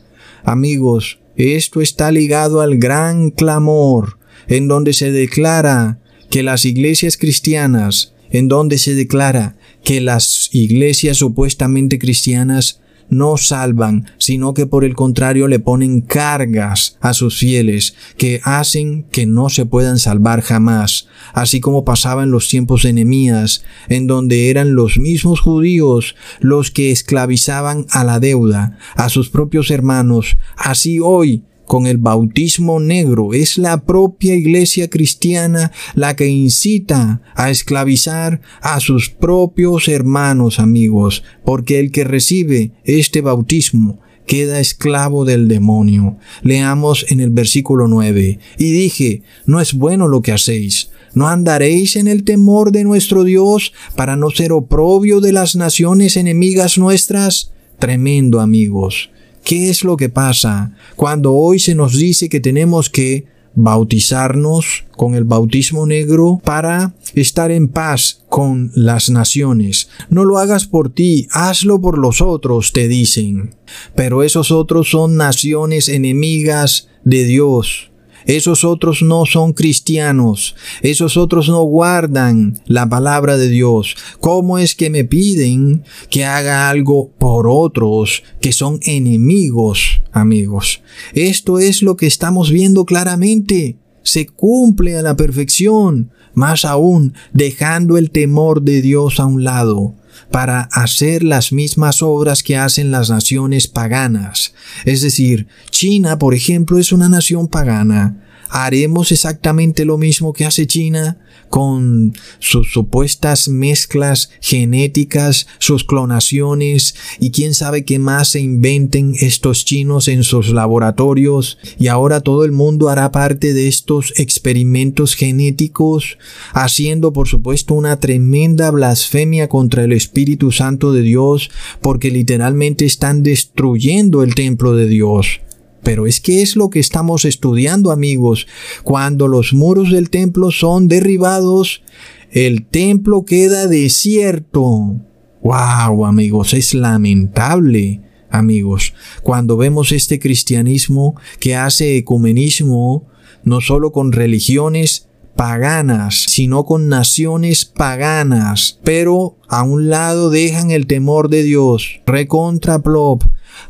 Amigos, 0.46 1.20
esto 1.36 1.82
está 1.82 2.12
ligado 2.12 2.62
al 2.62 2.78
gran 2.78 3.32
clamor, 3.32 4.18
en 4.48 4.68
donde 4.68 4.94
se 4.94 5.12
declara 5.12 6.00
que 6.30 6.44
las 6.44 6.66
iglesias 6.66 7.18
cristianas, 7.18 8.14
en 8.30 8.48
donde 8.48 8.78
se 8.78 8.96
declara 8.96 9.56
que 9.84 10.02
las 10.02 10.50
iglesias 10.52 11.18
supuestamente 11.18 12.00
cristianas 12.00 12.82
no 13.14 13.38
salvan, 13.38 14.10
sino 14.18 14.54
que 14.54 14.66
por 14.66 14.84
el 14.84 14.96
contrario 14.96 15.48
le 15.48 15.60
ponen 15.60 16.02
cargas 16.02 16.98
a 17.02 17.14
sus 17.14 17.38
fieles 17.38 17.96
que 18.18 18.42
hacen 18.44 19.04
que 19.12 19.26
no 19.26 19.50
se 19.50 19.66
puedan 19.66 20.00
salvar 20.00 20.42
jamás, 20.42 21.08
así 21.34 21.60
como 21.60 21.86
pasaba 21.86 22.24
en 22.24 22.32
los 22.32 22.48
tiempos 22.48 22.84
de 22.84 22.94
Nehemías, 22.94 23.64
en 23.90 24.08
donde 24.08 24.50
eran 24.50 24.76
los 24.76 24.98
mismos 24.98 25.40
judíos 25.40 26.16
los 26.40 26.72
que 26.72 26.92
esclavizaban 26.92 27.86
a 27.92 28.04
la 28.04 28.20
deuda, 28.20 28.78
a 28.96 29.10
sus 29.10 29.30
propios 29.30 29.72
hermanos, 29.72 30.38
así 30.58 31.00
hoy 31.00 31.44
con 31.74 31.88
el 31.88 31.98
bautismo 31.98 32.80
negro. 32.80 33.34
Es 33.34 33.58
la 33.58 33.84
propia 33.84 34.36
iglesia 34.36 34.92
cristiana 34.92 35.72
la 35.96 36.16
que 36.16 36.28
incita 36.28 37.24
a 37.34 37.50
esclavizar 37.50 38.42
a 38.62 38.80
sus 38.80 39.10
propios 39.10 39.88
hermanos 39.88 40.60
amigos, 40.60 41.24
porque 41.44 41.80
el 41.80 41.90
que 41.90 42.04
recibe 42.04 42.74
este 42.84 43.22
bautismo 43.22 44.00
queda 44.28 44.60
esclavo 44.60 45.26
del 45.26 45.48
demonio. 45.48 46.18
Leamos 46.44 47.08
en 47.10 47.22
el 47.22 47.32
versículo 47.32 47.88
9. 47.88 48.38
Y 48.60 48.72
dije, 48.72 49.24
no 49.48 49.60
es 49.60 49.74
bueno 49.74 50.08
lo 50.08 50.22
que 50.22 50.32
hacéis. 50.32 50.92
¿No 51.16 51.28
andaréis 51.28 51.96
en 51.96 52.08
el 52.08 52.24
temor 52.24 52.72
de 52.72 52.84
nuestro 52.84 53.24
Dios 53.24 53.74
para 53.96 54.16
no 54.16 54.30
ser 54.30 54.52
oprobio 54.52 55.22
de 55.22 55.32
las 55.32 55.56
naciones 55.56 56.18
enemigas 56.18 56.78
nuestras? 56.78 57.52
Tremendo 57.80 58.42
amigos. 58.42 59.10
¿Qué 59.44 59.70
es 59.70 59.84
lo 59.84 59.98
que 59.98 60.10
pasa 60.10 60.74
cuando 60.96 61.34
hoy 61.34 61.60
se 61.60 61.76
nos 61.76 61.98
dice 61.98 62.30
que 62.30 62.40
tenemos 62.40 62.90
que 62.90 63.26
bautizarnos 63.56 64.86
con 64.96 65.16
el 65.16 65.24
bautismo 65.24 65.86
negro 65.86 66.42
para 66.44 66.96
estar 67.14 67.52
en 67.52 67.68
paz 67.68 68.24
con 68.30 68.72
las 68.74 69.10
naciones. 69.10 69.90
No 70.10 70.26
lo 70.26 70.40
hagas 70.40 70.66
por 70.66 70.92
ti, 70.92 71.28
hazlo 71.32 71.80
por 71.80 71.98
los 71.98 72.22
otros, 72.22 72.72
te 72.72 72.88
dicen. 72.88 73.56
Pero 73.96 74.24
esos 74.24 74.52
otros 74.52 74.90
son 74.90 75.18
naciones 75.18 75.88
enemigas 75.88 76.90
de 77.04 77.26
Dios. 77.26 77.92
Esos 78.26 78.64
otros 78.64 79.02
no 79.02 79.26
son 79.26 79.54
cristianos. 79.54 80.56
Esos 80.82 81.18
otros 81.18 81.50
no 81.50 81.64
guardan 81.64 82.62
la 82.66 82.88
palabra 82.88 83.38
de 83.38 83.50
Dios. 83.50 83.96
¿Cómo 84.20 84.58
es 84.58 84.76
que 84.76 84.90
me 84.90 85.04
piden 85.04 85.84
que 86.10 86.26
haga 86.26 86.70
algo 86.70 87.12
por 87.18 87.48
otros 87.48 88.24
que 88.42 88.52
son 88.52 88.80
enemigos, 88.84 90.02
amigos? 90.12 90.82
Esto 91.14 91.60
es 91.60 91.82
lo 91.82 91.98
que 91.98 92.08
estamos 92.08 92.52
viendo 92.52 92.86
claramente. 92.86 93.78
Se 94.04 94.26
cumple 94.26 94.98
a 94.98 95.02
la 95.02 95.16
perfección. 95.16 96.12
Más 96.36 96.66
aún, 96.66 97.14
dejando 97.32 97.98
el 97.98 98.10
temor 98.10 98.64
de 98.64 98.82
Dios 98.82 99.20
a 99.20 99.26
un 99.26 99.44
lado 99.44 99.96
para 100.32 100.62
hacer 100.72 101.24
las 101.24 101.52
mismas 101.52 102.02
obras 102.02 102.44
que 102.44 102.58
hacen 102.58 102.92
las 102.92 103.10
naciones 103.10 103.68
paganas. 103.68 104.54
Es 104.86 105.02
decir, 105.02 105.48
China, 105.70 106.18
por 106.20 106.34
ejemplo, 106.34 106.80
es 106.80 106.92
una 106.92 107.10
nación 107.10 107.48
pagana. 107.48 108.20
¿Haremos 108.56 109.12
exactamente 109.12 109.84
lo 109.84 109.98
mismo 109.98 110.32
que 110.32 110.46
hace 110.46 110.68
China 110.68 111.18
con 111.50 112.14
sus 112.38 112.72
supuestas 112.72 113.48
mezclas 113.48 114.30
genéticas, 114.42 115.48
sus 115.58 115.84
clonaciones 115.84 116.94
y 117.20 117.32
quién 117.32 117.56
sabe 117.56 117.84
qué 117.84 117.98
más 117.98 118.30
se 118.30 118.42
inventen 118.42 119.16
estos 119.20 119.66
chinos 119.66 120.08
en 120.08 120.24
sus 120.24 120.50
laboratorios 120.50 121.58
y 121.80 121.88
ahora 121.88 122.22
todo 122.22 122.46
el 122.46 122.52
mundo 122.52 122.90
hará 122.90 123.12
parte 123.12 123.56
de 123.56 123.68
estos 123.68 124.14
experimentos 124.18 125.16
genéticos, 125.16 126.20
haciendo 126.54 127.12
por 127.12 127.28
supuesto 127.28 127.74
una 127.74 128.00
tremenda 128.00 128.70
blasfemia 128.70 129.50
contra 129.50 129.84
el 129.84 129.94
Espíritu 129.94 130.52
Santo 130.52 130.94
de 130.94 131.02
Dios 131.02 131.50
porque 131.82 132.12
literalmente 132.12 132.86
están 132.86 133.24
destruyendo 133.24 134.22
el 134.22 134.36
templo 134.36 134.76
de 134.76 134.86
Dios. 134.86 135.40
Pero 135.84 136.08
es 136.08 136.22
que 136.22 136.42
es 136.42 136.56
lo 136.56 136.70
que 136.70 136.80
estamos 136.80 137.26
estudiando 137.26 137.92
amigos. 137.92 138.48
Cuando 138.84 139.28
los 139.28 139.54
muros 139.54 139.92
del 139.92 140.10
templo 140.10 140.52
son 140.52 140.88
derribados, 140.88 141.84
el 142.32 142.66
templo 142.66 143.26
queda 143.26 143.68
desierto. 143.68 144.96
¡Wow, 145.44 146.06
amigos! 146.06 146.54
Es 146.54 146.74
lamentable, 146.74 148.02
amigos, 148.30 148.94
cuando 149.22 149.58
vemos 149.58 149.92
este 149.92 150.20
cristianismo 150.20 151.16
que 151.40 151.56
hace 151.56 151.98
ecumenismo 151.98 153.08
no 153.44 153.62
solo 153.62 153.92
con 153.92 154.12
religiones 154.12 155.10
paganas, 155.36 156.26
sino 156.28 156.66
con 156.66 156.90
naciones 156.90 157.66
paganas, 157.66 158.80
pero 158.84 159.38
a 159.48 159.64
un 159.64 159.90
lado 159.90 160.30
dejan 160.30 160.72
el 160.72 160.88
temor 160.88 161.30
de 161.30 161.44
Dios, 161.44 162.02
recontra 162.06 162.80
plop, 162.80 163.24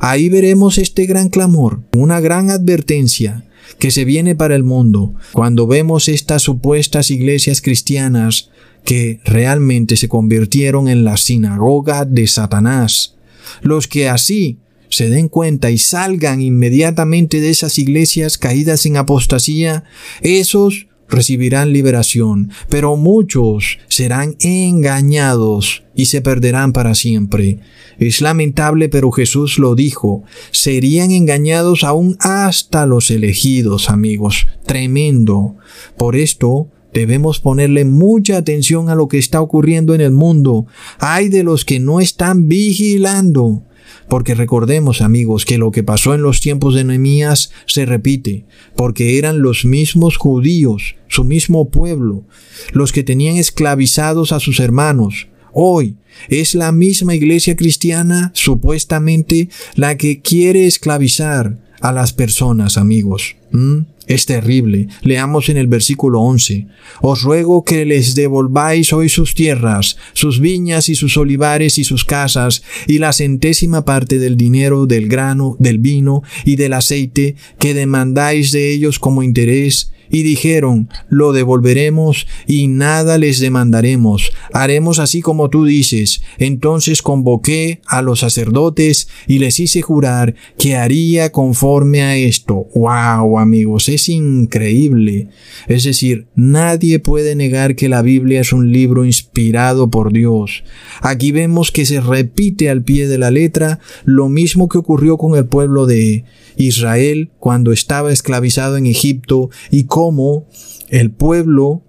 Ahí 0.05 0.27
veremos 0.27 0.79
este 0.79 1.05
gran 1.05 1.29
clamor, 1.29 1.79
una 1.93 2.19
gran 2.19 2.49
advertencia 2.49 3.45
que 3.79 3.89
se 3.89 4.03
viene 4.03 4.35
para 4.35 4.53
el 4.53 4.65
mundo 4.65 5.13
cuando 5.31 5.65
vemos 5.65 6.09
estas 6.09 6.41
supuestas 6.41 7.09
iglesias 7.09 7.61
cristianas 7.61 8.49
que 8.83 9.21
realmente 9.23 9.95
se 9.95 10.09
convirtieron 10.09 10.89
en 10.89 11.05
la 11.05 11.15
sinagoga 11.15 12.03
de 12.03 12.27
Satanás. 12.27 13.15
Los 13.61 13.87
que 13.87 14.09
así 14.09 14.57
se 14.89 15.07
den 15.07 15.29
cuenta 15.29 15.71
y 15.71 15.77
salgan 15.77 16.41
inmediatamente 16.41 17.39
de 17.39 17.51
esas 17.51 17.79
iglesias 17.79 18.37
caídas 18.37 18.85
en 18.85 18.97
apostasía, 18.97 19.85
esos 20.19 20.87
recibirán 21.09 21.73
liberación, 21.73 22.51
pero 22.69 22.95
muchos 22.95 23.79
serán 23.87 24.35
engañados 24.39 25.83
y 25.95 26.05
se 26.05 26.21
perderán 26.21 26.73
para 26.73 26.95
siempre. 26.95 27.59
Es 27.99 28.21
lamentable, 28.21 28.89
pero 28.89 29.11
Jesús 29.11 29.59
lo 29.59 29.75
dijo. 29.75 30.23
Serían 30.51 31.11
engañados 31.11 31.83
aún 31.83 32.17
hasta 32.19 32.85
los 32.85 33.11
elegidos, 33.11 33.89
amigos. 33.89 34.47
Tremendo. 34.65 35.55
Por 35.97 36.15
esto, 36.15 36.69
Debemos 36.93 37.39
ponerle 37.39 37.85
mucha 37.85 38.37
atención 38.37 38.87
a 38.87 38.93
lo 38.93 39.07
que 39.07 39.17
está 39.17 39.41
ocurriendo 39.41 39.95
en 39.95 40.01
el 40.01 40.11
mundo. 40.11 40.67
Hay 40.99 41.27
de 41.27 41.43
los 41.43 41.65
que 41.65 41.79
no 41.79 41.99
están 41.99 42.47
vigilando. 42.47 43.63
Porque 44.07 44.35
recordemos, 44.35 45.01
amigos, 45.01 45.45
que 45.45 45.57
lo 45.57 45.71
que 45.71 45.83
pasó 45.83 46.13
en 46.13 46.21
los 46.21 46.41
tiempos 46.41 46.75
de 46.75 46.83
Nehemías 46.83 47.51
se 47.65 47.85
repite, 47.85 48.45
porque 48.75 49.17
eran 49.17 49.41
los 49.41 49.65
mismos 49.65 50.17
judíos, 50.17 50.95
su 51.07 51.23
mismo 51.23 51.69
pueblo, 51.69 52.23
los 52.71 52.91
que 52.91 53.03
tenían 53.03 53.37
esclavizados 53.37 54.31
a 54.31 54.39
sus 54.39 54.59
hermanos. 54.59 55.27
Hoy 55.53 55.97
es 56.29 56.55
la 56.55 56.71
misma 56.71 57.15
iglesia 57.15 57.55
cristiana, 57.55 58.31
supuestamente, 58.33 59.49
la 59.75 59.97
que 59.97 60.21
quiere 60.21 60.65
esclavizar 60.65 61.62
a 61.83 61.91
las 61.91 62.13
personas, 62.13 62.77
amigos. 62.77 63.35
¿Mm? 63.51 63.79
Es 64.07 64.25
terrible. 64.25 64.87
Leamos 65.01 65.49
en 65.49 65.57
el 65.57 65.67
versículo 65.67 66.21
11. 66.21 66.67
Os 67.01 67.23
ruego 67.23 67.65
que 67.65 67.85
les 67.85 68.15
devolváis 68.15 68.93
hoy 68.93 69.09
sus 69.09 69.35
tierras, 69.35 69.97
sus 70.13 70.39
viñas 70.39 70.87
y 70.87 70.95
sus 70.95 71.17
olivares 71.17 71.77
y 71.77 71.83
sus 71.83 72.05
casas, 72.05 72.63
y 72.87 72.99
la 72.99 73.11
centésima 73.11 73.83
parte 73.83 74.17
del 74.17 74.37
dinero, 74.37 74.85
del 74.85 75.09
grano, 75.09 75.57
del 75.59 75.79
vino 75.79 76.23
y 76.45 76.55
del 76.55 76.71
aceite 76.71 77.35
que 77.59 77.73
demandáis 77.73 78.53
de 78.53 78.71
ellos 78.71 78.97
como 78.97 79.21
interés, 79.21 79.91
y 80.09 80.23
dijeron, 80.23 80.89
lo 81.09 81.33
devolveremos 81.33 82.27
y 82.47 82.67
nada 82.67 83.17
les 83.17 83.39
demandaremos, 83.39 84.31
haremos 84.51 84.99
así 84.99 85.21
como 85.21 85.49
tú 85.49 85.65
dices. 85.65 86.21
Entonces 86.37 87.01
convoqué 87.01 87.81
a 87.87 88.01
los 88.01 88.19
sacerdotes 88.19 89.07
y 89.27 89.39
les 89.39 89.59
hice 89.59 89.81
jurar 89.81 90.35
que 90.57 90.75
haría 90.75 91.31
conforme 91.31 92.01
a 92.01 92.15
esto. 92.15 92.67
¡Wow, 92.75 93.39
amigos! 93.39 93.89
Es 93.89 94.09
increíble. 94.09 95.29
Es 95.67 95.83
decir, 95.83 96.27
nadie 96.35 96.99
puede 96.99 97.35
negar 97.35 97.75
que 97.75 97.89
la 97.89 98.01
Biblia 98.01 98.41
es 98.41 98.53
un 98.53 98.71
libro 98.71 99.05
inspirado 99.05 99.89
por 99.89 100.11
Dios. 100.13 100.63
Aquí 101.01 101.31
vemos 101.31 101.71
que 101.71 101.85
se 101.85 102.01
repite 102.01 102.69
al 102.69 102.83
pie 102.83 103.07
de 103.07 103.17
la 103.17 103.31
letra 103.31 103.79
lo 104.05 104.29
mismo 104.29 104.69
que 104.69 104.77
ocurrió 104.77 105.17
con 105.17 105.35
el 105.35 105.45
pueblo 105.45 105.85
de 105.85 106.25
Israel 106.57 107.31
cuando 107.39 107.71
estaba 107.71 108.11
esclavizado 108.11 108.77
en 108.77 108.85
Egipto 108.85 109.49
y 109.71 109.85
cómo 109.85 110.47
el 110.89 111.11
pueblo 111.11 111.83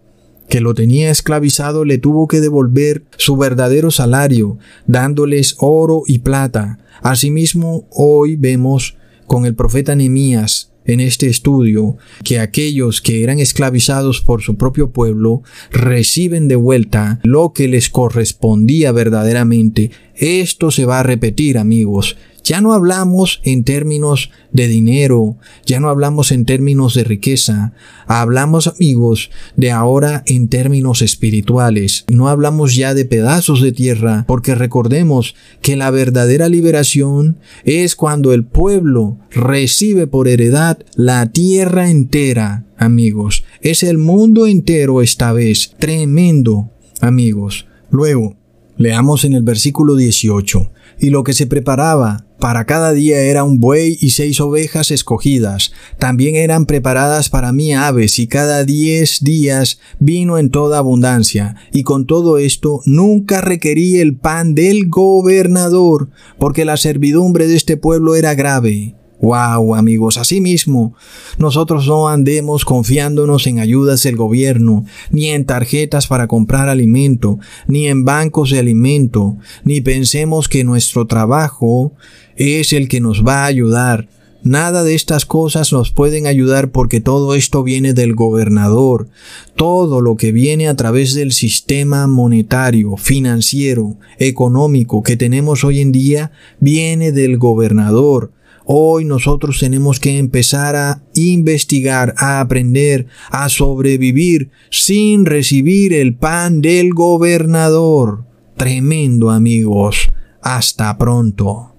que 0.48 0.60
lo 0.60 0.74
tenía 0.74 1.10
esclavizado 1.10 1.84
le 1.84 1.98
tuvo 1.98 2.28
que 2.28 2.40
devolver 2.40 3.04
su 3.16 3.36
verdadero 3.36 3.90
salario, 3.90 4.58
dándoles 4.86 5.56
oro 5.58 6.02
y 6.06 6.20
plata. 6.20 6.78
Asimismo, 7.02 7.88
hoy 7.90 8.36
vemos 8.36 8.96
con 9.26 9.46
el 9.46 9.54
profeta 9.54 9.94
Nehemías 9.94 10.70
en 10.84 11.00
este 11.00 11.28
estudio 11.28 11.96
que 12.24 12.38
aquellos 12.38 13.00
que 13.00 13.22
eran 13.22 13.38
esclavizados 13.38 14.20
por 14.20 14.42
su 14.42 14.56
propio 14.56 14.90
pueblo 14.90 15.42
reciben 15.70 16.46
de 16.48 16.56
vuelta 16.56 17.20
lo 17.22 17.52
que 17.52 17.68
les 17.68 17.88
correspondía 17.88 18.92
verdaderamente. 18.92 19.90
Esto 20.14 20.70
se 20.70 20.84
va 20.84 21.00
a 21.00 21.04
repetir, 21.04 21.58
amigos. 21.58 22.16
Ya 22.45 22.61
no 22.61 22.74
hablamos 22.74 23.40
en 23.42 23.64
términos 23.64 24.30
de 24.53 24.68
dinero, 24.68 25.38
ya 25.64 25.80
no 25.80 25.88
hablamos 25.88 26.30
en 26.30 26.45
términos 26.45 26.92
de 26.92 27.03
riqueza, 27.03 27.72
hablamos 28.07 28.68
amigos 28.68 29.30
de 29.57 29.70
ahora 29.70 30.22
en 30.26 30.49
términos 30.49 31.01
espirituales. 31.01 32.05
No 32.09 32.28
hablamos 32.28 32.74
ya 32.74 32.92
de 32.92 33.07
pedazos 33.07 33.62
de 33.62 33.72
tierra, 33.72 34.24
porque 34.28 34.55
recordemos 34.55 35.34
que 35.62 35.74
la 35.74 35.90
verdadera 35.90 36.51
liberación 36.51 37.38
es 37.64 37.97
cuando 37.97 38.34
el 38.34 38.45
pueblo 38.45 39.16
recibe 39.30 40.07
por 40.07 40.28
heredad 40.28 40.78
la 40.97 41.32
tierra 41.32 41.88
entera, 41.88 42.66
amigos. 42.76 43.45
Es 43.62 43.82
el 43.82 43.97
mundo 43.97 44.47
entero 44.47 45.01
esta 45.01 45.32
vez. 45.32 45.72
Tremendo, 45.78 46.68
amigos. 47.01 47.66
Luego, 47.90 48.36
leamos 48.76 49.24
en 49.24 49.32
el 49.32 49.42
versículo 49.42 49.97
18. 49.97 50.70
Y 50.99 51.11
lo 51.11 51.24
que 51.24 51.32
se 51.32 51.47
preparaba 51.47 52.26
para 52.38 52.66
cada 52.66 52.92
día 52.92 53.20
era 53.20 53.42
un 53.45 53.59
buey 53.59 53.97
y 54.01 54.11
seis 54.11 54.40
ovejas 54.40 54.90
escogidas. 54.90 55.72
También 55.99 56.36
eran 56.36 56.66
preparadas 56.66 57.30
para 57.30 57.53
mí 57.53 57.72
aves 57.72 58.18
y 58.18 58.26
cada 58.26 58.64
diez 58.64 59.22
días 59.22 59.78
vino 59.99 60.36
en 60.36 60.51
toda 60.51 60.78
abundancia. 60.78 61.57
Y 61.72 61.84
con 61.84 62.07
todo 62.07 62.38
esto 62.38 62.82
nunca 62.84 63.40
requerí 63.40 63.99
el 63.99 64.16
pan 64.16 64.55
del 64.55 64.88
gobernador, 64.88 66.11
porque 66.38 66.64
la 66.64 66.76
servidumbre 66.76 67.47
de 67.47 67.57
este 67.57 67.76
pueblo 67.76 68.14
era 68.14 68.34
grave. 68.34 68.95
Wow, 69.20 69.74
amigos, 69.74 70.18
asimismo, 70.18 70.94
nosotros 71.38 71.86
no 71.86 72.08
andemos 72.08 72.64
confiándonos 72.64 73.46
en 73.46 73.58
ayudas 73.58 74.02
del 74.02 74.16
gobierno, 74.16 74.84
ni 75.10 75.28
en 75.28 75.46
tarjetas 75.46 76.08
para 76.08 76.26
comprar 76.26 76.68
alimento, 76.68 77.38
ni 77.66 77.86
en 77.86 78.04
bancos 78.04 78.50
de 78.50 78.58
alimento, 78.58 79.36
ni 79.64 79.80
pensemos 79.80 80.48
que 80.48 80.64
nuestro 80.64 81.06
trabajo 81.06 81.92
es 82.36 82.72
el 82.72 82.88
que 82.88 83.00
nos 83.00 83.24
va 83.24 83.44
a 83.44 83.46
ayudar. 83.46 84.08
Nada 84.44 84.84
de 84.84 84.94
estas 84.94 85.24
cosas 85.24 85.72
nos 85.72 85.90
pueden 85.90 86.26
ayudar 86.26 86.70
porque 86.70 87.00
todo 87.00 87.34
esto 87.34 87.62
viene 87.62 87.94
del 87.94 88.14
gobernador. 88.14 89.08
Todo 89.56 90.02
lo 90.02 90.16
que 90.16 90.32
viene 90.32 90.68
a 90.68 90.76
través 90.76 91.14
del 91.14 91.32
sistema 91.32 92.06
monetario, 92.06 92.98
financiero, 92.98 93.96
económico 94.18 95.02
que 95.02 95.16
tenemos 95.16 95.64
hoy 95.64 95.80
en 95.80 95.92
día 95.92 96.30
viene 96.60 97.10
del 97.10 97.38
gobernador. 97.38 98.32
Hoy 98.66 99.04
nosotros 99.04 99.58
tenemos 99.60 100.00
que 100.00 100.18
empezar 100.18 100.74
a 100.74 101.02
investigar, 101.14 102.14
a 102.16 102.40
aprender, 102.40 103.06
a 103.30 103.48
sobrevivir 103.50 104.50
sin 104.70 105.26
recibir 105.26 105.92
el 105.92 106.14
pan 106.14 106.62
del 106.62 106.94
gobernador. 106.94 108.24
Tremendo 108.56 109.30
amigos. 109.30 110.08
Hasta 110.40 110.96
pronto. 110.96 111.74